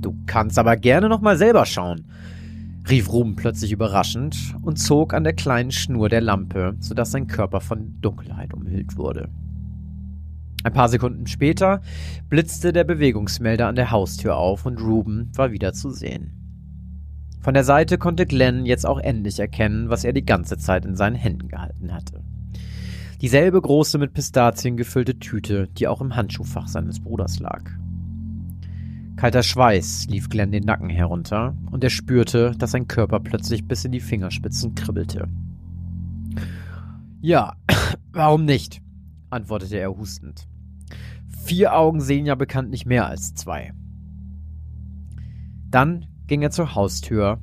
Du 0.00 0.16
kannst 0.26 0.58
aber 0.58 0.76
gerne 0.76 1.08
noch 1.08 1.20
mal 1.20 1.38
selber 1.38 1.64
schauen, 1.64 2.06
rief 2.90 3.08
Ruben 3.08 3.36
plötzlich 3.36 3.70
überraschend 3.70 4.56
und 4.62 4.80
zog 4.80 5.14
an 5.14 5.22
der 5.22 5.34
kleinen 5.34 5.70
Schnur 5.70 6.08
der 6.08 6.22
Lampe, 6.22 6.74
sodass 6.80 7.12
sein 7.12 7.28
Körper 7.28 7.60
von 7.60 8.00
Dunkelheit 8.00 8.52
umhüllt 8.52 8.96
wurde. 8.96 9.28
Ein 10.64 10.72
paar 10.72 10.88
Sekunden 10.88 11.26
später 11.26 11.82
blitzte 12.30 12.72
der 12.72 12.84
Bewegungsmelder 12.84 13.68
an 13.68 13.76
der 13.76 13.90
Haustür 13.90 14.36
auf 14.36 14.64
und 14.64 14.80
Ruben 14.80 15.30
war 15.34 15.52
wieder 15.52 15.74
zu 15.74 15.90
sehen. 15.90 16.32
Von 17.42 17.52
der 17.52 17.64
Seite 17.64 17.98
konnte 17.98 18.24
Glenn 18.24 18.64
jetzt 18.64 18.86
auch 18.86 18.98
endlich 18.98 19.38
erkennen, 19.38 19.90
was 19.90 20.04
er 20.04 20.14
die 20.14 20.24
ganze 20.24 20.56
Zeit 20.56 20.86
in 20.86 20.96
seinen 20.96 21.16
Händen 21.16 21.48
gehalten 21.48 21.92
hatte. 21.92 22.24
Dieselbe 23.20 23.60
große 23.60 23.98
mit 23.98 24.14
Pistazien 24.14 24.78
gefüllte 24.78 25.18
Tüte, 25.18 25.68
die 25.68 25.86
auch 25.86 26.00
im 26.00 26.16
Handschuhfach 26.16 26.66
seines 26.66 27.00
Bruders 27.00 27.38
lag. 27.40 27.62
Kalter 29.16 29.42
Schweiß 29.42 30.06
lief 30.08 30.30
Glenn 30.30 30.50
den 30.50 30.64
Nacken 30.64 30.88
herunter 30.88 31.54
und 31.70 31.84
er 31.84 31.90
spürte, 31.90 32.52
dass 32.58 32.70
sein 32.70 32.88
Körper 32.88 33.20
plötzlich 33.20 33.68
bis 33.68 33.84
in 33.84 33.92
die 33.92 34.00
Fingerspitzen 34.00 34.74
kribbelte. 34.74 35.28
Ja, 37.20 37.56
warum 38.12 38.46
nicht? 38.46 38.80
antwortete 39.28 39.76
er 39.76 39.94
hustend. 39.94 40.48
Vier 41.44 41.76
Augen 41.76 42.00
sehen 42.00 42.24
ja 42.24 42.36
bekanntlich 42.36 42.86
mehr 42.86 43.06
als 43.06 43.34
zwei. 43.34 43.74
Dann 45.70 46.06
ging 46.26 46.40
er 46.40 46.50
zur 46.50 46.74
Haustür 46.74 47.38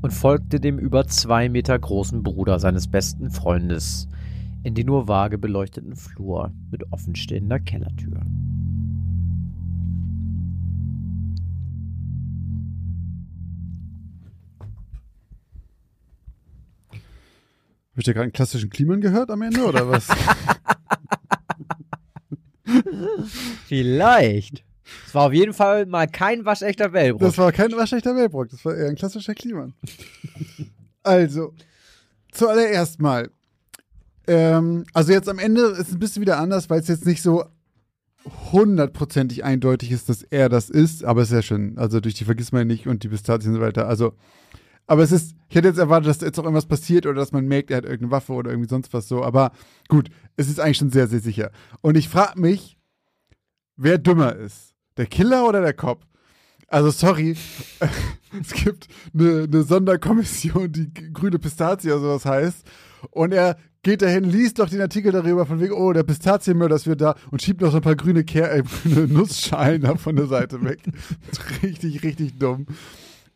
und 0.00 0.12
folgte 0.12 0.60
dem 0.60 0.78
über 0.78 1.08
zwei 1.08 1.48
Meter 1.48 1.76
großen 1.76 2.22
Bruder 2.22 2.60
seines 2.60 2.86
besten 2.86 3.30
Freundes 3.30 4.06
in 4.62 4.76
den 4.76 4.86
nur 4.86 5.08
vage 5.08 5.38
beleuchteten 5.38 5.96
Flur 5.96 6.52
mit 6.70 6.92
offenstehender 6.92 7.58
Kellertür. 7.58 8.20
Habe 17.90 18.00
ich 18.00 18.04
da 18.04 18.12
gerade 18.12 18.22
einen 18.22 18.32
klassischen 18.32 18.70
Kliman 18.70 19.00
gehört 19.00 19.32
am 19.32 19.42
Ende 19.42 19.66
oder 19.66 19.88
was? 19.88 20.06
Vielleicht. 23.66 24.64
Es 25.06 25.14
war 25.14 25.26
auf 25.26 25.32
jeden 25.32 25.52
Fall 25.52 25.86
mal 25.86 26.06
kein 26.06 26.44
waschechter 26.44 26.92
Wellbrock. 26.92 27.20
Das 27.20 27.38
war 27.38 27.52
kein 27.52 27.72
waschechter 27.72 28.16
Wellbrock, 28.16 28.50
das 28.50 28.64
war 28.64 28.76
eher 28.76 28.88
ein 28.88 28.96
klassischer 28.96 29.34
Kliman. 29.34 29.74
also, 31.02 31.54
zuallererst 32.32 33.00
mal. 33.00 33.30
Ähm, 34.26 34.84
also 34.92 35.12
jetzt 35.12 35.28
am 35.28 35.38
Ende 35.38 35.62
ist 35.62 35.88
es 35.88 35.92
ein 35.92 35.98
bisschen 35.98 36.22
wieder 36.22 36.38
anders, 36.38 36.70
weil 36.70 36.80
es 36.80 36.88
jetzt 36.88 37.06
nicht 37.06 37.22
so 37.22 37.44
hundertprozentig 38.52 39.44
eindeutig 39.44 39.90
ist, 39.90 40.08
dass 40.08 40.22
er 40.22 40.48
das 40.48 40.70
ist, 40.70 41.04
aber 41.04 41.22
es 41.22 41.28
ist 41.28 41.34
ja 41.34 41.42
schön. 41.42 41.76
Also 41.76 42.00
durch 42.00 42.14
die 42.14 42.24
Vergissmal 42.24 42.64
nicht 42.64 42.86
und 42.86 43.02
die 43.02 43.08
Pistazien 43.08 43.52
und 43.52 43.60
so 43.60 43.64
weiter. 43.64 43.88
Also, 43.88 44.14
aber 44.86 45.02
es 45.02 45.12
ist, 45.12 45.34
ich 45.48 45.56
hätte 45.56 45.68
jetzt 45.68 45.78
erwartet, 45.78 46.08
dass 46.08 46.20
jetzt 46.20 46.38
auch 46.38 46.44
irgendwas 46.44 46.66
passiert 46.66 47.06
oder 47.06 47.16
dass 47.16 47.32
man 47.32 47.46
merkt, 47.46 47.70
er 47.70 47.78
hat 47.78 47.84
irgendeine 47.84 48.10
Waffe 48.10 48.32
oder 48.32 48.50
irgendwie 48.50 48.68
sonst 48.68 48.92
was 48.92 49.08
so. 49.08 49.22
Aber 49.22 49.52
gut, 49.88 50.08
es 50.36 50.48
ist 50.48 50.60
eigentlich 50.60 50.78
schon 50.78 50.90
sehr, 50.90 51.08
sehr 51.08 51.20
sicher. 51.20 51.50
Und 51.80 51.96
ich 51.96 52.08
frage 52.08 52.40
mich, 52.40 52.78
wer 53.76 53.98
dümmer 53.98 54.34
ist. 54.36 54.74
Der 54.96 55.06
Killer 55.06 55.48
oder 55.48 55.60
der 55.60 55.74
Cop? 55.74 56.06
Also 56.68 56.90
sorry, 56.90 57.36
es 58.40 58.52
gibt 58.52 58.88
eine, 59.12 59.42
eine 59.42 59.62
Sonderkommission, 59.62 60.72
die 60.72 60.92
grüne 61.12 61.38
Pistazie 61.38 61.92
oder 61.92 62.00
sowas 62.00 62.24
heißt. 62.24 62.66
Und 63.10 63.32
er 63.32 63.58
geht 63.82 64.02
dahin, 64.02 64.24
liest 64.24 64.58
doch 64.58 64.68
den 64.68 64.80
Artikel 64.80 65.12
darüber 65.12 65.44
von 65.44 65.60
wegen, 65.60 65.74
oh, 65.74 65.92
der 65.92 66.04
Pistazienmörder 66.04 66.76
ist 66.76 66.86
wieder 66.86 66.96
da 66.96 67.14
und 67.30 67.42
schiebt 67.42 67.60
noch 67.60 67.72
so 67.72 67.78
ein 67.78 67.82
paar 67.82 67.96
grüne, 67.96 68.24
Ker 68.24 68.52
äh, 68.52 68.62
grüne 68.84 69.06
Nussschalen 69.06 69.98
von 69.98 70.16
der 70.16 70.26
Seite 70.26 70.62
weg. 70.62 70.80
richtig, 71.62 72.02
richtig 72.02 72.38
dumm. 72.38 72.66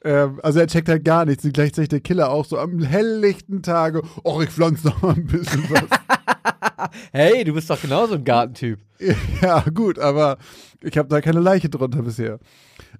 Ähm, 0.06 0.38
also 0.44 0.60
er 0.60 0.68
checkt 0.68 0.88
halt 0.88 1.04
gar 1.04 1.24
nichts. 1.24 1.44
Und 1.44 1.52
gleichzeitig 1.52 1.88
der 1.88 2.00
Killer 2.00 2.30
auch 2.30 2.44
so 2.44 2.58
am 2.58 2.80
helllichten 2.80 3.62
Tage, 3.62 4.02
oh, 4.22 4.40
ich 4.40 4.50
pflanze 4.50 4.86
noch 4.86 5.02
mal 5.02 5.14
ein 5.14 5.26
bisschen 5.26 5.68
was. 5.68 6.90
hey, 7.12 7.42
du 7.42 7.52
bist 7.52 7.68
doch 7.68 7.80
genauso 7.80 8.14
ein 8.14 8.24
Gartentyp. 8.24 8.78
ja, 9.42 9.64
gut, 9.74 9.98
aber 9.98 10.38
ich 10.80 10.96
habe 10.96 11.08
da 11.08 11.20
keine 11.20 11.40
Leiche 11.40 11.68
drunter 11.68 12.02
bisher. 12.02 12.38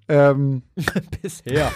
Ähm, 0.09 0.63
Bisher. 1.21 1.71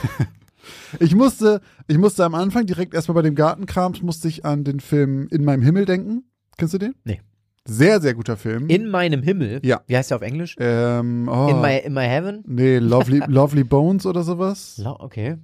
ich 1.00 1.16
musste, 1.16 1.62
ich 1.88 1.98
musste 1.98 2.26
am 2.26 2.36
Anfang 2.36 2.66
direkt 2.66 2.94
erstmal 2.94 3.16
bei 3.16 3.22
dem 3.22 3.36
Gartenkrams 3.36 4.02
musste 4.02 4.28
ich 4.28 4.46
an 4.46 4.66
den 4.66 4.82
Film 4.82 5.28
In 5.32 5.46
meinem 5.46 5.64
Himmel 5.64 5.86
denken. 5.86 6.26
Kennst 6.58 6.74
du 6.74 6.78
den? 6.78 6.94
Nee. 7.06 7.22
Sehr, 7.68 8.01
sehr 8.01 8.14
guter 8.16 8.38
Film. 8.38 8.68
In 8.70 8.89
meinem 8.89 9.22
Himmel. 9.22 9.59
Ja. 9.64 9.82
Wie 9.88 9.95
heißt 9.95 10.09
der 10.12 10.18
auf 10.18 10.24
Englisch? 10.24 10.55
ähm, 10.59 11.28
oh, 11.30 11.47
In, 11.49 11.62
my, 11.62 11.78
in 11.78 11.93
my 11.93 12.05
heaven? 12.05 12.43
nee, 12.47 12.78
Lovely, 12.80 13.20
Lovely 13.28 13.64
Bones 13.64 14.05
oder 14.05 14.24
sowas. 14.24 14.78
Lo- 14.80 14.97
Okay. 14.99 15.38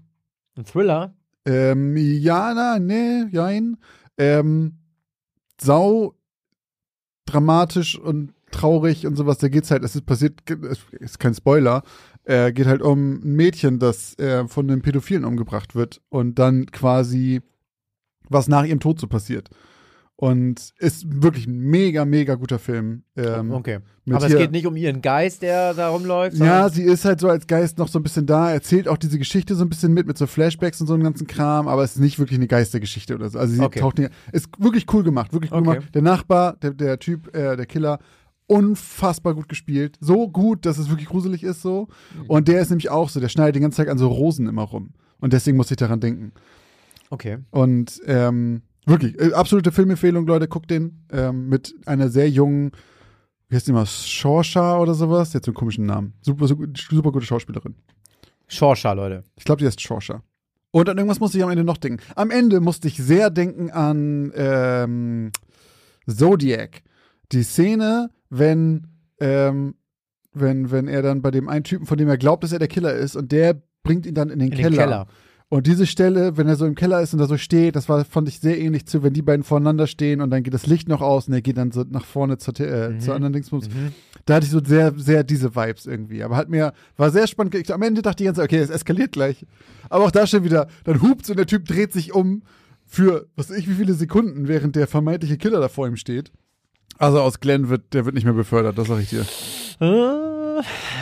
Ein 0.57 0.65
Thriller? 0.65 1.13
Ähm, 1.45 1.95
ja, 1.95 2.53
na, 2.55 2.79
nee, 2.79 3.25
jein. 3.31 3.77
Ähm, 4.17 4.79
sau 5.61 6.15
dramatisch 7.25 7.97
und 7.99 8.33
traurig 8.51 9.05
und 9.05 9.15
sowas. 9.15 9.37
Da 9.37 9.47
geht's 9.49 9.69
halt, 9.71 9.83
es 9.83 9.95
ist 9.95 10.05
passiert, 10.05 10.39
es 10.49 10.79
ist 10.99 11.19
kein 11.19 11.33
Spoiler, 11.35 11.83
äh, 12.23 12.51
geht 12.51 12.65
halt 12.67 12.81
um 12.81 13.15
ein 13.23 13.33
Mädchen, 13.35 13.79
das 13.79 14.17
äh, 14.19 14.47
von 14.47 14.69
einem 14.69 14.81
Pädophilen 14.81 15.25
umgebracht 15.25 15.75
wird 15.75 16.01
und 16.09 16.39
dann 16.39 16.65
quasi 16.67 17.41
was 18.29 18.47
nach 18.47 18.65
ihrem 18.65 18.79
Tod 18.79 18.99
so 18.99 19.07
passiert. 19.07 19.49
Und 20.19 20.73
ist 20.79 21.05
wirklich 21.21 21.45
ein 21.45 21.59
mega, 21.59 22.03
mega 22.03 22.33
guter 22.33 22.57
Film. 22.57 23.03
Ähm, 23.15 23.51
okay. 23.51 23.79
Aber 24.09 24.25
es 24.25 24.35
geht 24.35 24.51
nicht 24.51 24.65
um 24.65 24.75
ihren 24.75 25.03
Geist, 25.03 25.43
der 25.43 25.75
da 25.75 25.89
rumläuft. 25.89 26.37
Ja, 26.37 26.69
sie 26.69 26.81
ist 26.81 27.05
halt 27.05 27.19
so 27.19 27.29
als 27.29 27.45
Geist 27.45 27.77
noch 27.77 27.87
so 27.87 27.99
ein 27.99 28.03
bisschen 28.03 28.25
da, 28.25 28.51
erzählt 28.51 28.87
auch 28.87 28.97
diese 28.97 29.19
Geschichte 29.19 29.53
so 29.53 29.63
ein 29.63 29.69
bisschen 29.69 29.93
mit, 29.93 30.07
mit 30.07 30.17
so 30.17 30.25
Flashbacks 30.25 30.81
und 30.81 30.87
so 30.87 30.95
einem 30.95 31.03
ganzen 31.03 31.27
Kram, 31.27 31.67
aber 31.67 31.83
es 31.83 31.91
ist 31.95 32.01
nicht 32.01 32.17
wirklich 32.17 32.39
eine 32.39 32.47
Geistergeschichte 32.47 33.13
oder 33.13 33.29
so. 33.29 33.37
Also 33.37 33.53
sie 33.53 33.61
Okay. 33.61 33.79
taucht 33.79 33.99
nicht, 33.99 34.09
ist 34.31 34.49
wirklich 34.57 34.91
cool 34.91 35.03
gemacht, 35.03 35.33
wirklich 35.33 35.51
cool 35.51 35.59
Okay. 35.59 35.73
gemacht. 35.75 35.93
Der 35.93 36.01
Nachbar, 36.01 36.55
der, 36.63 36.71
der 36.73 36.97
Typ, 36.97 37.35
äh, 37.35 37.55
der 37.55 37.67
Killer, 37.67 37.99
unfassbar 38.47 39.35
gut 39.35 39.49
gespielt. 39.49 39.97
So 39.99 40.27
gut, 40.29 40.65
dass 40.65 40.79
es 40.79 40.89
wirklich 40.89 41.09
gruselig 41.09 41.43
ist 41.43 41.61
so. 41.61 41.89
Mhm. 42.15 42.25
Und 42.27 42.47
der 42.47 42.61
ist 42.61 42.69
nämlich 42.69 42.89
auch 42.89 43.09
so, 43.09 43.19
der 43.19 43.29
schneidet 43.29 43.55
den 43.55 43.61
ganzen 43.61 43.77
Tag 43.77 43.89
an 43.89 43.97
so 43.99 44.07
Rosen 44.07 44.47
immer 44.47 44.63
rum. 44.63 44.93
Und 45.19 45.33
deswegen 45.33 45.57
muss 45.57 45.69
ich 45.69 45.77
daran 45.77 45.99
denken. 45.99 46.31
Okay. 47.11 47.37
Und 47.51 48.01
ähm, 48.07 48.61
wirklich, 48.87 49.19
äh, 49.19 49.33
absolute 49.33 49.71
Filmempfehlung, 49.71 50.25
Leute, 50.25 50.47
guckt 50.47 50.71
den. 50.71 51.05
Ähm, 51.11 51.49
mit 51.49 51.75
einer 51.85 52.09
sehr 52.09 52.29
jungen, 52.29 52.71
wie 53.49 53.55
heißt 53.55 53.67
die 53.67 53.71
mal, 53.71 53.85
Shorsha 53.85 54.79
oder 54.79 54.93
sowas? 54.93 55.33
Jetzt 55.33 55.45
so 55.45 55.51
einen 55.51 55.55
komischen 55.55 55.85
Namen. 55.85 56.13
Super, 56.21 56.47
super, 56.47 56.65
super 56.75 57.11
gute 57.11 57.25
Schauspielerin. 57.25 57.75
Shorsha, 58.47 58.93
Leute. 58.93 59.23
Ich 59.35 59.43
glaube, 59.43 59.59
die 59.59 59.65
heißt 59.67 59.81
Shorsha. 59.81 60.23
Und 60.71 60.89
an 60.89 60.97
irgendwas 60.97 61.19
musste 61.19 61.37
ich 61.37 61.43
am 61.43 61.49
Ende 61.49 61.63
noch 61.63 61.77
denken. 61.77 62.03
Am 62.15 62.29
Ende 62.29 62.59
musste 62.59 62.87
ich 62.87 62.97
sehr 62.97 63.29
denken 63.29 63.71
an 63.71 64.31
ähm, 64.35 65.31
Zodiac. 66.07 66.81
Die 67.31 67.43
Szene, 67.43 68.09
wenn, 68.29 68.87
ähm, 69.19 69.75
wenn, 70.33 70.71
wenn 70.71 70.87
er 70.87 71.01
dann 71.01 71.21
bei 71.21 71.31
dem 71.31 71.49
einen 71.49 71.63
Typen, 71.63 71.85
von 71.85 71.97
dem 71.97 72.07
er 72.09 72.17
glaubt, 72.17 72.43
dass 72.43 72.51
er 72.51 72.59
der 72.59 72.67
Killer 72.67 72.93
ist, 72.93 73.15
und 73.15 73.31
der 73.31 73.61
bringt 73.83 74.05
ihn 74.05 74.13
dann 74.13 74.29
in 74.29 74.39
den, 74.39 74.51
In 74.51 74.57
Keller. 74.57 74.69
den 74.69 74.77
Keller. 74.77 75.07
Und 75.49 75.65
diese 75.65 75.85
Stelle, 75.85 76.35
wenn 76.35 76.47
er 76.47 76.57
so 76.57 76.65
im 76.65 76.75
Keller 76.75 77.01
ist 77.01 77.13
und 77.13 77.19
da 77.19 77.25
so 77.25 77.37
steht, 77.37 77.77
das 77.77 77.87
war, 77.87 78.03
fand 78.03 78.27
ich 78.27 78.41
sehr 78.41 78.59
ähnlich 78.59 78.85
zu, 78.85 79.01
wenn 79.01 79.13
die 79.13 79.21
beiden 79.21 79.43
voreinander 79.45 79.87
stehen 79.87 80.19
und 80.19 80.29
dann 80.29 80.43
geht 80.43 80.53
das 80.53 80.67
Licht 80.67 80.89
noch 80.89 80.99
aus 81.01 81.29
und 81.29 81.33
er 81.33 81.41
geht 81.41 81.55
dann 81.57 81.71
so 81.71 81.85
nach 81.89 82.03
vorne 82.03 82.37
zur, 82.37 82.59
äh, 82.59 82.89
Mhm. 82.89 82.99
zur 82.99 83.15
anderen 83.15 83.31
Dingsbums. 83.31 83.69
Mhm. 83.69 83.93
Da 84.25 84.35
hatte 84.35 84.45
ich 84.45 84.51
so 84.51 84.61
sehr, 84.61 84.93
sehr 84.97 85.23
diese 85.23 85.55
Vibes 85.55 85.85
irgendwie. 85.85 86.21
Aber 86.23 86.35
hat 86.35 86.49
mir, 86.49 86.73
war 86.97 87.11
sehr 87.11 87.27
spannend. 87.27 87.55
Ich, 87.55 87.73
am 87.73 87.81
Ende 87.81 88.01
dachte 88.01 88.23
ich 88.23 88.27
ganz, 88.27 88.39
okay, 88.39 88.57
es 88.57 88.69
eskaliert 88.69 89.13
gleich. 89.13 89.45
Aber 89.89 90.03
auch 90.03 90.11
da 90.11 90.27
schon 90.27 90.43
wieder, 90.43 90.67
dann 90.83 91.01
hupt's 91.01 91.29
und 91.29 91.37
der 91.39 91.47
Typ 91.47 91.63
dreht 91.65 91.93
sich 91.93 92.13
um 92.13 92.43
für, 92.85 93.27
was 93.37 93.49
weiß 93.49 93.57
ich, 93.57 93.69
wie 93.69 93.75
viele 93.75 93.93
Sekunden, 93.93 94.49
während 94.49 94.75
der 94.75 94.85
vermeintliche 94.87 95.37
Killer 95.37 95.61
da 95.61 95.69
vor 95.69 95.87
ihm 95.87 95.95
steht. 95.95 96.33
Also 96.97 97.21
aus 97.21 97.39
Glenn 97.39 97.69
wird, 97.69 97.93
der 97.93 98.03
wird 98.03 98.15
nicht 98.15 98.25
mehr 98.25 98.33
befördert, 98.33 98.77
das 98.77 98.87
sag 98.87 98.99
ich 98.99 99.09
dir. 99.11 99.21
Äh, 99.79 100.36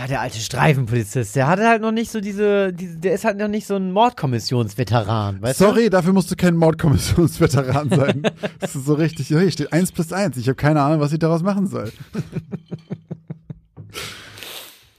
der 0.10 0.22
alte 0.22 0.40
Streifenpolizist, 0.40 1.36
der 1.36 1.48
hatte 1.48 1.68
halt 1.68 1.82
noch 1.82 1.92
nicht 1.92 2.12
so 2.12 2.22
diese, 2.22 2.74
diese 2.74 2.98
der 2.98 3.14
ist 3.14 3.26
halt 3.26 3.38
noch 3.38 3.48
nicht 3.48 3.68
so 3.68 3.76
ein 3.76 3.92
Mordkommissionsveteran, 3.92 5.42
weißt 5.42 5.60
Sorry, 5.60 5.90
dafür 5.90 6.14
musst 6.14 6.32
du 6.32 6.36
kein 6.36 6.56
Mordkommissionsveteran 6.56 7.90
sein. 7.90 8.24
das 8.60 8.76
ist 8.76 8.86
so 8.86 8.94
richtig, 8.94 9.28
hier 9.28 9.50
steht 9.52 9.74
1 9.74 9.92
plus 9.92 10.12
1. 10.12 10.38
Ich 10.38 10.48
habe 10.48 10.56
keine 10.56 10.82
Ahnung, 10.82 11.00
was 11.00 11.14
ich 11.14 11.20
daraus 11.20 11.44
machen 11.44 11.68
soll. 11.68 11.92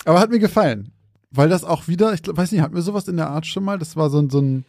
Aber 0.05 0.21
hat 0.21 0.31
mir 0.31 0.39
gefallen. 0.39 0.93
Weil 1.31 1.49
das 1.49 1.65
auch 1.65 1.89
wieder, 1.89 2.15
ich 2.15 2.21
weiß 2.25 2.53
nicht, 2.53 2.63
hatten 2.63 2.75
wir 2.75 2.83
sowas 2.83 3.09
in 3.09 3.17
der 3.17 3.29
Art 3.29 3.47
schon 3.47 3.65
mal? 3.65 3.79
Das 3.79 3.97
war 3.97 4.09
so 4.09 4.21
ein, 4.21 4.31
so 4.31 4.41
ein 4.41 4.65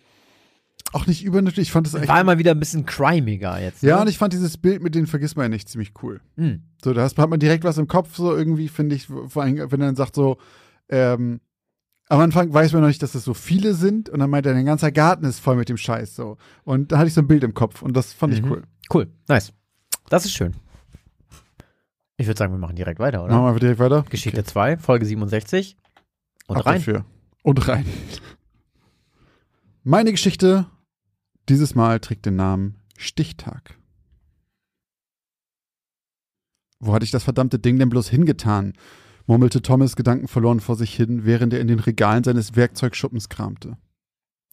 Auch 0.94 1.06
nicht 1.06 1.24
übernatürlich, 1.24 1.68
ich 1.68 1.72
fand 1.72 1.86
das 1.86 1.96
eigentlich. 1.96 2.10
War 2.10 2.24
mal 2.24 2.38
wieder 2.38 2.52
ein 2.52 2.60
bisschen 2.60 2.86
crimiger 2.86 3.60
jetzt. 3.60 3.84
ja, 3.84 3.96
ne? 3.98 4.02
und 4.04 4.08
ich 4.08 4.18
fand 4.18 4.34
dieses 4.34 4.58
Bild 4.58 4.82
mit 4.82 4.96
den 4.96 5.06
vergiss 5.06 5.36
man 5.36 5.44
ja 5.46 5.50
nicht 5.50 5.68
ziemlich 5.70 5.92
cool. 6.02 6.22
Hm. 6.38 6.64
So, 6.84 6.94
da 6.94 7.04
hat 7.04 7.18
man 7.30 7.40
direkt 7.40 7.64
was 7.66 7.78
im 7.78 7.88
Kopf, 7.88 8.16
so 8.16 8.36
irgendwie, 8.36 8.70
finde 8.70 8.96
ich, 8.96 9.08
vor 9.08 9.44
allem, 9.44 9.58
wenn 9.58 9.82
er 9.82 9.88
dann 9.88 9.96
sagt 9.96 10.16
so, 10.16 10.38
ähm, 10.90 11.42
am 12.10 12.22
Anfang 12.22 12.54
weiß 12.54 12.72
man 12.72 12.82
noch 12.84 12.88
nicht, 12.88 13.04
dass 13.04 13.16
es 13.16 13.26
so 13.26 13.34
viele 13.34 13.74
sind 13.74 14.08
und 14.10 14.20
dann 14.20 14.30
meint 14.30 14.46
er, 14.46 14.54
dein 14.54 14.66
ganzer 14.66 14.94
Garten 14.94 15.26
ist 15.26 15.40
voll 15.40 15.58
mit 15.58 15.68
dem 15.68 15.76
Scheiß 15.76 16.16
so. 16.16 16.38
Und 16.64 16.94
da 16.94 17.00
hatte 17.00 17.08
ich 17.10 17.14
so 17.14 17.22
ein 17.22 17.28
Bild 17.28 17.44
im 17.44 17.54
Kopf 17.54 17.82
und 17.82 17.94
das 17.98 18.14
fand 18.14 18.34
ich 18.34 18.42
Mhm. 18.42 18.52
cool. 18.52 18.64
Cool, 18.94 19.08
nice. 19.28 19.52
Das 20.10 20.24
ist 20.24 20.32
schön. 20.32 20.54
Ich 22.16 22.26
würde 22.28 22.38
sagen, 22.38 22.54
wir 22.54 22.58
machen 22.60 22.78
direkt 22.78 23.00
weiter, 23.00 23.24
oder? 23.24 23.34
Machen 23.34 23.44
wir 23.44 23.48
einfach 23.50 23.60
direkt 23.60 23.80
weiter. 23.80 24.06
Geschichte 24.10 24.44
2, 24.44 24.78
Folge 24.78 25.06
67. 25.06 25.76
Und 26.48 26.56
Ab 26.58 26.66
rein. 26.66 26.76
Dafür. 26.76 27.06
Und 27.44 27.68
rein. 27.68 27.86
Meine 29.84 30.12
Geschichte 30.12 30.66
dieses 31.50 31.76
Mal 31.76 32.00
trägt 32.00 32.26
den 32.26 32.36
Namen 32.36 32.76
Stichtag. 32.98 33.78
Wo 36.80 36.94
hatte 36.94 37.06
ich 37.06 37.12
das 37.12 37.24
verdammte 37.24 37.60
Ding 37.60 37.80
denn 37.80 37.90
bloß 37.90 38.10
hingetan? 38.10 38.74
murmelte 39.26 39.62
Thomas 39.62 39.96
gedankenverloren 39.96 40.62
vor 40.62 40.76
sich 40.76 40.96
hin, 40.96 41.26
während 41.26 41.54
er 41.54 41.60
in 41.60 41.68
den 41.68 41.80
Regalen 41.80 42.24
seines 42.24 42.56
Werkzeugschuppens 42.56 43.28
kramte. 43.30 43.78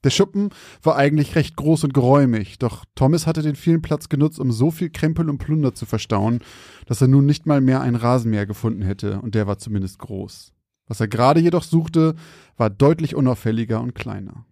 Der 0.03 0.11
Schuppen 0.11 0.51
war 0.83 0.97
eigentlich 0.97 1.35
recht 1.35 1.57
groß 1.57 1.85
und 1.85 1.95
geräumig, 1.95 2.59
doch 2.59 2.85
Thomas 2.95 3.27
hatte 3.27 3.41
den 3.41 3.57
vielen 3.57 3.81
Platz 3.81 4.11
genutzt, 4.11 4.39
um 4.39 4.53
so 4.53 4.71
viel 4.71 4.91
Krempel 4.91 5.31
und 5.31 5.39
Plunder 5.39 5.75
zu 5.75 5.87
verstauen, 5.87 6.41
dass 6.87 7.01
er 7.01 7.09
nun 7.09 7.25
nicht 7.25 7.47
mal 7.47 7.63
mehr 7.63 7.81
ein 7.81 7.95
Rasenmäher 7.95 8.45
gefunden 8.45 8.83
hätte, 8.83 9.21
und 9.21 9.35
der 9.35 9.47
war 9.47 9.59
zumindest 9.59 9.99
groß. 10.01 10.53
Was 10.87 11.01
er 11.01 11.09
gerade 11.09 11.41
jedoch 11.41 11.63
suchte, 11.63 12.17
war 12.59 12.69
deutlich 12.69 13.15
unauffälliger 13.15 13.81
und 13.81 13.95
kleiner. 13.95 14.45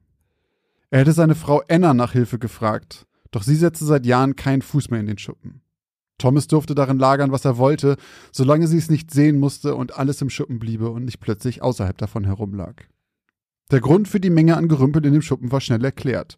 Er 0.93 1.01
hätte 1.01 1.13
seine 1.13 1.35
Frau 1.35 1.63
Anna 1.71 1.95
nach 1.95 2.13
Hilfe 2.13 2.39
gefragt, 2.39 3.07
doch 3.31 3.43
sie 3.43 3.57
setzte 3.57 3.87
seit 3.87 4.05
Jahren 4.05 4.37
keinen 4.37 4.61
Fuß 4.61 4.91
mehr 4.91 5.01
in 5.01 5.07
den 5.07 5.17
Schuppen. 5.17 5.63
Thomas 6.19 6.49
durfte 6.49 6.75
darin 6.75 6.99
lagern, 6.99 7.33
was 7.33 7.47
er 7.47 7.57
wollte, 7.57 7.97
solange 8.31 8.67
sie 8.67 8.77
es 8.77 8.91
nicht 8.91 9.11
sehen 9.11 9.41
musste 9.41 9.75
und 9.75 9.97
alles 9.97 10.21
im 10.21 10.29
Schuppen 10.29 10.59
bliebe 10.59 10.91
und 10.91 11.07
nicht 11.07 11.19
plötzlich 11.19 11.63
außerhalb 11.63 11.97
davon 11.97 12.25
herumlag. 12.25 12.89
Der 13.71 13.81
Grund 13.81 14.07
für 14.07 14.21
die 14.21 14.29
Menge 14.29 14.59
an 14.59 14.69
Gerümpel 14.69 15.07
in 15.07 15.15
dem 15.15 15.23
Schuppen 15.23 15.51
war 15.51 15.63
schnell 15.63 15.83
erklärt 15.83 16.37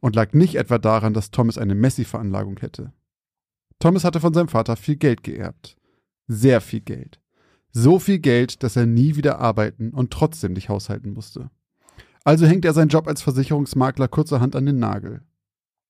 und 0.00 0.16
lag 0.16 0.32
nicht 0.32 0.54
etwa 0.54 0.78
daran, 0.78 1.12
dass 1.12 1.30
Thomas 1.30 1.58
eine 1.58 1.74
Messi-Veranlagung 1.74 2.56
hätte. 2.60 2.94
Thomas 3.80 4.04
hatte 4.04 4.20
von 4.20 4.32
seinem 4.32 4.48
Vater 4.48 4.76
viel 4.76 4.96
Geld 4.96 5.22
geerbt. 5.24 5.76
Sehr 6.26 6.62
viel 6.62 6.80
Geld. 6.80 7.20
So 7.70 7.98
viel 7.98 8.18
Geld, 8.18 8.62
dass 8.62 8.76
er 8.76 8.86
nie 8.86 9.16
wieder 9.16 9.40
arbeiten 9.40 9.90
und 9.90 10.10
trotzdem 10.10 10.54
nicht 10.54 10.70
haushalten 10.70 11.12
musste. 11.12 11.50
Also 12.24 12.46
hängt 12.46 12.64
er 12.64 12.72
seinen 12.72 12.88
Job 12.88 13.06
als 13.06 13.22
Versicherungsmakler 13.22 14.08
kurzerhand 14.08 14.54
an 14.56 14.66
den 14.66 14.78
Nagel. 14.78 15.22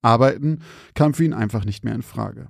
Arbeiten 0.03 0.61
kam 0.95 1.15
für 1.15 1.25
ihn 1.25 1.35
einfach 1.35 1.65
nicht 1.65 1.85
mehr 1.85 1.95
in 1.95 2.03
Frage. 2.03 2.49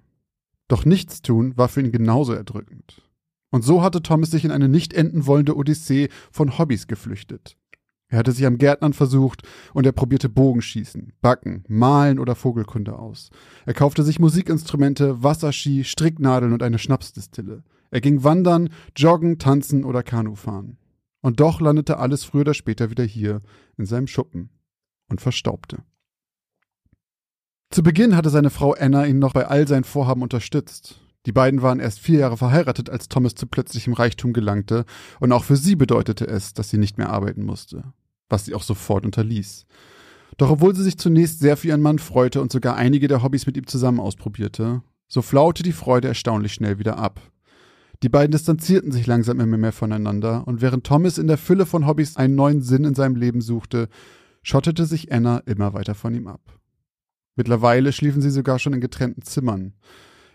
Doch 0.68 0.85
nichts 0.85 1.22
tun 1.22 1.57
war 1.57 1.68
für 1.68 1.81
ihn 1.81 1.93
genauso 1.93 2.33
erdrückend. 2.33 3.03
Und 3.51 3.64
so 3.64 3.83
hatte 3.83 4.03
Thomas 4.03 4.31
sich 4.31 4.45
in 4.45 4.53
eine 4.53 4.68
nicht 4.68 4.93
enden 4.93 5.26
wollende 5.26 5.57
Odyssee 5.57 6.09
von 6.31 6.59
Hobbys 6.59 6.87
geflüchtet. 6.87 7.57
Er 8.11 8.18
hatte 8.18 8.33
sich 8.33 8.45
am 8.45 8.59
Gärtnern 8.59 8.93
versucht 8.93 9.43
und 9.72 9.87
er 9.87 9.93
probierte 9.93 10.28
Bogenschießen, 10.28 11.12
Backen, 11.20 11.64
Malen 11.68 12.18
oder 12.18 12.35
Vogelkunde 12.35 12.99
aus. 12.99 13.31
Er 13.66 13.74
kaufte 13.74 14.03
sich 14.03 14.18
Musikinstrumente, 14.18 15.22
Wasserski, 15.22 15.85
Stricknadeln 15.85 16.53
und 16.53 16.62
eine 16.62 16.78
Schnapsdistille. 16.78 17.62
Er 17.93 18.01
ging 18.01 18.24
wandern, 18.24 18.70
joggen, 18.97 19.39
tanzen 19.39 19.85
oder 19.85 20.03
Kanufahren. 20.03 20.76
Und 21.22 21.40
doch 21.40 21.60
landete 21.60 21.98
alles 21.98 22.24
früher 22.24 22.42
oder 22.42 22.54
später 22.54 22.90
wieder 22.90 23.04
hier 23.04 23.42
in 23.76 23.86
seinem 23.86 24.06
Schuppen 24.06 24.50
und 25.08 25.20
verstaubte. 25.20 25.82
Zu 27.70 27.82
Beginn 27.82 28.16
hatte 28.16 28.30
seine 28.30 28.50
Frau 28.50 28.72
Anna 28.72 29.06
ihn 29.06 29.18
noch 29.18 29.32
bei 29.32 29.46
all 29.46 29.68
seinen 29.68 29.84
Vorhaben 29.84 30.22
unterstützt. 30.22 31.00
Die 31.26 31.32
beiden 31.32 31.62
waren 31.62 31.80
erst 31.80 32.00
vier 32.00 32.20
Jahre 32.20 32.36
verheiratet, 32.36 32.88
als 32.88 33.08
Thomas 33.08 33.34
zu 33.34 33.46
plötzlichem 33.46 33.92
Reichtum 33.92 34.32
gelangte, 34.32 34.86
und 35.20 35.32
auch 35.32 35.44
für 35.44 35.56
sie 35.56 35.76
bedeutete 35.76 36.26
es, 36.26 36.54
dass 36.54 36.70
sie 36.70 36.78
nicht 36.78 36.98
mehr 36.98 37.10
arbeiten 37.10 37.44
musste, 37.44 37.92
was 38.28 38.46
sie 38.46 38.54
auch 38.54 38.62
sofort 38.62 39.04
unterließ. 39.04 39.66
Doch 40.38 40.50
obwohl 40.50 40.74
sie 40.74 40.82
sich 40.82 40.98
zunächst 40.98 41.40
sehr 41.40 41.56
für 41.56 41.68
ihren 41.68 41.82
Mann 41.82 41.98
freute 41.98 42.40
und 42.40 42.50
sogar 42.50 42.76
einige 42.76 43.06
der 43.06 43.22
Hobbys 43.22 43.46
mit 43.46 43.56
ihm 43.56 43.66
zusammen 43.66 44.00
ausprobierte, 44.00 44.82
so 45.06 45.22
flaute 45.22 45.62
die 45.62 45.72
Freude 45.72 46.08
erstaunlich 46.08 46.54
schnell 46.54 46.78
wieder 46.78 46.96
ab. 46.98 47.20
Die 48.03 48.09
beiden 48.09 48.32
distanzierten 48.32 48.92
sich 48.92 49.07
langsam 49.07 49.40
immer 49.40 49.59
mehr 49.59 49.72
voneinander, 49.72 50.46
und 50.46 50.62
während 50.62 50.84
Thomas 50.86 51.18
in 51.18 51.26
der 51.26 51.36
Fülle 51.36 51.66
von 51.66 51.86
Hobbys 51.86 52.16
einen 52.16 52.34
neuen 52.34 52.62
Sinn 52.62 52.84
in 52.84 52.94
seinem 52.94 53.16
Leben 53.16 53.42
suchte, 53.42 53.88
schottete 54.42 54.86
sich 54.86 55.12
Anna 55.12 55.38
immer 55.38 55.74
weiter 55.74 55.94
von 55.94 56.14
ihm 56.14 56.26
ab. 56.26 56.40
Mittlerweile 57.36 57.92
schliefen 57.92 58.22
sie 58.22 58.30
sogar 58.30 58.59
schon 58.59 58.72
in 58.72 58.80
getrennten 58.80 59.22
Zimmern. 59.22 59.74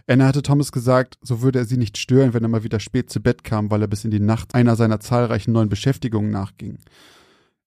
Anna 0.07 0.28
hatte 0.28 0.43
Thomas 0.43 0.72
gesagt, 0.72 1.18
so 1.22 1.41
würde 1.41 1.59
er 1.59 1.66
sie 1.66 1.78
nicht 1.78 1.97
stören, 1.97 2.36
wenn 2.36 2.43
er 2.43 2.49
mal 2.49 2.63
wieder 2.63 2.80
spät 2.80 3.09
zu 3.09 3.20
Bett 3.20 3.43
kam, 3.43 3.72
weil 3.72 3.82
er 3.82 3.88
bis 3.88 4.05
in 4.05 4.11
die 4.11 4.20
Nacht 4.20 4.53
einer 4.53 4.76
seiner 4.76 4.99
zahlreichen 4.99 5.51
neuen 5.51 5.70
Beschäftigungen 5.70 6.30
nachging. 6.30 6.78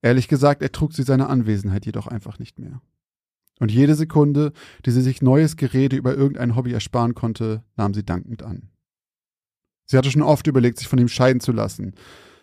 Ehrlich 0.01 0.29
gesagt, 0.29 0.63
ertrug 0.63 0.93
sie 0.93 1.03
seine 1.03 1.29
Anwesenheit 1.29 1.87
jedoch 1.87 2.07
einfach 2.07 2.39
nicht 2.39 2.61
mehr. 2.61 2.81
Und 3.59 3.73
jede 3.73 3.97
Sekunde, 3.97 4.53
die 4.87 4.93
sie 4.93 5.03
sich 5.03 5.21
neues 5.21 5.57
Gerede 5.57 5.97
über 5.97 6.15
irgendein 6.15 6.55
Hobby 6.55 6.73
ersparen 6.73 7.17
konnte, 7.17 7.65
nahm 7.77 7.93
sie 7.93 8.05
dankend 8.05 8.45
an. 8.45 8.71
Sie 9.91 9.97
hatte 9.97 10.11
schon 10.11 10.23
oft 10.23 10.47
überlegt, 10.47 10.79
sich 10.79 10.89
von 10.89 10.99
ihm 10.99 11.09
scheiden 11.09 11.41
zu 11.41 11.51
lassen. 11.51 11.95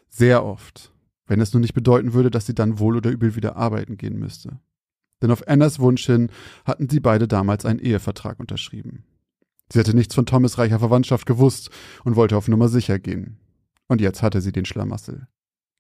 Sehr 0.10 0.44
oft. 0.44 0.92
Wenn 1.28 1.42
es 1.42 1.54
nur 1.54 1.62
nicht 1.62 1.74
bedeuten 1.74 2.14
würde, 2.14 2.32
dass 2.32 2.46
sie 2.46 2.56
dann 2.56 2.80
wohl 2.80 2.98
oder 2.98 3.12
übel 3.12 3.36
wieder 3.36 3.56
arbeiten 3.56 3.98
gehen 3.98 4.18
müsste. 4.18 4.60
Denn 5.22 5.32
auf 5.32 5.48
Annas 5.48 5.80
Wunsch 5.80 6.06
hin 6.06 6.30
hatten 6.66 6.90
sie 6.90 7.00
beide 7.00 7.28
damals 7.28 7.66
einen 7.66 7.80
Ehevertrag 7.80 8.40
unterschrieben. 8.40 9.06
Sie 9.72 9.80
hatte 9.80 9.96
nichts 9.96 10.14
von 10.14 10.26
Thomas 10.26 10.58
reicher 10.58 10.80
Verwandtschaft 10.80 11.26
gewusst 11.26 11.70
und 12.04 12.16
wollte 12.16 12.38
auf 12.38 12.48
Nummer 12.48 12.68
sicher 12.68 13.00
gehen. 13.00 13.38
Und 13.88 14.02
jetzt 14.02 14.22
hatte 14.22 14.42
sie 14.42 14.52
den 14.52 14.66
Schlamassel. 14.66 15.28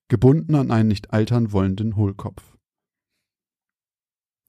Gebunden 0.07 0.55
an 0.55 0.71
einen 0.71 0.87
nicht 0.87 1.13
altern 1.13 1.51
wollenden 1.51 1.95
Hohlkopf. 1.95 2.43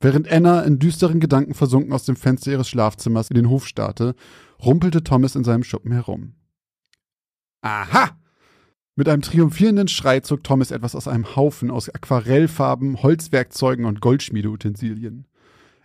Während 0.01 0.31
Anna 0.31 0.63
in 0.63 0.79
düsteren 0.79 1.21
Gedanken 1.21 1.55
versunken 1.55 1.93
aus 1.93 2.05
dem 2.05 2.17
Fenster 2.17 2.53
ihres 2.53 2.69
Schlafzimmers 2.69 3.31
in 3.31 3.37
den 3.37 3.49
Hof 3.49 3.67
starrte, 3.67 4.15
rumpelte 4.63 5.03
Thomas 5.03 5.35
in 5.35 5.45
seinem 5.45 5.65
Schuppen 5.65 5.93
herum. 5.93 6.35
Aha! 7.63 8.17
Mit 8.97 9.09
einem 9.09 9.23
triumphierenden 9.23 9.89
Schrei 9.89 10.21
zog 10.21 10.43
Thomas 10.43 10.71
etwas 10.71 10.95
aus 10.95 11.07
einem 11.07 11.37
Haufen 11.37 11.71
aus 11.71 11.91
Aquarellfarben, 11.91 13.03
Holzwerkzeugen 13.03 13.85
und 13.85 14.01
Goldschmiedeutensilien. 14.01 15.27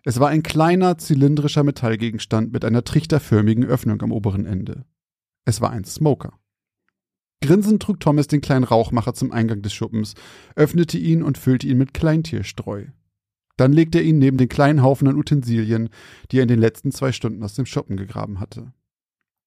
Es 0.04 0.20
war 0.20 0.30
ein 0.30 0.44
kleiner, 0.44 0.98
zylindrischer 0.98 1.64
Metallgegenstand 1.64 2.54
mit 2.54 2.64
einer 2.64 2.84
trichterförmigen 2.84 3.66
Öffnung 3.66 4.02
am 4.02 4.12
oberen 4.12 4.46
Ende. 4.46 4.86
Es 5.46 5.60
war 5.60 5.72
ein 5.72 5.84
Smoker. 5.84 6.40
Grinsend 7.42 7.82
trug 7.82 8.00
Thomas 8.00 8.28
den 8.28 8.42
kleinen 8.42 8.64
Rauchmacher 8.64 9.14
zum 9.14 9.32
Eingang 9.32 9.62
des 9.62 9.74
Schuppens, 9.74 10.14
öffnete 10.56 10.98
ihn 10.98 11.24
und 11.24 11.38
füllte 11.38 11.68
ihn 11.68 11.78
mit 11.78 11.94
Kleintierstreu. 11.94 12.86
Dann 13.58 13.74
legte 13.74 13.98
er 13.98 14.06
ihn 14.06 14.20
neben 14.20 14.38
den 14.38 14.50
kleinen 14.50 14.84
Haufen 14.84 15.08
an 15.08 15.18
Utensilien, 15.18 15.90
die 16.32 16.40
er 16.40 16.44
in 16.44 16.48
den 16.48 16.60
letzten 16.60 16.92
zwei 16.92 17.12
Stunden 17.12 17.44
aus 17.44 17.56
dem 17.56 17.66
Schuppen 17.66 17.98
gegraben 17.98 18.40
hatte. 18.40 18.74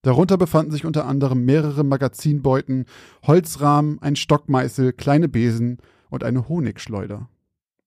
Darunter 0.05 0.37
befanden 0.37 0.71
sich 0.71 0.85
unter 0.85 1.07
anderem 1.07 1.47
mehrere 1.47 1.83
Magazinbeuten, 1.83 2.85
Holzrahmen, 3.27 4.03
ein 4.03 4.17
Stockmeißel, 4.17 4.93
kleine 4.93 5.31
Besen 5.31 5.79
und 6.11 6.25
eine 6.25 6.47
Honigschleuder. 6.47 7.31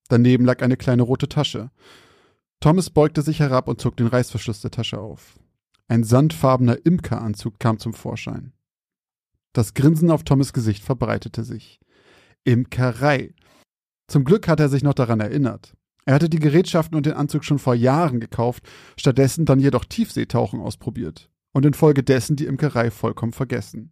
Daneben 0.09 0.43
lag 0.43 0.63
eine 0.63 0.77
kleine 0.77 1.03
rote 1.03 1.29
Tasche. 1.29 1.69
Thomas 2.59 2.89
beugte 2.89 3.21
sich 3.21 3.39
herab 3.39 3.67
und 3.67 3.79
zog 3.79 3.97
den 3.97 4.07
Reißverschluss 4.07 4.61
der 4.61 4.71
Tasche 4.71 4.99
auf. 4.99 5.37
Ein 5.89 6.03
sandfarbener 6.03 6.83
Imkeranzug 6.87 7.59
kam 7.59 7.77
zum 7.77 7.93
Vorschein. 7.93 8.51
Das 9.53 9.75
Grinsen 9.75 10.09
auf 10.09 10.23
Thomas 10.23 10.53
Gesicht 10.53 10.83
verbreitete 10.83 11.43
sich. 11.43 11.79
Imkerei. 12.43 13.35
Zum 14.07 14.23
Glück 14.23 14.47
hatte 14.47 14.63
er 14.63 14.69
sich 14.69 14.81
noch 14.81 14.95
daran 14.95 15.19
erinnert. 15.19 15.75
Er 16.05 16.15
hatte 16.15 16.29
die 16.29 16.39
Gerätschaften 16.39 16.97
und 16.97 17.05
den 17.05 17.13
Anzug 17.13 17.43
schon 17.43 17.59
vor 17.59 17.75
Jahren 17.75 18.19
gekauft, 18.19 18.63
stattdessen 18.97 19.45
dann 19.45 19.59
jedoch 19.59 19.85
Tiefseetauchen 19.85 20.59
ausprobiert 20.59 21.29
und 21.57 21.65
infolgedessen 21.65 22.35
die 22.35 22.45
Imkerei 22.45 22.91
vollkommen 22.91 23.33
vergessen. 23.33 23.89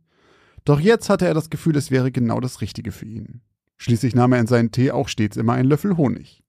Doch 0.65 0.79
jetzt 0.79 1.09
hatte 1.09 1.25
er 1.25 1.33
das 1.33 1.49
Gefühl, 1.49 1.75
es 1.75 1.89
wäre 1.89 2.11
genau 2.11 2.39
das 2.39 2.61
Richtige 2.61 2.91
für 2.91 3.07
ihn. 3.07 3.41
Schließlich 3.77 4.13
nahm 4.13 4.33
er 4.33 4.39
in 4.39 4.45
seinen 4.45 4.69
Tee 4.69 4.91
auch 4.91 5.07
stets 5.07 5.35
immer 5.35 5.53
einen 5.53 5.67
Löffel 5.67 5.97
Honig. 5.97 6.43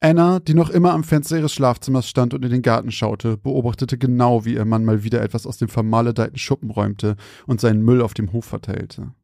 Anna, 0.00 0.38
die 0.38 0.52
noch 0.52 0.68
immer 0.68 0.92
am 0.92 1.02
Fenster 1.02 1.38
ihres 1.38 1.54
Schlafzimmers 1.54 2.06
stand 2.06 2.34
und 2.34 2.44
in 2.44 2.50
den 2.50 2.60
Garten 2.60 2.92
schaute, 2.92 3.38
beobachtete 3.38 3.96
genau, 3.96 4.44
wie 4.44 4.52
ihr 4.52 4.66
Mann 4.66 4.84
mal 4.84 5.02
wieder 5.02 5.22
etwas 5.22 5.46
aus 5.46 5.56
dem 5.56 5.68
vermaledeiten 5.68 6.36
Schuppen 6.36 6.70
räumte 6.70 7.16
und 7.46 7.58
seinen 7.58 7.80
Müll 7.80 8.02
auf 8.02 8.12
dem 8.12 8.34
Hof 8.34 8.44
verteilte. 8.44 9.14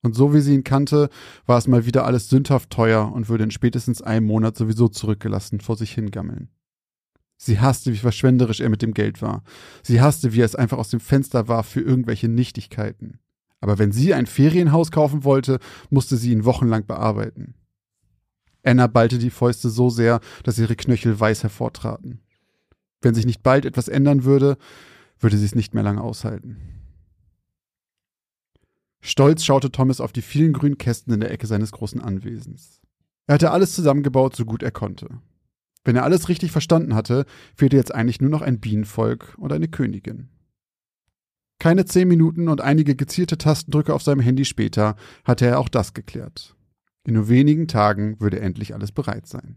Und 0.00 0.14
so 0.14 0.32
wie 0.32 0.40
sie 0.40 0.54
ihn 0.54 0.64
kannte, 0.64 1.10
war 1.44 1.58
es 1.58 1.68
mal 1.68 1.84
wieder 1.84 2.06
alles 2.06 2.30
sündhaft 2.30 2.70
teuer 2.70 3.12
und 3.12 3.28
würde 3.28 3.44
in 3.44 3.50
spätestens 3.50 4.00
einem 4.00 4.26
Monat 4.26 4.56
sowieso 4.56 4.88
zurückgelassen 4.88 5.60
vor 5.60 5.76
sich 5.76 5.92
hingammeln. 5.92 6.48
Sie 7.44 7.58
hasste, 7.58 7.92
wie 7.92 7.96
verschwenderisch 7.96 8.60
er 8.60 8.68
mit 8.68 8.82
dem 8.82 8.94
Geld 8.94 9.20
war. 9.20 9.42
Sie 9.82 10.00
hasste, 10.00 10.32
wie 10.32 10.42
er 10.42 10.44
es 10.44 10.54
einfach 10.54 10.78
aus 10.78 10.90
dem 10.90 11.00
Fenster 11.00 11.48
warf 11.48 11.66
für 11.66 11.80
irgendwelche 11.80 12.28
Nichtigkeiten. 12.28 13.18
Aber 13.60 13.80
wenn 13.80 13.90
sie 13.90 14.14
ein 14.14 14.26
Ferienhaus 14.26 14.92
kaufen 14.92 15.24
wollte, 15.24 15.58
musste 15.90 16.16
sie 16.16 16.30
ihn 16.30 16.44
wochenlang 16.44 16.86
bearbeiten. 16.86 17.54
Anna 18.62 18.86
ballte 18.86 19.18
die 19.18 19.30
Fäuste 19.30 19.70
so 19.70 19.90
sehr, 19.90 20.20
dass 20.44 20.56
ihre 20.60 20.76
Knöchel 20.76 21.18
weiß 21.18 21.42
hervortraten. 21.42 22.20
Wenn 23.00 23.16
sich 23.16 23.26
nicht 23.26 23.42
bald 23.42 23.64
etwas 23.64 23.88
ändern 23.88 24.22
würde, 24.22 24.56
würde 25.18 25.36
sie 25.36 25.44
es 25.44 25.56
nicht 25.56 25.74
mehr 25.74 25.82
lange 25.82 26.00
aushalten. 26.00 26.58
Stolz 29.00 29.44
schaute 29.44 29.72
Thomas 29.72 30.00
auf 30.00 30.12
die 30.12 30.22
vielen 30.22 30.52
grünen 30.52 30.78
Kästen 30.78 31.12
in 31.12 31.18
der 31.18 31.32
Ecke 31.32 31.48
seines 31.48 31.72
großen 31.72 32.00
Anwesens. 32.00 32.80
Er 33.26 33.34
hatte 33.34 33.50
alles 33.50 33.74
zusammengebaut, 33.74 34.36
so 34.36 34.44
gut 34.44 34.62
er 34.62 34.70
konnte. 34.70 35.08
Wenn 35.84 35.96
er 35.96 36.04
alles 36.04 36.28
richtig 36.28 36.52
verstanden 36.52 36.94
hatte, 36.94 37.24
fehlte 37.56 37.76
jetzt 37.76 37.94
eigentlich 37.94 38.20
nur 38.20 38.30
noch 38.30 38.42
ein 38.42 38.60
Bienenvolk 38.60 39.34
und 39.38 39.52
eine 39.52 39.68
Königin. 39.68 40.28
Keine 41.58 41.84
zehn 41.84 42.08
Minuten 42.08 42.48
und 42.48 42.60
einige 42.60 42.96
gezielte 42.96 43.38
Tastendrücke 43.38 43.94
auf 43.94 44.02
seinem 44.02 44.20
Handy 44.20 44.44
später 44.44 44.96
hatte 45.24 45.46
er 45.46 45.58
auch 45.58 45.68
das 45.68 45.94
geklärt. 45.94 46.56
In 47.04 47.14
nur 47.14 47.28
wenigen 47.28 47.68
Tagen 47.68 48.20
würde 48.20 48.40
endlich 48.40 48.74
alles 48.74 48.92
bereit 48.92 49.26
sein. 49.26 49.56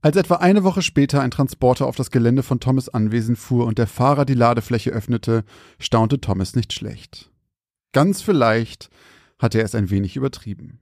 Als 0.00 0.16
etwa 0.16 0.36
eine 0.36 0.64
Woche 0.64 0.82
später 0.82 1.20
ein 1.20 1.30
Transporter 1.30 1.86
auf 1.86 1.94
das 1.94 2.10
Gelände 2.10 2.42
von 2.42 2.58
Thomas 2.58 2.88
Anwesen 2.88 3.36
fuhr 3.36 3.66
und 3.66 3.78
der 3.78 3.86
Fahrer 3.86 4.24
die 4.24 4.34
Ladefläche 4.34 4.90
öffnete, 4.90 5.44
staunte 5.78 6.20
Thomas 6.20 6.56
nicht 6.56 6.72
schlecht. 6.72 7.30
Ganz 7.92 8.20
vielleicht 8.20 8.90
hatte 9.38 9.58
er 9.58 9.64
es 9.64 9.76
ein 9.76 9.90
wenig 9.90 10.16
übertrieben. 10.16 10.81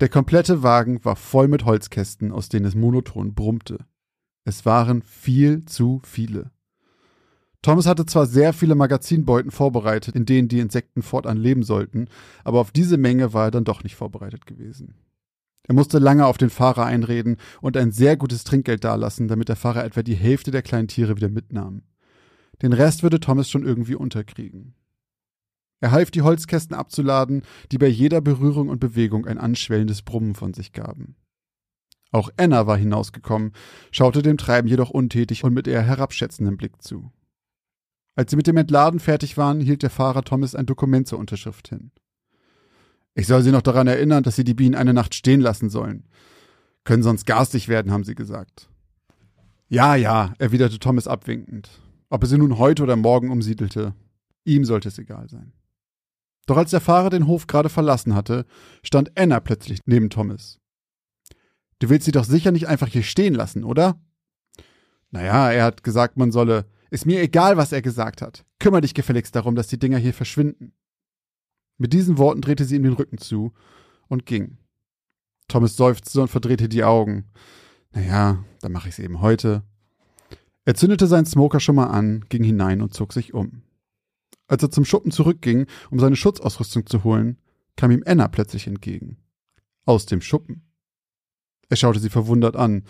Der 0.00 0.10
komplette 0.10 0.62
Wagen 0.62 1.02
war 1.06 1.16
voll 1.16 1.48
mit 1.48 1.64
Holzkästen, 1.64 2.30
aus 2.30 2.50
denen 2.50 2.66
es 2.66 2.74
monoton 2.74 3.34
brummte. 3.34 3.86
Es 4.44 4.66
waren 4.66 5.02
viel 5.02 5.64
zu 5.64 6.02
viele. 6.04 6.50
Thomas 7.62 7.86
hatte 7.86 8.04
zwar 8.04 8.26
sehr 8.26 8.52
viele 8.52 8.74
Magazinbeuten 8.74 9.50
vorbereitet, 9.50 10.14
in 10.14 10.26
denen 10.26 10.48
die 10.48 10.60
Insekten 10.60 11.02
fortan 11.02 11.38
leben 11.38 11.62
sollten, 11.62 12.08
aber 12.44 12.60
auf 12.60 12.72
diese 12.72 12.98
Menge 12.98 13.32
war 13.32 13.46
er 13.46 13.50
dann 13.50 13.64
doch 13.64 13.82
nicht 13.82 13.96
vorbereitet 13.96 14.46
gewesen. 14.46 14.94
Er 15.66 15.74
musste 15.74 15.98
lange 15.98 16.26
auf 16.26 16.36
den 16.36 16.50
Fahrer 16.50 16.84
einreden 16.84 17.38
und 17.60 17.76
ein 17.76 17.90
sehr 17.90 18.16
gutes 18.16 18.44
Trinkgeld 18.44 18.84
dalassen, 18.84 19.28
damit 19.28 19.48
der 19.48 19.56
Fahrer 19.56 19.84
etwa 19.84 20.02
die 20.02 20.14
Hälfte 20.14 20.50
der 20.50 20.62
kleinen 20.62 20.88
Tiere 20.88 21.16
wieder 21.16 21.30
mitnahm. 21.30 21.82
Den 22.62 22.72
Rest 22.72 23.02
würde 23.02 23.18
Thomas 23.18 23.50
schon 23.50 23.64
irgendwie 23.64 23.96
unterkriegen. 23.96 24.74
Er 25.80 25.90
half, 25.90 26.10
die 26.10 26.22
Holzkästen 26.22 26.74
abzuladen, 26.74 27.42
die 27.70 27.78
bei 27.78 27.86
jeder 27.86 28.20
Berührung 28.20 28.68
und 28.68 28.80
Bewegung 28.80 29.26
ein 29.26 29.38
anschwellendes 29.38 30.02
Brummen 30.02 30.34
von 30.34 30.54
sich 30.54 30.72
gaben. 30.72 31.16
Auch 32.12 32.30
Anna 32.36 32.66
war 32.66 32.78
hinausgekommen, 32.78 33.52
schaute 33.90 34.22
dem 34.22 34.38
Treiben 34.38 34.68
jedoch 34.68 34.90
untätig 34.90 35.44
und 35.44 35.52
mit 35.52 35.68
eher 35.68 35.82
herabschätzendem 35.82 36.56
Blick 36.56 36.80
zu. 36.82 37.12
Als 38.14 38.30
sie 38.30 38.36
mit 38.36 38.46
dem 38.46 38.56
Entladen 38.56 39.00
fertig 39.00 39.36
waren, 39.36 39.60
hielt 39.60 39.82
der 39.82 39.90
Fahrer 39.90 40.22
Thomas 40.22 40.54
ein 40.54 40.64
Dokument 40.64 41.06
zur 41.06 41.18
Unterschrift 41.18 41.68
hin. 41.68 41.90
Ich 43.14 43.26
soll 43.26 43.42
Sie 43.42 43.50
noch 43.50 43.62
daran 43.62 43.86
erinnern, 43.86 44.22
dass 44.22 44.36
Sie 44.36 44.44
die 44.44 44.54
Bienen 44.54 44.74
eine 44.74 44.92
Nacht 44.92 45.14
stehen 45.14 45.40
lassen 45.40 45.70
sollen. 45.70 46.04
Können 46.84 47.02
sonst 47.02 47.24
garstig 47.24 47.66
werden, 47.66 47.90
haben 47.90 48.04
Sie 48.04 48.14
gesagt. 48.14 48.68
Ja, 49.68 49.96
ja, 49.96 50.34
erwiderte 50.38 50.78
Thomas 50.78 51.08
abwinkend. 51.08 51.70
Ob 52.10 52.22
er 52.22 52.28
sie 52.28 52.38
nun 52.38 52.58
heute 52.58 52.82
oder 52.82 52.94
morgen 52.94 53.30
umsiedelte, 53.30 53.94
ihm 54.44 54.64
sollte 54.64 54.88
es 54.88 54.98
egal 54.98 55.28
sein. 55.28 55.52
Doch 56.46 56.56
als 56.56 56.70
der 56.70 56.80
Fahrer 56.80 57.10
den 57.10 57.26
Hof 57.26 57.46
gerade 57.46 57.68
verlassen 57.68 58.14
hatte, 58.14 58.46
stand 58.82 59.18
Anna 59.18 59.40
plötzlich 59.40 59.80
neben 59.84 60.10
Thomas. 60.10 60.60
Du 61.80 61.88
willst 61.88 62.06
sie 62.06 62.12
doch 62.12 62.24
sicher 62.24 62.52
nicht 62.52 62.68
einfach 62.68 62.88
hier 62.88 63.02
stehen 63.02 63.34
lassen, 63.34 63.64
oder? 63.64 64.00
Naja, 65.10 65.50
er 65.50 65.64
hat 65.64 65.82
gesagt, 65.82 66.16
man 66.16 66.32
solle. 66.32 66.66
Ist 66.90 67.04
mir 67.04 67.20
egal, 67.20 67.56
was 67.56 67.72
er 67.72 67.82
gesagt 67.82 68.22
hat. 68.22 68.44
Kümmer 68.60 68.80
dich 68.80 68.94
gefälligst 68.94 69.34
darum, 69.34 69.56
dass 69.56 69.66
die 69.66 69.78
Dinger 69.78 69.98
hier 69.98 70.14
verschwinden. 70.14 70.72
Mit 71.78 71.92
diesen 71.92 72.16
Worten 72.16 72.40
drehte 72.40 72.64
sie 72.64 72.76
ihm 72.76 72.84
den 72.84 72.94
Rücken 72.94 73.18
zu 73.18 73.52
und 74.08 74.24
ging. 74.24 74.58
Thomas 75.48 75.76
seufzte 75.76 76.22
und 76.22 76.28
verdrehte 76.28 76.68
die 76.68 76.84
Augen. 76.84 77.26
Naja, 77.92 78.44
dann 78.60 78.72
mache 78.72 78.88
ich's 78.88 78.98
eben 78.98 79.20
heute. 79.20 79.62
Er 80.64 80.74
zündete 80.74 81.06
seinen 81.06 81.26
Smoker 81.26 81.60
schon 81.60 81.76
mal 81.76 81.86
an, 81.86 82.24
ging 82.28 82.42
hinein 82.42 82.80
und 82.80 82.94
zog 82.94 83.12
sich 83.12 83.34
um. 83.34 83.62
Als 84.48 84.62
er 84.62 84.70
zum 84.70 84.84
Schuppen 84.84 85.10
zurückging, 85.10 85.66
um 85.90 85.98
seine 85.98 86.16
Schutzausrüstung 86.16 86.86
zu 86.86 87.04
holen, 87.04 87.38
kam 87.76 87.90
ihm 87.90 88.02
Anna 88.06 88.28
plötzlich 88.28 88.66
entgegen. 88.66 89.18
Aus 89.84 90.06
dem 90.06 90.20
Schuppen. 90.20 90.62
Er 91.68 91.76
schaute 91.76 91.98
sie 91.98 92.10
verwundert 92.10 92.56
an. 92.56 92.84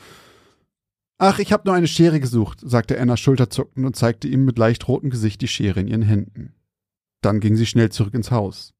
Ach, 1.19 1.39
ich 1.39 1.53
habe 1.53 1.63
nur 1.67 1.75
eine 1.75 1.89
Schere 1.89 2.21
gesucht, 2.21 2.61
sagte 2.63 3.01
Anna 3.01 3.17
schulterzuckend 3.17 3.87
und 3.87 3.97
zeigte 3.97 4.29
ihm 4.29 4.45
mit 4.45 4.59
leicht 4.59 4.87
rotem 4.87 5.09
Gesicht 5.09 5.41
die 5.41 5.49
Schere 5.49 5.81
in 5.81 5.89
ihren 5.89 6.03
Händen. 6.03 6.55
Dann 7.23 7.41
ging 7.41 7.57
sie 7.57 7.67
schnell 7.67 7.91
zurück 7.91 8.15
ins 8.15 8.31
Haus. 8.31 8.75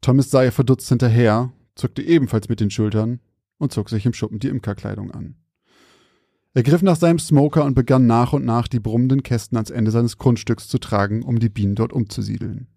Thomas 0.00 0.30
sah 0.30 0.42
ihr 0.42 0.52
verdutzt 0.52 0.88
hinterher, 0.88 1.52
zuckte 1.76 2.02
ebenfalls 2.02 2.48
mit 2.48 2.60
den 2.60 2.70
Schultern 2.70 3.20
und 3.58 3.72
zog 3.72 3.88
sich 3.88 4.04
im 4.04 4.12
Schuppen 4.12 4.40
die 4.40 4.48
Imkerkleidung 4.48 5.12
an. 5.12 5.36
Er 6.56 6.62
griff 6.62 6.82
nach 6.82 6.94
seinem 6.94 7.18
Smoker 7.18 7.64
und 7.64 7.74
begann 7.74 8.06
nach 8.06 8.32
und 8.32 8.44
nach 8.44 8.68
die 8.68 8.78
brummenden 8.78 9.24
Kästen 9.24 9.56
ans 9.56 9.70
Ende 9.70 9.90
seines 9.90 10.18
Grundstücks 10.18 10.68
zu 10.68 10.78
tragen, 10.78 11.24
um 11.24 11.40
die 11.40 11.48
Bienen 11.48 11.74
dort 11.74 11.92
umzusiedeln. 11.92 12.68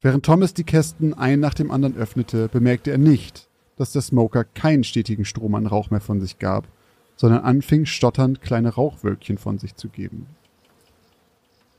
Während 0.00 0.26
Thomas 0.26 0.54
die 0.54 0.64
Kästen 0.64 1.14
ein 1.14 1.38
nach 1.38 1.54
dem 1.54 1.70
anderen 1.70 1.96
öffnete, 1.96 2.48
bemerkte 2.48 2.90
er 2.90 2.98
nicht, 2.98 3.48
dass 3.76 3.92
der 3.92 4.02
Smoker 4.02 4.42
keinen 4.42 4.82
stetigen 4.82 5.24
Strom 5.24 5.54
an 5.54 5.68
Rauch 5.68 5.90
mehr 5.90 6.00
von 6.00 6.20
sich 6.20 6.40
gab, 6.40 6.66
sondern 7.14 7.44
anfing 7.44 7.86
stotternd 7.86 8.42
kleine 8.42 8.70
Rauchwölkchen 8.70 9.38
von 9.38 9.58
sich 9.58 9.76
zu 9.76 9.88
geben. 9.88 10.26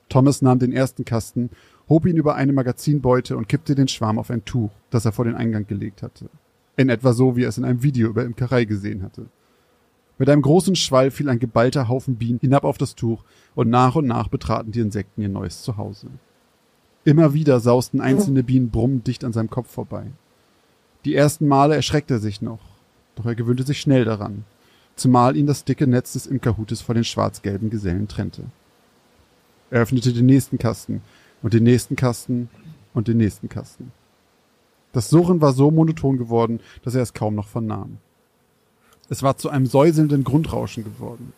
Thomas 0.08 0.42
nahm 0.42 0.60
den 0.60 0.72
ersten 0.72 1.04
Kasten 1.04 1.50
hob 1.90 2.06
ihn 2.06 2.16
über 2.16 2.36
eine 2.36 2.54
Magazinbeute 2.54 3.36
und 3.36 3.50
kippte 3.50 3.76
den 3.76 3.90
Schwarm 3.90 4.18
auf 4.18 4.32
ein 4.32 4.46
Tuch, 4.46 4.72
das 4.92 5.04
er 5.04 5.12
vor 5.12 5.26
den 5.26 5.36
Eingang 5.36 5.68
gelegt 5.68 6.02
hatte. 6.02 6.30
In 6.78 6.88
etwa 6.88 7.12
so, 7.12 7.36
wie 7.36 7.44
er 7.44 7.50
es 7.50 7.58
in 7.58 7.66
einem 7.66 7.84
Video 7.84 8.08
über 8.08 8.24
Imkerei 8.24 8.64
gesehen 8.64 9.04
hatte. 9.04 9.28
Mit 10.18 10.30
einem 10.30 10.42
großen 10.42 10.76
Schwall 10.76 11.12
fiel 11.12 11.30
ein 11.30 11.40
geballter 11.40 11.90
Haufen 11.90 12.16
Bienen 12.16 12.40
hinab 12.40 12.64
auf 12.64 12.78
das 12.78 12.96
Tuch 12.96 13.24
und 13.54 13.70
nach 13.70 13.96
und 13.96 14.08
nach 14.08 14.30
betraten 14.30 14.72
die 14.72 14.80
Insekten 14.80 15.22
ihr 15.22 15.30
neues 15.30 15.62
Zuhause. 15.62 16.08
Immer 17.04 17.34
wieder 17.34 17.60
sausten 17.60 18.02
einzelne 18.02 18.44
Bienen 18.44 18.72
brummend 18.72 19.08
dicht 19.08 19.24
an 19.24 19.34
seinem 19.34 19.50
Kopf 19.50 19.70
vorbei. 19.70 20.06
Die 21.04 21.16
ersten 21.16 21.48
Male 21.48 21.76
erschreckte 21.76 22.16
er 22.16 22.20
sich 22.20 22.42
noch, 22.42 22.62
doch 23.16 23.26
er 23.26 23.36
gewöhnte 23.36 23.64
sich 23.64 23.80
schnell 23.80 24.06
daran, 24.06 24.46
zumal 24.96 25.36
ihn 25.36 25.48
das 25.48 25.66
dicke 25.66 25.86
Netz 25.86 26.14
des 26.14 26.28
Imkerhutes 26.28 26.82
vor 26.82 26.96
den 26.96 27.04
schwarz-gelben 27.04 27.70
Gesellen 27.70 28.08
trennte. 28.08 28.44
Er 29.70 29.82
öffnete 29.82 30.14
den 30.14 30.26
nächsten 30.26 30.58
Kasten 30.58 31.02
und 31.44 31.54
den 31.54 31.64
nächsten 31.64 31.96
Kasten 31.96 32.50
und 32.94 33.08
den 33.08 33.18
nächsten 33.18 33.50
Kasten. 33.50 33.92
Das 34.94 35.10
Surren 35.10 35.42
war 35.42 35.52
so 35.52 35.72
monoton 35.72 36.18
geworden, 36.18 36.62
dass 36.84 36.96
er 36.96 37.02
es 37.02 37.14
kaum 37.14 37.36
noch 37.36 37.50
vernahm. 37.50 37.98
Es 39.10 39.24
war 39.24 39.38
zu 39.38 39.50
einem 39.50 39.66
säuselnden 39.66 40.24
Grundrauschen 40.24 40.84
geworden. 40.84 41.34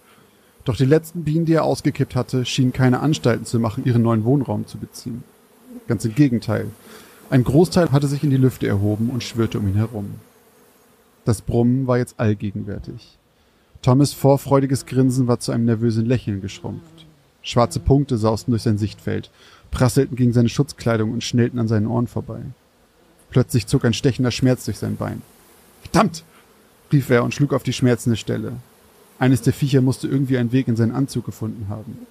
Doch 0.64 0.76
die 0.76 0.86
letzten 0.86 1.24
Bienen, 1.24 1.46
die 1.46 1.54
er 1.54 1.64
ausgekippt 1.64 2.16
hatte, 2.16 2.46
schienen 2.46 2.74
keine 2.74 3.00
Anstalten 3.00 3.46
zu 3.46 3.60
machen, 3.60 3.86
ihren 3.86 4.02
neuen 4.02 4.26
Wohnraum 4.26 4.68
zu 4.68 4.78
beziehen. 4.78 5.24
Ganz 5.88 6.04
im 6.06 6.16
Gegenteil. 6.16 6.68
Ein 7.30 7.44
Großteil 7.44 7.92
hatte 7.92 8.08
sich 8.08 8.24
in 8.24 8.30
die 8.30 8.38
Lüfte 8.38 8.68
erhoben 8.68 9.10
und 9.10 9.24
schwirrte 9.24 9.60
um 9.60 9.68
ihn 9.68 9.76
herum. 9.76 10.16
Das 11.26 11.42
Brummen 11.42 11.88
war 11.88 11.98
jetzt 11.98 12.20
allgegenwärtig. 12.20 13.18
Thomas 13.82 14.14
vorfreudiges 14.14 14.86
Grinsen 14.86 15.28
war 15.28 15.40
zu 15.40 15.52
einem 15.52 15.66
nervösen 15.66 16.06
Lächeln 16.06 16.42
geschrumpft. 16.42 17.06
Schwarze 17.42 17.80
Punkte 17.80 18.18
sausten 18.18 18.52
durch 18.52 18.64
sein 18.64 18.78
Sichtfeld 18.78 19.30
prasselten 19.72 20.16
gegen 20.16 20.34
seine 20.34 20.50
Schutzkleidung 20.50 21.12
und 21.12 21.24
schnellten 21.24 21.60
an 21.60 21.68
seinen 21.68 21.88
Ohren 21.88 22.08
vorbei. 22.08 22.40
Plötzlich 23.30 23.68
zog 23.68 23.86
ein 23.86 23.94
stechender 23.94 24.32
Schmerz 24.32 24.66
durch 24.66 24.78
sein 24.78 24.98
Bein. 24.98 25.22
Verdammt! 25.82 26.24
Rief 26.92 27.10
er 27.10 27.24
und 27.24 27.34
schlug 27.34 27.54
auf 27.54 27.64
die 27.64 27.74
schmerzende 27.74 28.18
Stelle. 28.18 28.54
Eines 29.20 29.42
der 29.42 29.54
Viecher 29.54 29.82
musste 29.82 30.08
irgendwie 30.08 30.38
einen 30.38 30.52
Weg 30.52 30.68
in 30.68 30.76
seinen 30.76 30.94
Anzug 30.94 31.26
gefunden 31.26 31.68
haben. 31.70 32.06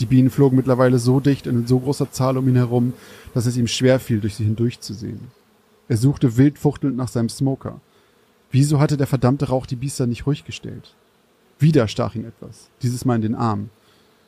Die 0.00 0.06
Bienen 0.06 0.30
flogen 0.30 0.56
mittlerweile 0.56 0.98
so 0.98 1.20
dicht 1.20 1.46
und 1.46 1.54
in 1.60 1.66
so 1.66 1.78
großer 1.78 2.10
Zahl 2.10 2.36
um 2.36 2.48
ihn 2.48 2.56
herum, 2.56 2.94
dass 3.32 3.46
es 3.46 3.56
ihm 3.56 3.68
schwer 3.68 4.00
fiel, 4.00 4.20
durch 4.20 4.34
sie 4.34 4.44
hindurchzusehen. 4.44 5.20
Er 5.88 5.96
suchte 5.96 6.36
wild 6.36 6.58
fuchtelnd 6.58 6.96
nach 6.96 7.08
seinem 7.08 7.28
Smoker. 7.28 7.80
Wieso 8.50 8.80
hatte 8.80 8.96
der 8.96 9.06
verdammte 9.06 9.48
Rauch 9.48 9.66
die 9.66 9.76
Biester 9.76 10.06
nicht 10.06 10.26
ruhig 10.26 10.44
gestellt? 10.44 10.94
Wieder 11.58 11.86
stach 11.86 12.14
ihn 12.14 12.24
etwas, 12.24 12.68
dieses 12.82 13.04
Mal 13.04 13.16
in 13.16 13.22
den 13.22 13.34
Arm. 13.34 13.70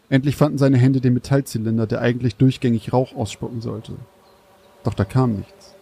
Endlich 0.08 0.36
fanden 0.36 0.58
seine 0.58 0.76
Hände 0.76 1.00
den 1.00 1.14
Metallzylinder, 1.14 1.86
der 1.86 2.00
eigentlich 2.00 2.36
durchgängig 2.36 2.92
Rauch 2.92 3.14
ausspucken 3.16 3.60
sollte. 3.60 3.92
Doch 4.84 4.94
da 4.94 5.04
kam 5.04 5.34
nichts. 5.34 5.74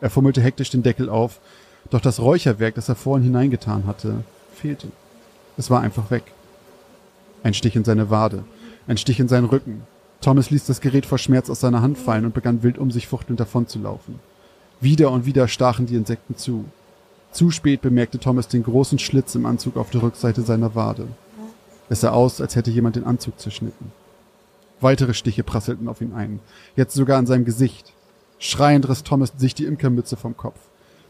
Er 0.00 0.10
fummelte 0.10 0.40
hektisch 0.40 0.70
den 0.70 0.82
Deckel 0.82 1.08
auf, 1.08 1.40
doch 1.88 2.00
das 2.00 2.20
Räucherwerk, 2.20 2.74
das 2.74 2.88
er 2.88 2.94
vorhin 2.94 3.24
hineingetan 3.24 3.86
hatte, 3.86 4.24
fehlte. 4.54 4.88
Es 5.56 5.70
war 5.70 5.80
einfach 5.80 6.10
weg. 6.10 6.24
Ein 7.42 7.54
Stich 7.54 7.76
in 7.76 7.84
seine 7.84 8.10
Wade, 8.10 8.44
ein 8.86 8.98
Stich 8.98 9.18
in 9.18 9.28
seinen 9.28 9.46
Rücken. 9.46 9.82
Thomas 10.20 10.50
ließ 10.50 10.66
das 10.66 10.82
Gerät 10.82 11.06
vor 11.06 11.18
Schmerz 11.18 11.48
aus 11.48 11.60
seiner 11.60 11.80
Hand 11.80 11.96
fallen 11.96 12.26
und 12.26 12.34
begann 12.34 12.62
wild 12.62 12.76
um 12.76 12.90
sich 12.90 13.08
fuchtelnd 13.08 13.40
davonzulaufen. 13.40 14.20
Wieder 14.80 15.10
und 15.10 15.24
wieder 15.24 15.48
stachen 15.48 15.86
die 15.86 15.96
Insekten 15.96 16.36
zu. 16.36 16.66
Zu 17.32 17.50
spät 17.50 17.80
bemerkte 17.80 18.18
Thomas 18.18 18.48
den 18.48 18.62
großen 18.62 18.98
Schlitz 18.98 19.34
im 19.34 19.46
Anzug 19.46 19.76
auf 19.76 19.90
der 19.90 20.02
Rückseite 20.02 20.42
seiner 20.42 20.74
Wade. 20.74 21.08
Es 21.88 22.00
sah 22.00 22.10
aus, 22.10 22.40
als 22.40 22.56
hätte 22.56 22.70
jemand 22.70 22.96
den 22.96 23.04
Anzug 23.04 23.38
zerschnitten. 23.40 23.92
Weitere 24.80 25.14
Stiche 25.14 25.44
prasselten 25.44 25.88
auf 25.88 26.00
ihn 26.00 26.12
ein, 26.14 26.40
jetzt 26.76 26.94
sogar 26.94 27.18
an 27.18 27.26
seinem 27.26 27.44
Gesicht. 27.44 27.92
Schreiend 28.38 28.88
riss 28.88 29.02
Thomas 29.02 29.32
sich 29.36 29.54
die 29.54 29.66
Imkermütze 29.66 30.16
vom 30.16 30.36
Kopf. 30.36 30.58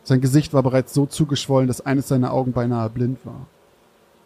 Sein 0.04 0.20
Gesicht 0.20 0.52
war 0.52 0.62
bereits 0.62 0.94
so 0.94 1.06
zugeschwollen, 1.06 1.68
dass 1.68 1.84
eines 1.84 2.08
seiner 2.08 2.32
Augen 2.32 2.52
beinahe 2.52 2.90
blind 2.90 3.24
war. 3.24 3.46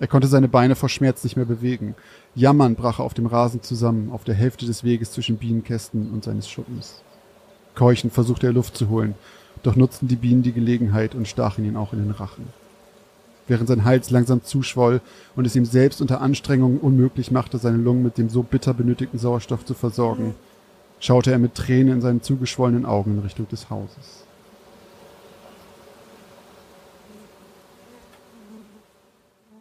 Er 0.00 0.08
konnte 0.08 0.28
seine 0.28 0.48
Beine 0.48 0.74
vor 0.74 0.88
Schmerz 0.88 1.22
nicht 1.24 1.36
mehr 1.36 1.44
bewegen. 1.44 1.94
Jammern 2.34 2.74
brach 2.74 2.98
er 2.98 3.04
auf 3.04 3.14
dem 3.14 3.26
Rasen 3.26 3.62
zusammen, 3.62 4.10
auf 4.10 4.24
der 4.24 4.34
Hälfte 4.34 4.66
des 4.66 4.84
Weges 4.84 5.12
zwischen 5.12 5.36
Bienenkästen 5.36 6.10
und 6.10 6.24
seines 6.24 6.48
Schuppens. 6.48 7.02
Keuchend 7.74 8.12
versuchte 8.12 8.46
er 8.46 8.52
Luft 8.52 8.76
zu 8.76 8.88
holen, 8.88 9.14
doch 9.62 9.76
nutzten 9.76 10.08
die 10.08 10.16
Bienen 10.16 10.42
die 10.42 10.52
Gelegenheit 10.52 11.14
und 11.14 11.28
stachen 11.28 11.64
ihn 11.64 11.76
auch 11.76 11.92
in 11.92 12.00
den 12.00 12.10
Rachen. 12.10 12.48
Während 13.46 13.68
sein 13.68 13.84
Hals 13.84 14.10
langsam 14.10 14.42
zuschwoll 14.42 15.00
und 15.36 15.46
es 15.46 15.54
ihm 15.54 15.64
selbst 15.64 16.00
unter 16.00 16.20
Anstrengung 16.20 16.78
unmöglich 16.78 17.30
machte, 17.30 17.58
seine 17.58 17.76
Lungen 17.76 18.02
mit 18.02 18.16
dem 18.16 18.30
so 18.30 18.42
bitter 18.42 18.74
benötigten 18.74 19.18
Sauerstoff 19.18 19.64
zu 19.64 19.74
versorgen, 19.74 20.34
schaute 20.98 21.30
er 21.30 21.38
mit 21.38 21.54
Tränen 21.54 21.94
in 21.94 22.00
seinen 22.00 22.22
zugeschwollenen 22.22 22.86
Augen 22.86 23.12
in 23.12 23.18
Richtung 23.20 23.48
des 23.48 23.68
Hauses. 23.70 24.23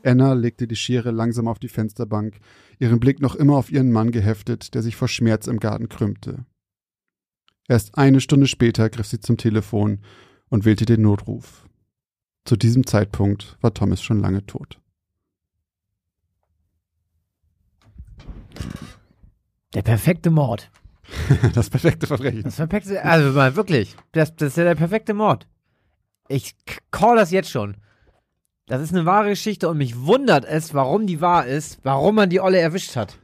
Anna 0.03 0.33
legte 0.33 0.67
die 0.67 0.75
Schere 0.75 1.11
langsam 1.11 1.47
auf 1.47 1.59
die 1.59 1.69
Fensterbank, 1.69 2.39
ihren 2.79 2.99
Blick 2.99 3.21
noch 3.21 3.35
immer 3.35 3.57
auf 3.57 3.71
ihren 3.71 3.91
Mann 3.91 4.11
geheftet, 4.11 4.73
der 4.73 4.81
sich 4.81 4.95
vor 4.95 5.07
Schmerz 5.07 5.47
im 5.47 5.59
Garten 5.59 5.89
krümmte. 5.89 6.45
Erst 7.67 7.97
eine 7.97 8.19
Stunde 8.19 8.47
später 8.47 8.89
griff 8.89 9.07
sie 9.07 9.19
zum 9.19 9.37
Telefon 9.37 9.99
und 10.49 10.65
wählte 10.65 10.85
den 10.85 11.01
Notruf. 11.01 11.67
Zu 12.45 12.57
diesem 12.57 12.85
Zeitpunkt 12.85 13.57
war 13.61 13.73
Thomas 13.73 14.03
schon 14.03 14.19
lange 14.19 14.45
tot. 14.45 14.79
Der 19.73 19.81
perfekte 19.81 20.29
Mord. 20.29 20.69
Das 21.53 21.69
perfekte 21.69 22.07
Verbrechen. 22.07 22.43
Das 22.43 22.55
perfekte, 22.55 23.03
also 23.03 23.31
mal 23.31 23.55
wirklich, 23.55 23.95
das, 24.13 24.35
das 24.35 24.49
ist 24.49 24.57
ja 24.57 24.63
der 24.63 24.75
perfekte 24.75 25.13
Mord. 25.13 25.47
Ich 26.27 26.55
call 26.91 27.15
das 27.15 27.31
jetzt 27.31 27.49
schon. 27.49 27.77
Das 28.67 28.81
ist 28.81 28.93
eine 28.93 29.05
wahre 29.05 29.29
Geschichte 29.29 29.67
und 29.69 29.77
mich 29.77 29.99
wundert 30.05 30.45
es, 30.45 30.73
warum 30.73 31.05
die 31.05 31.19
wahr 31.21 31.45
ist, 31.45 31.79
warum 31.83 32.15
man 32.15 32.29
die 32.29 32.39
Olle 32.39 32.59
erwischt 32.59 32.95
hat. 32.95 33.17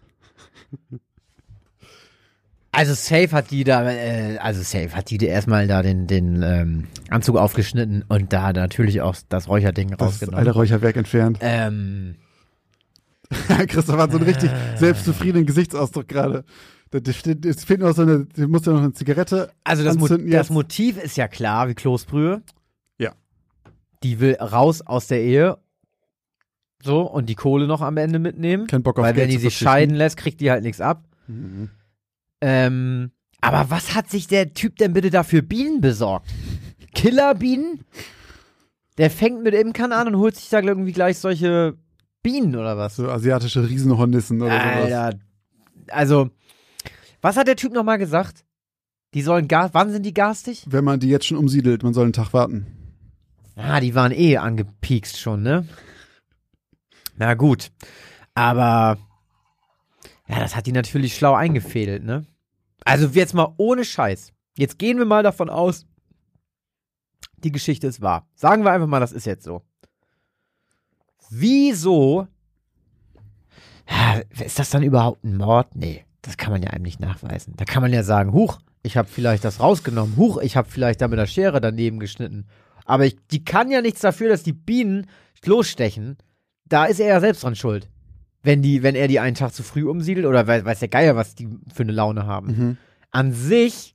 Also 2.71 2.93
safe 2.93 3.31
hat 3.31 3.49
die 3.49 3.63
da, 3.63 3.89
äh, 3.89 4.37
also 4.37 4.61
safe 4.61 4.95
hat 4.95 5.09
die 5.09 5.17
da 5.17 5.25
erstmal 5.25 5.67
da 5.67 5.81
den, 5.81 6.05
den 6.07 6.43
ähm, 6.43 6.87
Anzug 7.09 7.35
aufgeschnitten 7.37 8.05
und 8.07 8.31
da 8.31 8.53
natürlich 8.53 9.01
auch 9.01 9.15
das 9.27 9.47
Räucherding 9.47 9.89
Das 9.91 9.99
rausgenommen. 10.01 10.37
alte 10.37 10.51
Räucherwerk 10.51 10.95
entfernt. 10.95 11.39
ähm, 11.41 12.15
Christoph 13.67 13.97
hat 13.97 14.11
so 14.11 14.17
einen 14.17 14.27
richtig 14.27 14.51
selbstzufriedenen 14.75 15.45
Gesichtsausdruck 15.45 16.07
gerade. 16.07 16.43
Es 16.91 17.63
fehlt 17.63 17.79
nur 17.79 17.93
so 17.93 18.01
eine, 18.01 18.25
du 18.25 18.47
musst 18.47 18.65
ja 18.65 18.73
noch 18.73 18.81
eine 18.81 18.93
Zigarette 18.93 19.51
Also 19.63 19.83
das, 19.83 19.95
Mo 19.95 20.05
anzünden 20.05 20.31
das 20.31 20.47
jetzt. 20.47 20.51
Motiv 20.51 20.97
ist 21.03 21.17
ja 21.17 21.27
klar, 21.27 21.69
wie 21.69 21.75
Kloßbrühe. 21.75 22.41
Die 24.03 24.19
will 24.19 24.35
raus 24.35 24.81
aus 24.81 25.07
der 25.07 25.21
Ehe. 25.21 25.57
So, 26.81 27.01
und 27.01 27.27
die 27.27 27.35
Kohle 27.35 27.67
noch 27.67 27.81
am 27.81 27.97
Ende 27.97 28.19
mitnehmen. 28.19 28.67
Kein 28.67 28.83
Bock 28.83 28.97
auf 28.97 29.05
Weil 29.05 29.13
Geld 29.13 29.27
wenn 29.27 29.35
die 29.35 29.41
sich 29.41 29.57
scheiden 29.57 29.95
lässt, 29.95 30.17
kriegt 30.17 30.39
die 30.39 30.49
halt 30.49 30.63
nichts 30.63 30.79
ab. 30.79 31.03
Mhm. 31.27 31.69
Ähm, 32.41 33.11
aber 33.41 33.69
was 33.69 33.95
hat 33.95 34.09
sich 34.09 34.27
der 34.27 34.53
Typ 34.53 34.77
denn 34.77 34.93
bitte 34.93 35.09
dafür 35.09 35.41
Bienen 35.41 35.81
besorgt? 35.81 36.27
Killerbienen? 36.93 37.83
Der 38.97 39.09
fängt 39.09 39.43
mit 39.43 39.53
Imkern 39.53 39.91
an 39.91 40.07
und 40.07 40.17
holt 40.17 40.35
sich 40.35 40.49
da 40.49 40.61
irgendwie 40.61 40.91
gleich 40.91 41.17
solche 41.17 41.77
Bienen 42.21 42.55
oder 42.55 42.77
was? 42.77 42.95
So 42.95 43.09
asiatische 43.09 43.67
Riesenhornissen 43.67 44.41
oder 44.41 44.51
sowas. 44.51 44.93
Alter. 44.93 45.19
Also, 45.87 46.29
was 47.21 47.37
hat 47.37 47.47
der 47.47 47.55
Typ 47.55 47.73
nochmal 47.73 47.97
gesagt? 47.97 48.45
Die 49.13 49.21
sollen 49.21 49.47
gar, 49.47 49.73
wann 49.73 49.91
sind 49.91 50.05
die 50.05 50.13
garstig? 50.13 50.65
Wenn 50.69 50.83
man 50.83 50.99
die 50.99 51.09
jetzt 51.09 51.25
schon 51.25 51.37
umsiedelt, 51.37 51.83
man 51.83 51.93
soll 51.93 52.03
einen 52.03 52.13
Tag 52.13 52.33
warten. 52.33 52.67
Ah, 53.61 53.81
die 53.81 53.93
waren 53.93 54.13
eh 54.13 54.37
angepiekst 54.37 55.19
schon, 55.19 55.43
ne? 55.43 55.67
Na 57.17 57.33
gut. 57.33 57.71
Aber 58.33 58.97
ja, 60.29 60.39
das 60.39 60.55
hat 60.55 60.65
die 60.65 60.71
natürlich 60.71 61.15
schlau 61.15 61.33
eingefädelt, 61.33 62.03
ne? 62.03 62.25
Also 62.85 63.07
jetzt 63.07 63.33
mal 63.33 63.53
ohne 63.57 63.83
Scheiß. 63.83 64.31
Jetzt 64.57 64.79
gehen 64.79 64.97
wir 64.97 65.05
mal 65.05 65.23
davon 65.23 65.49
aus, 65.49 65.85
die 67.43 67.51
Geschichte 67.51 67.87
ist 67.87 68.01
wahr. 68.01 68.27
Sagen 68.35 68.63
wir 68.63 68.71
einfach 68.71 68.87
mal, 68.87 68.99
das 69.01 69.11
ist 69.11 69.25
jetzt 69.25 69.43
so. 69.43 69.61
Wieso 71.29 72.27
ist 74.39 74.57
das 74.57 74.69
dann 74.69 74.83
überhaupt 74.83 75.23
ein 75.23 75.35
Mord? 75.35 75.75
Nee, 75.75 76.05
das 76.21 76.37
kann 76.37 76.51
man 76.51 76.63
ja 76.63 76.69
einem 76.69 76.83
nicht 76.83 76.99
nachweisen. 76.99 77.55
Da 77.57 77.65
kann 77.65 77.81
man 77.81 77.91
ja 77.91 78.03
sagen, 78.03 78.31
huch, 78.31 78.59
ich 78.83 78.95
habe 78.95 79.09
vielleicht 79.09 79.43
das 79.43 79.59
rausgenommen, 79.59 80.15
huch, 80.15 80.37
ich 80.37 80.55
habe 80.55 80.69
vielleicht 80.69 81.01
da 81.01 81.07
mit 81.07 81.19
der 81.19 81.27
Schere 81.27 81.59
daneben 81.59 81.99
geschnitten. 81.99 82.47
Aber 82.89 83.05
ich, 83.05 83.17
die 83.29 83.43
kann 83.45 83.69
ja 83.69 83.83
nichts 83.83 84.01
dafür, 84.01 84.29
dass 84.29 84.41
die 84.41 84.51
Bienen 84.51 85.05
losstechen. 85.45 86.17
Da 86.65 86.85
ist 86.85 86.99
er 86.99 87.07
ja 87.07 87.19
selbst 87.19 87.43
dran 87.43 87.55
schuld. 87.55 87.87
Wenn, 88.41 88.63
die, 88.63 88.81
wenn 88.81 88.95
er 88.95 89.07
die 89.07 89.19
einen 89.19 89.35
Tag 89.35 89.53
zu 89.53 89.61
früh 89.61 89.87
umsiedelt 89.87 90.25
oder 90.25 90.47
weiß, 90.47 90.65
weiß 90.65 90.79
der 90.79 90.87
Geier, 90.87 91.15
was 91.15 91.35
die 91.35 91.47
für 91.71 91.83
eine 91.83 91.91
Laune 91.91 92.25
haben. 92.25 92.47
Mhm. 92.47 92.77
An 93.11 93.31
sich 93.31 93.93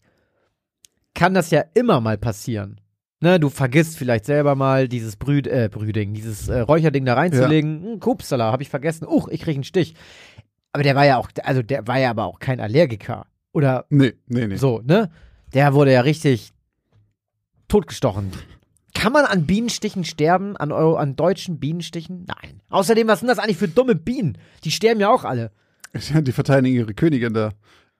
kann 1.13 1.35
das 1.35 1.51
ja 1.51 1.65
immer 1.75 2.01
mal 2.01 2.17
passieren. 2.17 2.81
Ne, 3.19 3.41
du 3.41 3.49
vergisst 3.49 3.99
vielleicht 3.99 4.27
selber 4.27 4.55
mal 4.55 4.87
dieses 4.87 5.17
Brüd, 5.17 5.49
äh, 5.49 5.69
Brüding, 5.73 6.15
dieses 6.15 6.49
äh, 6.49 6.61
Räucherding 6.61 7.05
da 7.05 7.15
reinzulegen. 7.15 7.83
Hm, 7.83 8.01
Kupsala, 8.01 8.53
habe 8.53 8.63
ich 8.63 8.69
vergessen. 8.69 9.09
Uch, 9.09 9.27
ich 9.27 9.41
krieg 9.41 9.57
einen 9.57 9.65
Stich. 9.65 9.97
Aber 10.71 10.85
der 10.85 10.95
war 10.95 11.05
ja 11.05 11.17
auch, 11.17 11.31
also 11.43 11.63
der 11.63 11.89
war 11.89 11.99
ja 11.99 12.11
aber 12.11 12.27
auch 12.27 12.39
kein 12.39 12.61
Allergiker. 12.61 13.27
Oder 13.53 13.87
Nee, 13.89 14.13
nee, 14.29 14.47
nee. 14.47 14.57
so, 14.57 14.83
ne? 14.85 15.11
Der 15.53 15.75
wurde 15.75 15.93
ja 15.93 16.03
richtig 16.03 16.53
totgestochen. 17.67 18.31
Kann 19.05 19.13
man 19.13 19.27
an 19.27 19.45
Bienenstichen 19.45 20.03
sterben? 20.05 20.57
An, 20.57 20.73
Euro, 20.73 20.97
an 20.97 21.15
deutschen 21.15 21.61
Bienenstichen? 21.61 22.25
Nein. 22.27 22.63
Außerdem, 22.71 23.07
was 23.07 23.21
sind 23.21 23.29
das 23.29 23.39
eigentlich 23.39 23.59
für 23.59 23.69
dumme 23.69 23.97
Bienen? 23.97 24.39
Die 24.65 24.71
sterben 24.71 24.99
ja 24.99 25.11
auch 25.11 25.25
alle. 25.25 25.51
Die 26.23 26.33
verteidigen 26.33 26.75
ihre 26.75 26.95
Königin 26.95 27.35
da. 27.35 27.51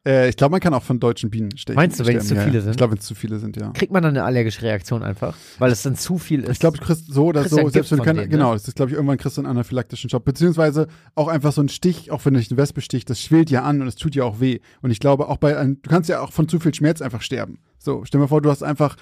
Äh, 0.07 0.31
ich 0.31 0.39
glaube, 0.39 0.53
man 0.53 0.61
kann 0.61 0.73
auch 0.73 0.83
von 0.83 1.01
deutschen 1.01 1.29
Bienen 1.29 1.59
stechen. 1.59 1.77
Meinst 1.77 2.01
du, 2.01 2.07
wenn 2.07 2.17
es 2.17 2.29
zu 2.29 2.37
viele 2.37 2.55
ja. 2.55 2.61
sind? 2.63 2.71
Ich 2.71 2.77
glaube, 2.79 2.93
wenn 2.93 3.01
es 3.01 3.05
zu 3.05 3.15
viele 3.15 3.39
sind, 3.39 3.55
ja. 3.59 3.71
Kriegt 3.73 3.93
man 3.93 4.03
dann 4.03 4.17
eine 4.17 4.25
allergische 4.25 4.63
Reaktion 4.63 5.03
einfach? 5.03 5.37
Weil 5.59 5.73
es 5.73 5.83
dann 5.83 5.95
zu 5.95 6.17
viel 6.17 6.41
ist. 6.41 6.53
Ich 6.53 6.59
glaube, 6.59 6.79
du 6.79 6.85
kriegst 6.87 7.13
so 7.13 7.27
oder 7.27 7.47
so, 7.47 7.69
selbst 7.69 7.91
wenn 7.91 7.99
du 7.99 8.05
von 8.05 8.17
denen, 8.17 8.31
genau, 8.31 8.53
ne? 8.53 8.55
das 8.55 8.67
ist, 8.67 8.75
glaube 8.75 8.91
ich, 8.91 8.97
irgendwann 8.97 9.19
kriegst 9.19 9.37
du 9.37 9.43
einen 9.43 9.51
anaphylaktischen 9.51 10.09
Schock. 10.09 10.25
Beziehungsweise 10.25 10.89
auch 11.15 11.29
einfach 11.29 11.53
so 11.53 11.61
ein 11.61 11.69
Stich, 11.69 12.13
auch 12.13 12.25
wenn 12.25 12.33
dich 12.33 12.51
eine 12.51 12.57
Wespe 12.57 12.81
sticht, 12.81 13.11
das 13.11 13.21
schwillt 13.21 13.51
ja 13.51 13.63
an 13.63 13.83
und 13.83 13.89
es 13.89 13.97
tut 13.97 14.15
ja 14.15 14.25
auch 14.25 14.41
weh. 14.41 14.61
Und 14.81 14.91
ich 14.91 15.01
glaube, 15.01 15.29
auch 15.29 15.37
bei 15.37 15.59
einem, 15.59 15.83
du 15.83 15.91
kannst 15.91 16.09
ja 16.09 16.23
auch 16.23 16.33
von 16.33 16.49
zu 16.49 16.61
viel 16.61 16.73
Schmerz 16.73 17.03
einfach 17.03 17.21
sterben. 17.21 17.59
So, 17.79 18.07
stell 18.07 18.19
dir 18.19 18.23
mal 18.23 18.29
vor, 18.29 18.41
du 18.41 18.49
hast 18.49 18.63
einfach, 18.63 18.97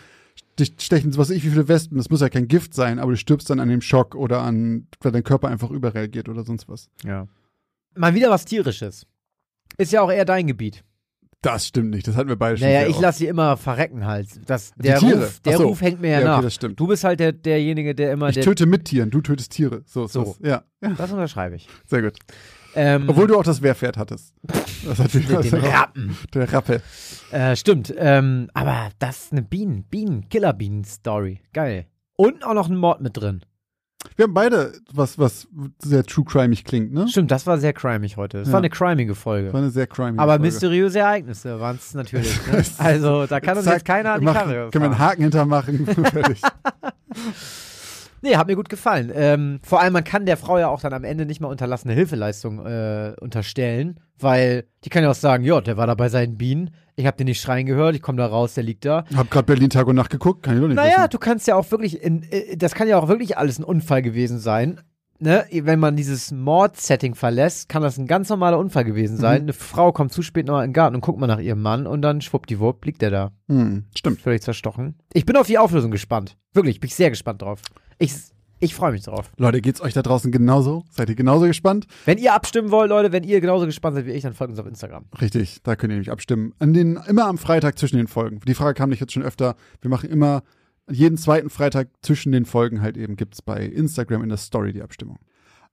dich 0.59 0.75
stechen, 0.79 1.11
was 1.13 1.19
weiß 1.31 1.31
ich, 1.31 1.45
wie 1.45 1.51
viele 1.51 1.69
Wespen, 1.69 1.97
das 1.99 2.11
muss 2.11 2.21
ja 2.21 2.29
kein 2.29 2.49
Gift 2.49 2.75
sein, 2.75 2.99
aber 2.99 3.13
du 3.13 3.17
stirbst 3.17 3.49
dann 3.51 3.61
an 3.61 3.69
dem 3.69 3.81
Schock 3.81 4.15
oder 4.15 4.43
an, 4.43 4.87
weil 5.01 5.13
dein 5.13 5.25
Körper 5.25 5.49
einfach 5.49 5.71
überreagiert 5.71 6.29
oder 6.29 6.45
sonst 6.45 6.69
was. 6.69 6.89
Ja. 7.05 7.27
Mal 7.95 8.15
wieder 8.15 8.31
was 8.31 8.45
Tierisches. 8.45 9.07
Ist 9.79 9.93
ja 9.93 10.03
auch 10.03 10.11
eher 10.13 10.25
dein 10.25 10.47
Gebiet. 10.47 10.85
Das 11.41 11.67
stimmt 11.67 11.91
nicht, 11.91 12.07
das 12.07 12.15
hatten 12.15 12.29
wir 12.29 12.37
beide 12.37 12.57
schon. 12.59 12.69
Naja, 12.69 12.81
sehr 12.83 12.91
ich 12.91 13.01
lasse 13.01 13.19
sie 13.19 13.27
immer 13.27 13.57
verrecken 13.57 14.07
halt. 14.07 14.29
Das, 14.49 14.73
der 14.77 14.99
Tiere? 14.99 15.25
Ruf, 15.25 15.41
der 15.41 15.57
so. 15.57 15.67
Ruf 15.67 15.81
hängt 15.81 16.01
mir 16.01 16.11
ja, 16.11 16.21
Ja, 16.21 16.21
okay, 16.21 16.29
nach. 16.37 16.43
das 16.43 16.55
stimmt. 16.55 16.79
Du 16.79 16.87
bist 16.87 17.03
halt 17.03 17.19
der, 17.19 17.33
derjenige, 17.33 17.95
der 17.97 18.13
immer 18.13 18.29
Ich 18.29 18.35
der. 18.37 18.45
töte 18.45 18.67
mit 18.67 18.85
Tieren, 18.85 19.11
du 19.11 19.21
tötest 19.23 19.51
Tiere. 19.53 19.83
So, 19.87 20.07
So. 20.07 20.23
das. 20.25 20.39
Ja, 20.49 20.63
ja, 20.83 20.91
Das 20.97 21.11
unterschreibe 21.11 21.57
ich. 21.57 21.69
sehr 21.87 22.03
gut. 22.03 22.17
Ähm, 22.75 23.09
Obwohl 23.09 23.27
du 23.27 23.37
auch 23.39 23.43
das 23.45 23.61
Wehrpferd 23.63 23.97
hattest. 23.99 24.35
Das 24.87 24.99
hat 24.99 25.13
den, 25.15 25.27
den 25.27 25.55
Rappen. 25.55 26.17
Der 26.35 26.53
Rappe. 26.53 26.83
Äh, 27.31 27.55
stimmt. 27.57 27.93
Ähm, 27.97 28.49
aber 28.55 28.89
das 28.99 29.25
ist 29.25 29.33
eine 29.33 29.43
Bienen, 29.43 29.85
Bienen, 29.85 30.29
Killer-Bienen-Story. 30.29 31.41
Geil. 31.53 31.87
Und 32.17 32.45
auch 32.45 32.55
noch 32.55 32.69
ein 32.69 32.77
Mord 32.77 33.01
mit 33.01 33.17
drin. 33.17 33.45
Wir 34.17 34.25
haben 34.25 34.35
beide 34.35 34.73
was, 34.93 35.17
was 35.17 35.47
sehr 35.81 36.03
true 36.03 36.25
crimeig 36.25 36.65
klingt, 36.65 36.93
ne? 36.93 37.07
Stimmt, 37.07 37.31
das 37.31 37.47
war 37.47 37.59
sehr 37.59 37.73
crimig 37.73 38.17
heute. 38.17 38.39
Das 38.39 38.49
Ja. 38.49 38.55
war 38.55 38.59
eine 38.59 38.69
crimige 38.69 39.13
Das 39.13 39.19
Folge. 39.19 39.53
war 39.53 39.61
eine 39.61 39.71
sehr 39.71 39.87
crimey 39.87 40.19
Aber 40.19 40.33
Folge. 40.33 40.43
mysteriöse 40.45 40.99
Ereignisse 40.99 41.61
waren 41.61 41.77
es 41.77 41.95
natürlich. 41.95 42.35
Ne? 42.49 42.65
Also, 42.79 43.27
da 43.27 43.39
kann 43.39 43.57
uns 43.57 43.67
jetzt 43.67 43.85
keiner 43.85 44.15
an 44.15 44.21
die 44.21 44.25
machen- 44.27 44.39
Karre 44.39 44.71
Können 44.73 44.85
wir 44.87 44.91
einen. 44.91 44.99
Haken 44.99 45.23
hintermachen. 45.23 45.87
Nee, 48.23 48.37
hat 48.37 48.47
mir 48.47 48.55
gut 48.57 48.69
gefallen. 48.69 49.11
Ähm, 49.15 49.59
vor 49.63 49.81
allem, 49.81 49.93
man 49.93 50.05
kann 50.05 50.27
der 50.27 50.37
Frau 50.37 50.59
ja 50.59 50.69
auch 50.69 50.81
dann 50.81 50.93
am 50.93 51.05
Ende 51.05 51.27
nicht 51.27 51.41
mal 51.41 51.49
unterlassene 51.49 51.93
Hilfeleistung 51.93 52.65
äh, 52.65 53.15
unterstellen, 53.21 53.99
weil 54.19 54.65
die 54.85 54.91
kann 54.91 55.03
ja 55.03 55.11
auch 55.11 55.15
sagen, 55.15 55.43
ja, 55.45 55.61
der 55.61 55.77
war 55.77 55.87
da 55.89 55.95
bei 55.95 56.09
seinen 56.09 56.39
Bienen, 56.39 56.71
ich 56.95 57.07
habe 57.07 57.17
den 57.17 57.27
nicht 57.27 57.41
schreien 57.41 57.67
gehört, 57.67 57.97
ich 57.97 58.03
komme 58.03 58.19
da 58.19 58.27
raus, 58.27 58.55
der 58.55 58.63
liegt 58.65 58.85
da. 58.85 59.05
Hab 59.17 59.31
grad 59.31 59.47
Berlin 59.47 59.71
Tag 59.71 59.87
und 59.89 59.97
Nacht 59.97 60.11
geguckt, 60.11 60.43
kann 60.45 60.55
ich 60.55 60.61
doch 60.61 60.69
nicht 60.69 60.77
Naja, 60.77 60.99
wissen. 60.99 61.11
du 61.11 61.19
kannst 61.19 61.47
ja 61.49 61.57
auch 61.57 61.69
wirklich, 61.73 62.01
in, 62.03 62.23
äh, 62.31 62.57
das 62.57 62.75
kann 62.75 62.87
ja 62.89 62.97
auch 62.99 63.09
wirklich 63.09 63.37
alles 63.39 63.59
ein 63.59 63.65
Unfall 63.65 64.03
gewesen 64.03 64.39
sein. 64.39 64.81
Ne? 65.19 65.45
Wenn 65.53 65.79
man 65.79 65.95
dieses 65.95 66.33
Mord-Setting 66.33 67.15
verlässt, 67.15 67.69
kann 67.69 67.81
das 67.83 67.97
ein 67.97 68.09
ganz 68.09 68.29
normaler 68.29 68.59
Unfall 68.59 68.85
gewesen 68.85 69.17
sein. 69.17 69.43
Mhm. 69.43 69.45
Eine 69.45 69.53
Frau 69.53 69.93
kommt 69.93 70.13
zu 70.13 70.21
spät 70.23 70.47
nochmal 70.47 70.65
in 70.65 70.71
den 70.71 70.75
Garten 70.75 70.97
und 70.97 71.01
guckt 71.01 71.21
mal 71.21 71.29
nach 71.29 71.39
ihrem 71.39 71.63
Mann 71.63 71.87
und 71.87 72.03
dann 72.03 72.21
schwuppdiwupp 72.21 72.85
liegt 72.85 73.03
der 73.03 73.11
da. 73.11 73.31
Hm, 73.49 73.85
stimmt. 73.97 74.21
Völlig 74.21 74.43
zerstochen. 74.43 74.97
Ich 75.13 75.25
bin 75.25 75.37
auf 75.37 75.47
die 75.47 75.59
Auflösung 75.59 75.93
gespannt. 75.93 76.37
Wirklich, 76.55 76.81
bin 76.81 76.89
ich 76.89 76.97
sehr 76.97 77.11
gespannt 77.11 77.41
drauf. 77.43 77.63
Ich, 78.03 78.15
Ich 78.59 78.75
freue 78.75 78.93
mich 78.93 79.03
drauf. 79.03 79.33
Leute, 79.39 79.61
geht's 79.61 79.81
euch 79.81 79.93
da 79.93 80.03
draußen 80.03 80.31
genauso? 80.31 80.85
Seid 80.91 81.09
ihr 81.09 81.15
genauso 81.15 81.47
gespannt? 81.47 81.87
Wenn 82.05 82.19
ihr 82.19 82.33
abstimmen 82.33 82.71
wollt, 82.71 82.91
Leute, 82.91 83.11
wenn 83.13 83.25
ihr 83.25 83.41
genauso 83.41 83.67
gespannt 83.67 83.97
seid 83.97 84.07
wie 84.07 84.13
ich, 84.13 84.23
dann 84.23 84.35
folgt 84.35 84.53
uns 84.53 84.61
auf 84.61 84.67
Instagram. 84.67 85.05
Richtig, 85.21 85.63
da 85.63 85.75
könnt 85.75 85.93
ihr 85.93 85.95
nämlich 85.95 86.11
abstimmen. 86.13 86.53
An 86.59 86.73
den, 86.73 86.97
immer 87.09 87.27
am 87.27 87.39
Freitag 87.39 87.79
zwischen 87.79 87.97
den 87.97 88.07
Folgen. 88.07 88.41
Die 88.47 88.55
Frage 88.55 88.75
kam 88.75 88.91
nicht 88.91 89.01
jetzt 89.01 89.13
schon 89.13 89.23
öfter. 89.25 89.57
Wir 89.81 89.91
machen 89.91 90.11
immer 90.11 90.43
jeden 90.91 91.17
zweiten 91.17 91.51
Freitag 91.51 91.89
zwischen 92.03 92.33
den 92.33 92.45
Folgen 92.45 92.83
halt 92.83 92.97
eben 92.97 93.17
gibt's 93.17 93.41
bei 93.43 93.65
Instagram 93.65 94.23
in 94.23 94.29
der 94.29 94.39
Story 94.39 94.73
die 94.73 94.83
Abstimmung. 94.83 95.19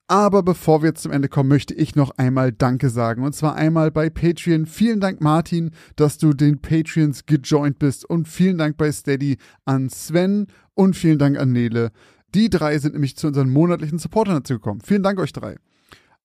Aber 0.08 0.42
bevor 0.42 0.82
wir 0.82 0.90
jetzt 0.90 1.04
zum 1.04 1.12
Ende 1.12 1.30
kommen, 1.30 1.50
möchte 1.50 1.76
ich 1.76 1.96
noch 1.96 2.10
einmal 2.18 2.52
Danke 2.52 2.90
sagen. 2.90 3.22
Und 3.24 3.36
zwar 3.36 3.54
einmal 3.54 3.92
bei 3.92 4.10
Patreon. 4.10 4.66
Vielen 4.66 5.00
Dank, 5.00 5.22
Martin, 5.22 5.70
dass 5.96 6.18
du 6.18 6.34
den 6.34 6.60
Patreons 6.60 7.28
gejoint 7.28 7.78
bist. 7.78 8.10
Und 8.10 8.28
vielen 8.28 8.58
Dank 8.58 8.78
bei 8.78 8.92
Steady 8.92 9.38
an 9.66 9.90
Sven 9.90 10.48
und 10.74 10.96
vielen 10.96 11.20
Dank 11.20 11.38
an 11.38 11.52
Nele. 11.52 11.92
Die 12.36 12.50
drei 12.50 12.78
sind 12.78 12.94
nämlich 12.94 13.18
zu 13.18 13.28
unseren 13.28 13.50
monatlichen 13.50 14.00
Supportern 14.00 14.36
dazu 14.36 14.54
gekommen. 14.54 14.82
Vielen 14.82 15.04
Dank 15.04 15.20
euch 15.20 15.34
drei. 15.34 15.58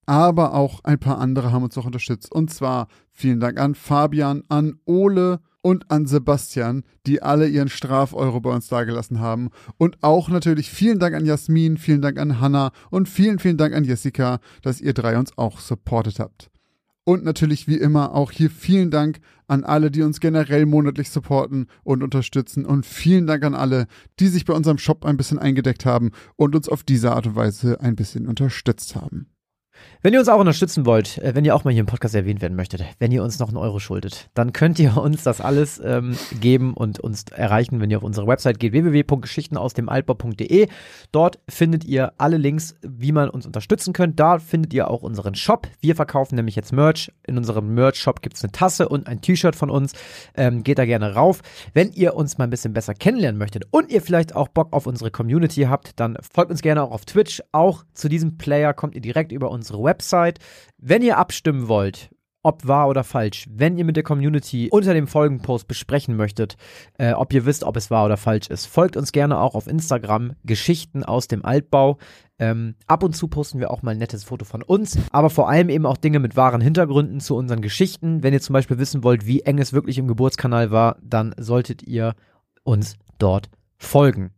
Aber 0.07 0.55
auch 0.55 0.85
ein 0.85 0.99
paar 0.99 1.19
andere 1.19 1.51
haben 1.53 1.65
uns 1.65 1.79
auch 1.79 1.87
unterstützt. 1.87 2.31
Und 2.31 2.53
zwar 2.53 2.89
vielen 3.13 3.41
Dank 3.41 3.59
an 3.59 3.75
Fabian, 3.75 4.43
an 4.49 4.79
Ole 4.85 5.41
und 5.63 5.91
an 5.91 6.05
Sebastian, 6.05 6.85
die 7.07 7.23
alle 7.23 7.49
ihren 7.49 7.71
Strafeuro 7.71 8.39
bei 8.41 8.51
uns 8.51 8.69
dagelassen 8.69 9.21
haben. 9.21 9.49
Und 9.79 9.97
auch 10.03 10.29
natürlich 10.29 10.71
vielen 10.71 10.99
Dank 10.99 11.15
an 11.15 11.25
Jasmin, 11.25 11.79
vielen 11.79 12.03
Dank 12.03 12.19
an 12.19 12.39
Hanna 12.39 12.71
und 12.91 13.09
vielen, 13.09 13.39
vielen 13.39 13.57
Dank 13.57 13.75
an 13.75 13.85
Jessica, 13.85 14.41
dass 14.61 14.83
ihr 14.83 14.93
drei 14.93 15.19
uns 15.19 15.39
auch 15.39 15.61
supportet 15.61 16.21
habt. 16.21 16.51
Und 17.05 17.23
natürlich 17.23 17.69
wie 17.69 17.77
immer 17.77 18.15
auch 18.15 18.31
hier 18.31 18.51
vielen 18.51 18.91
Dank 18.91 19.21
an 19.47 19.63
alle, 19.63 19.91
die 19.91 20.03
uns 20.03 20.21
generell 20.21 20.65
monatlich 20.65 21.11
supporten 21.11 21.67
und 21.83 22.03
unterstützen. 22.03 22.65
Und 22.65 22.87
vielen 22.87 23.27
Dank 23.27 23.45
an 23.45 23.55
alle, 23.55 23.87
die 24.21 24.29
sich 24.29 24.47
bei 24.47 24.55
unserem 24.55 24.79
Shop 24.79 25.05
ein 25.05 25.19
bisschen 25.19 25.39
eingedeckt 25.39 25.85
haben 25.85 26.13
und 26.37 26.57
uns 26.57 26.69
auf 26.69 26.83
diese 26.83 27.13
Art 27.13 27.27
und 27.27 27.37
Weise 27.37 27.81
ein 27.81 27.95
bisschen 27.95 28.27
unterstützt 28.27 28.97
haben. 28.97 29.34
Wenn 30.03 30.13
ihr 30.13 30.21
uns 30.21 30.29
auch 30.29 30.39
unterstützen 30.39 30.87
wollt, 30.87 31.19
äh, 31.19 31.35
wenn 31.35 31.45
ihr 31.45 31.55
auch 31.55 31.65
mal 31.65 31.73
hier 31.73 31.81
im 31.81 31.87
Podcast 31.87 32.15
erwähnt 32.15 32.43
werden 32.43 32.57
möchtet, 32.57 32.85
wenn 32.99 33.13
ihr 33.13 33.23
uns 33.23 33.39
noch 33.39 33.49
einen 33.49 33.57
Euro 33.57 33.79
schuldet, 33.79 34.29
dann 34.35 34.53
könnt 34.53 34.79
ihr 34.79 34.97
uns 34.97 35.23
das 35.23 35.41
alles 35.41 35.81
ähm, 35.85 36.17
geben 36.41 36.75
und 36.75 37.01
uns 37.01 37.25
erreichen, 37.31 37.81
wenn 37.81 37.91
ihr 37.91 37.99
auf 37.99 38.05
unsere 38.05 38.27
Website 38.27 38.59
geht, 38.61 38.73
www.geschichtenausdemaltbau.de. 38.73 40.69
Dort 41.13 41.39
findet 41.49 41.85
ihr 41.85 42.13
alle 42.19 42.37
Links, 42.37 42.77
wie 42.83 43.13
man 43.13 43.31
uns 43.31 43.47
unterstützen 43.47 43.93
könnt. 43.93 44.21
Da 44.21 44.39
findet 44.39 44.75
ihr 44.75 44.91
auch 44.91 45.03
unseren 45.03 45.35
Shop. 45.35 45.67
Wir 45.81 45.97
verkaufen 45.97 46.37
nämlich 46.37 46.57
jetzt 46.57 46.73
Merch. 46.73 47.11
In 47.27 47.39
unserem 47.39 47.75
Merch-Shop 47.75 48.21
gibt 48.23 48.37
es 48.37 48.45
eine 48.45 48.53
Tasse 48.53 48.89
und 48.89 49.07
ein 49.07 49.21
T-Shirt 49.21 49.57
von 49.57 49.71
uns. 49.71 49.93
Ähm, 50.37 50.63
geht 50.63 50.79
da 50.79 50.85
gerne 50.85 51.15
rauf. 51.15 51.41
Wenn 51.73 51.93
ihr 51.93 52.15
uns 52.15 52.39
mal 52.39 52.45
ein 52.45 52.51
bisschen 52.51 52.73
besser 52.73 52.95
kennenlernen 52.95 53.39
möchtet 53.39 53.65
und 53.71 53.91
ihr 53.91 54.03
vielleicht 54.03 54.37
auch 54.37 54.49
Bock 54.49 54.73
auf 54.73 54.87
unsere 54.87 55.11
Community 55.11 55.63
habt, 55.63 55.99
dann 55.99 56.17
folgt 56.21 56.51
uns 56.51 56.63
gerne 56.63 56.83
auch 56.83 56.91
auf 56.91 57.05
Twitch. 57.05 57.43
Auch 57.53 57.85
zu 57.95 58.09
diesem 58.09 58.37
Player 58.37 58.75
kommt 58.75 58.95
ihr 58.95 59.01
direkt 59.01 59.33
über 59.33 59.51
unsere 59.65 59.83
Website. 59.83 60.39
Wenn 60.77 61.01
ihr 61.01 61.17
abstimmen 61.17 61.69
wollt, 61.69 62.11
ob 62.43 62.69
wahr 62.69 62.89
oder 62.89 63.05
falsch, 63.05 63.47
wenn 63.51 63.79
ihr 63.79 63.87
mit 63.87 63.97
der 63.97 64.03
Community 64.03 64.69
unter 64.71 64.93
dem 64.93 65.07
Folgenpost 65.07 65.67
besprechen 65.67 66.15
möchtet, 66.15 66.57
äh, 66.99 67.15
ob 67.15 67.33
ihr 67.33 67.47
wisst, 67.47 67.65
ob 67.65 67.75
es 67.79 67.91
wahr 67.91 68.05
oder 68.05 68.19
falsch 68.19 68.49
ist, 68.49 68.67
folgt 68.67 68.99
uns 68.99 69.13
gerne 69.13 69.39
auch 69.39 69.55
auf 69.55 69.67
Instagram 69.67 70.35
Geschichten 70.45 71.03
aus 71.03 71.27
dem 71.27 71.43
Altbau. 71.43 71.97
Ähm, 72.39 72.75
ab 72.87 73.03
und 73.03 73.17
zu 73.17 73.29
posten 73.29 73.61
wir 73.61 73.71
auch 73.71 73.81
mal 73.81 73.93
ein 73.93 73.99
nettes 73.99 74.25
Foto 74.25 74.45
von 74.45 74.63
uns, 74.63 74.99
aber 75.11 75.31
vor 75.31 75.49
allem 75.49 75.71
eben 75.71 75.87
auch 75.87 75.97
Dinge 75.97 76.19
mit 76.19 76.37
wahren 76.37 76.61
Hintergründen 76.61 77.21
zu 77.21 77.35
unseren 77.35 77.63
Geschichten. 77.63 78.23
Wenn 78.23 78.35
ihr 78.35 78.43
zum 78.43 78.53
Beispiel 78.53 78.79
wissen 78.79 79.03
wollt, 79.03 79.25
wie 79.25 79.41
eng 79.41 79.59
es 79.59 79.73
wirklich 79.73 79.97
im 79.97 80.09
Geburtskanal 80.09 80.71
war, 80.71 80.99
dann 81.03 81.35
solltet 81.39 81.83
ihr 81.83 82.15
uns 82.63 82.97
dort 83.19 83.49
folgen. 83.79 84.33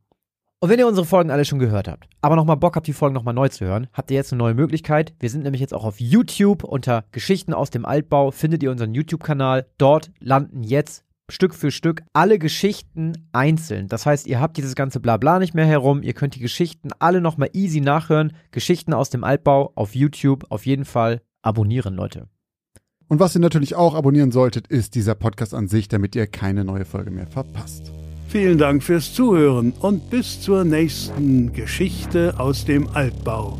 Und 0.58 0.70
wenn 0.70 0.78
ihr 0.78 0.86
unsere 0.86 1.06
Folgen 1.06 1.30
alle 1.30 1.44
schon 1.44 1.58
gehört 1.58 1.86
habt, 1.86 2.08
aber 2.22 2.34
nochmal 2.34 2.56
Bock 2.56 2.76
habt, 2.76 2.86
die 2.86 2.94
Folgen 2.94 3.14
nochmal 3.14 3.34
neu 3.34 3.48
zu 3.48 3.66
hören, 3.66 3.88
habt 3.92 4.10
ihr 4.10 4.16
jetzt 4.16 4.32
eine 4.32 4.38
neue 4.38 4.54
Möglichkeit. 4.54 5.14
Wir 5.20 5.28
sind 5.28 5.42
nämlich 5.42 5.60
jetzt 5.60 5.74
auch 5.74 5.84
auf 5.84 6.00
YouTube 6.00 6.64
unter 6.64 7.04
Geschichten 7.12 7.52
aus 7.52 7.68
dem 7.68 7.84
Altbau, 7.84 8.30
findet 8.30 8.62
ihr 8.62 8.70
unseren 8.70 8.94
YouTube-Kanal. 8.94 9.66
Dort 9.76 10.10
landen 10.18 10.62
jetzt 10.62 11.04
Stück 11.28 11.54
für 11.54 11.70
Stück 11.70 12.04
alle 12.14 12.38
Geschichten 12.38 13.28
einzeln. 13.32 13.88
Das 13.88 14.06
heißt, 14.06 14.26
ihr 14.26 14.40
habt 14.40 14.56
dieses 14.56 14.74
ganze 14.74 14.98
Blabla 14.98 15.38
nicht 15.40 15.54
mehr 15.54 15.66
herum. 15.66 16.02
Ihr 16.02 16.14
könnt 16.14 16.36
die 16.36 16.40
Geschichten 16.40 16.88
alle 17.00 17.20
nochmal 17.20 17.50
easy 17.52 17.80
nachhören. 17.80 18.32
Geschichten 18.50 18.94
aus 18.94 19.10
dem 19.10 19.24
Altbau 19.24 19.72
auf 19.74 19.94
YouTube. 19.94 20.46
Auf 20.50 20.64
jeden 20.64 20.84
Fall 20.84 21.20
abonnieren, 21.42 21.94
Leute. 21.94 22.28
Und 23.08 23.20
was 23.20 23.34
ihr 23.34 23.40
natürlich 23.40 23.74
auch 23.74 23.94
abonnieren 23.94 24.32
solltet, 24.32 24.68
ist 24.68 24.94
dieser 24.94 25.14
Podcast 25.16 25.52
an 25.52 25.68
sich, 25.68 25.88
damit 25.88 26.16
ihr 26.16 26.26
keine 26.26 26.64
neue 26.64 26.84
Folge 26.84 27.10
mehr 27.10 27.26
verpasst. 27.26 27.92
Vielen 28.28 28.58
Dank 28.58 28.82
fürs 28.82 29.14
Zuhören 29.14 29.72
und 29.80 30.10
bis 30.10 30.40
zur 30.40 30.64
nächsten 30.64 31.52
Geschichte 31.52 32.34
aus 32.38 32.64
dem 32.64 32.88
Altbau. 32.88 33.56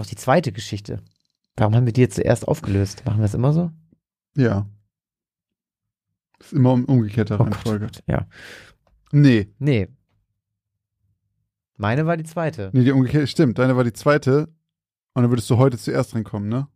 Doch 0.00 0.06
die 0.06 0.16
zweite 0.16 0.50
Geschichte. 0.50 1.02
Warum 1.58 1.74
haben 1.74 1.84
wir 1.84 1.92
die 1.92 2.00
jetzt 2.00 2.14
zuerst 2.14 2.48
aufgelöst? 2.48 3.02
Machen 3.04 3.18
wir 3.18 3.26
es 3.26 3.34
immer 3.34 3.52
so? 3.52 3.70
Ja. 4.34 4.66
Ist 6.38 6.54
immer 6.54 6.72
um 6.72 6.86
umgekehrter 6.86 7.38
Oh 7.38 7.42
Reihenfolge. 7.42 7.84
Gott, 7.84 8.02
ja. 8.06 8.26
Nee. 9.12 9.52
Nee. 9.58 9.88
Meine 11.76 12.06
war 12.06 12.16
die 12.16 12.24
zweite. 12.24 12.70
Nee, 12.72 12.84
die 12.84 12.92
umgekehrte, 12.92 13.26
stimmt. 13.26 13.58
Deine 13.58 13.76
war 13.76 13.84
die 13.84 13.92
zweite. 13.92 14.48
Und 15.12 15.22
dann 15.22 15.30
würdest 15.30 15.50
du 15.50 15.58
heute 15.58 15.76
zuerst 15.76 16.14
reinkommen, 16.14 16.48
ne? 16.48 16.66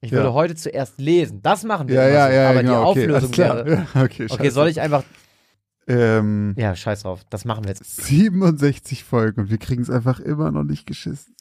Ich 0.00 0.10
Ja. 0.10 0.16
würde 0.16 0.32
heute 0.32 0.54
zuerst 0.54 0.98
lesen. 0.98 1.42
Das 1.42 1.62
machen 1.64 1.86
wir 1.86 1.96
Ja, 1.96 2.08
ja, 2.08 2.26
so. 2.28 2.32
ja, 2.32 2.48
Aber 2.50 2.62
genau. 2.62 2.72
die 2.94 3.00
okay, 3.02 3.02
Auflösung 3.10 3.30
klar. 3.30 3.56
wäre. 3.66 3.86
Ja, 3.94 4.02
okay, 4.04 4.26
Okay, 4.30 4.48
soll 4.48 4.68
ich 4.68 4.80
einfach. 4.80 5.04
Ähm, 5.86 6.54
Ja, 6.56 6.74
scheiß 6.74 7.02
drauf. 7.02 7.24
Das 7.28 7.44
machen 7.44 7.64
wir 7.64 7.72
jetzt. 7.72 8.06
67 8.06 9.04
Folgen 9.04 9.42
und 9.42 9.50
wir 9.50 9.58
kriegen 9.58 9.82
es 9.82 9.90
einfach 9.90 10.18
immer 10.18 10.50
noch 10.50 10.64
nicht 10.64 10.86
geschissen. 10.86 11.34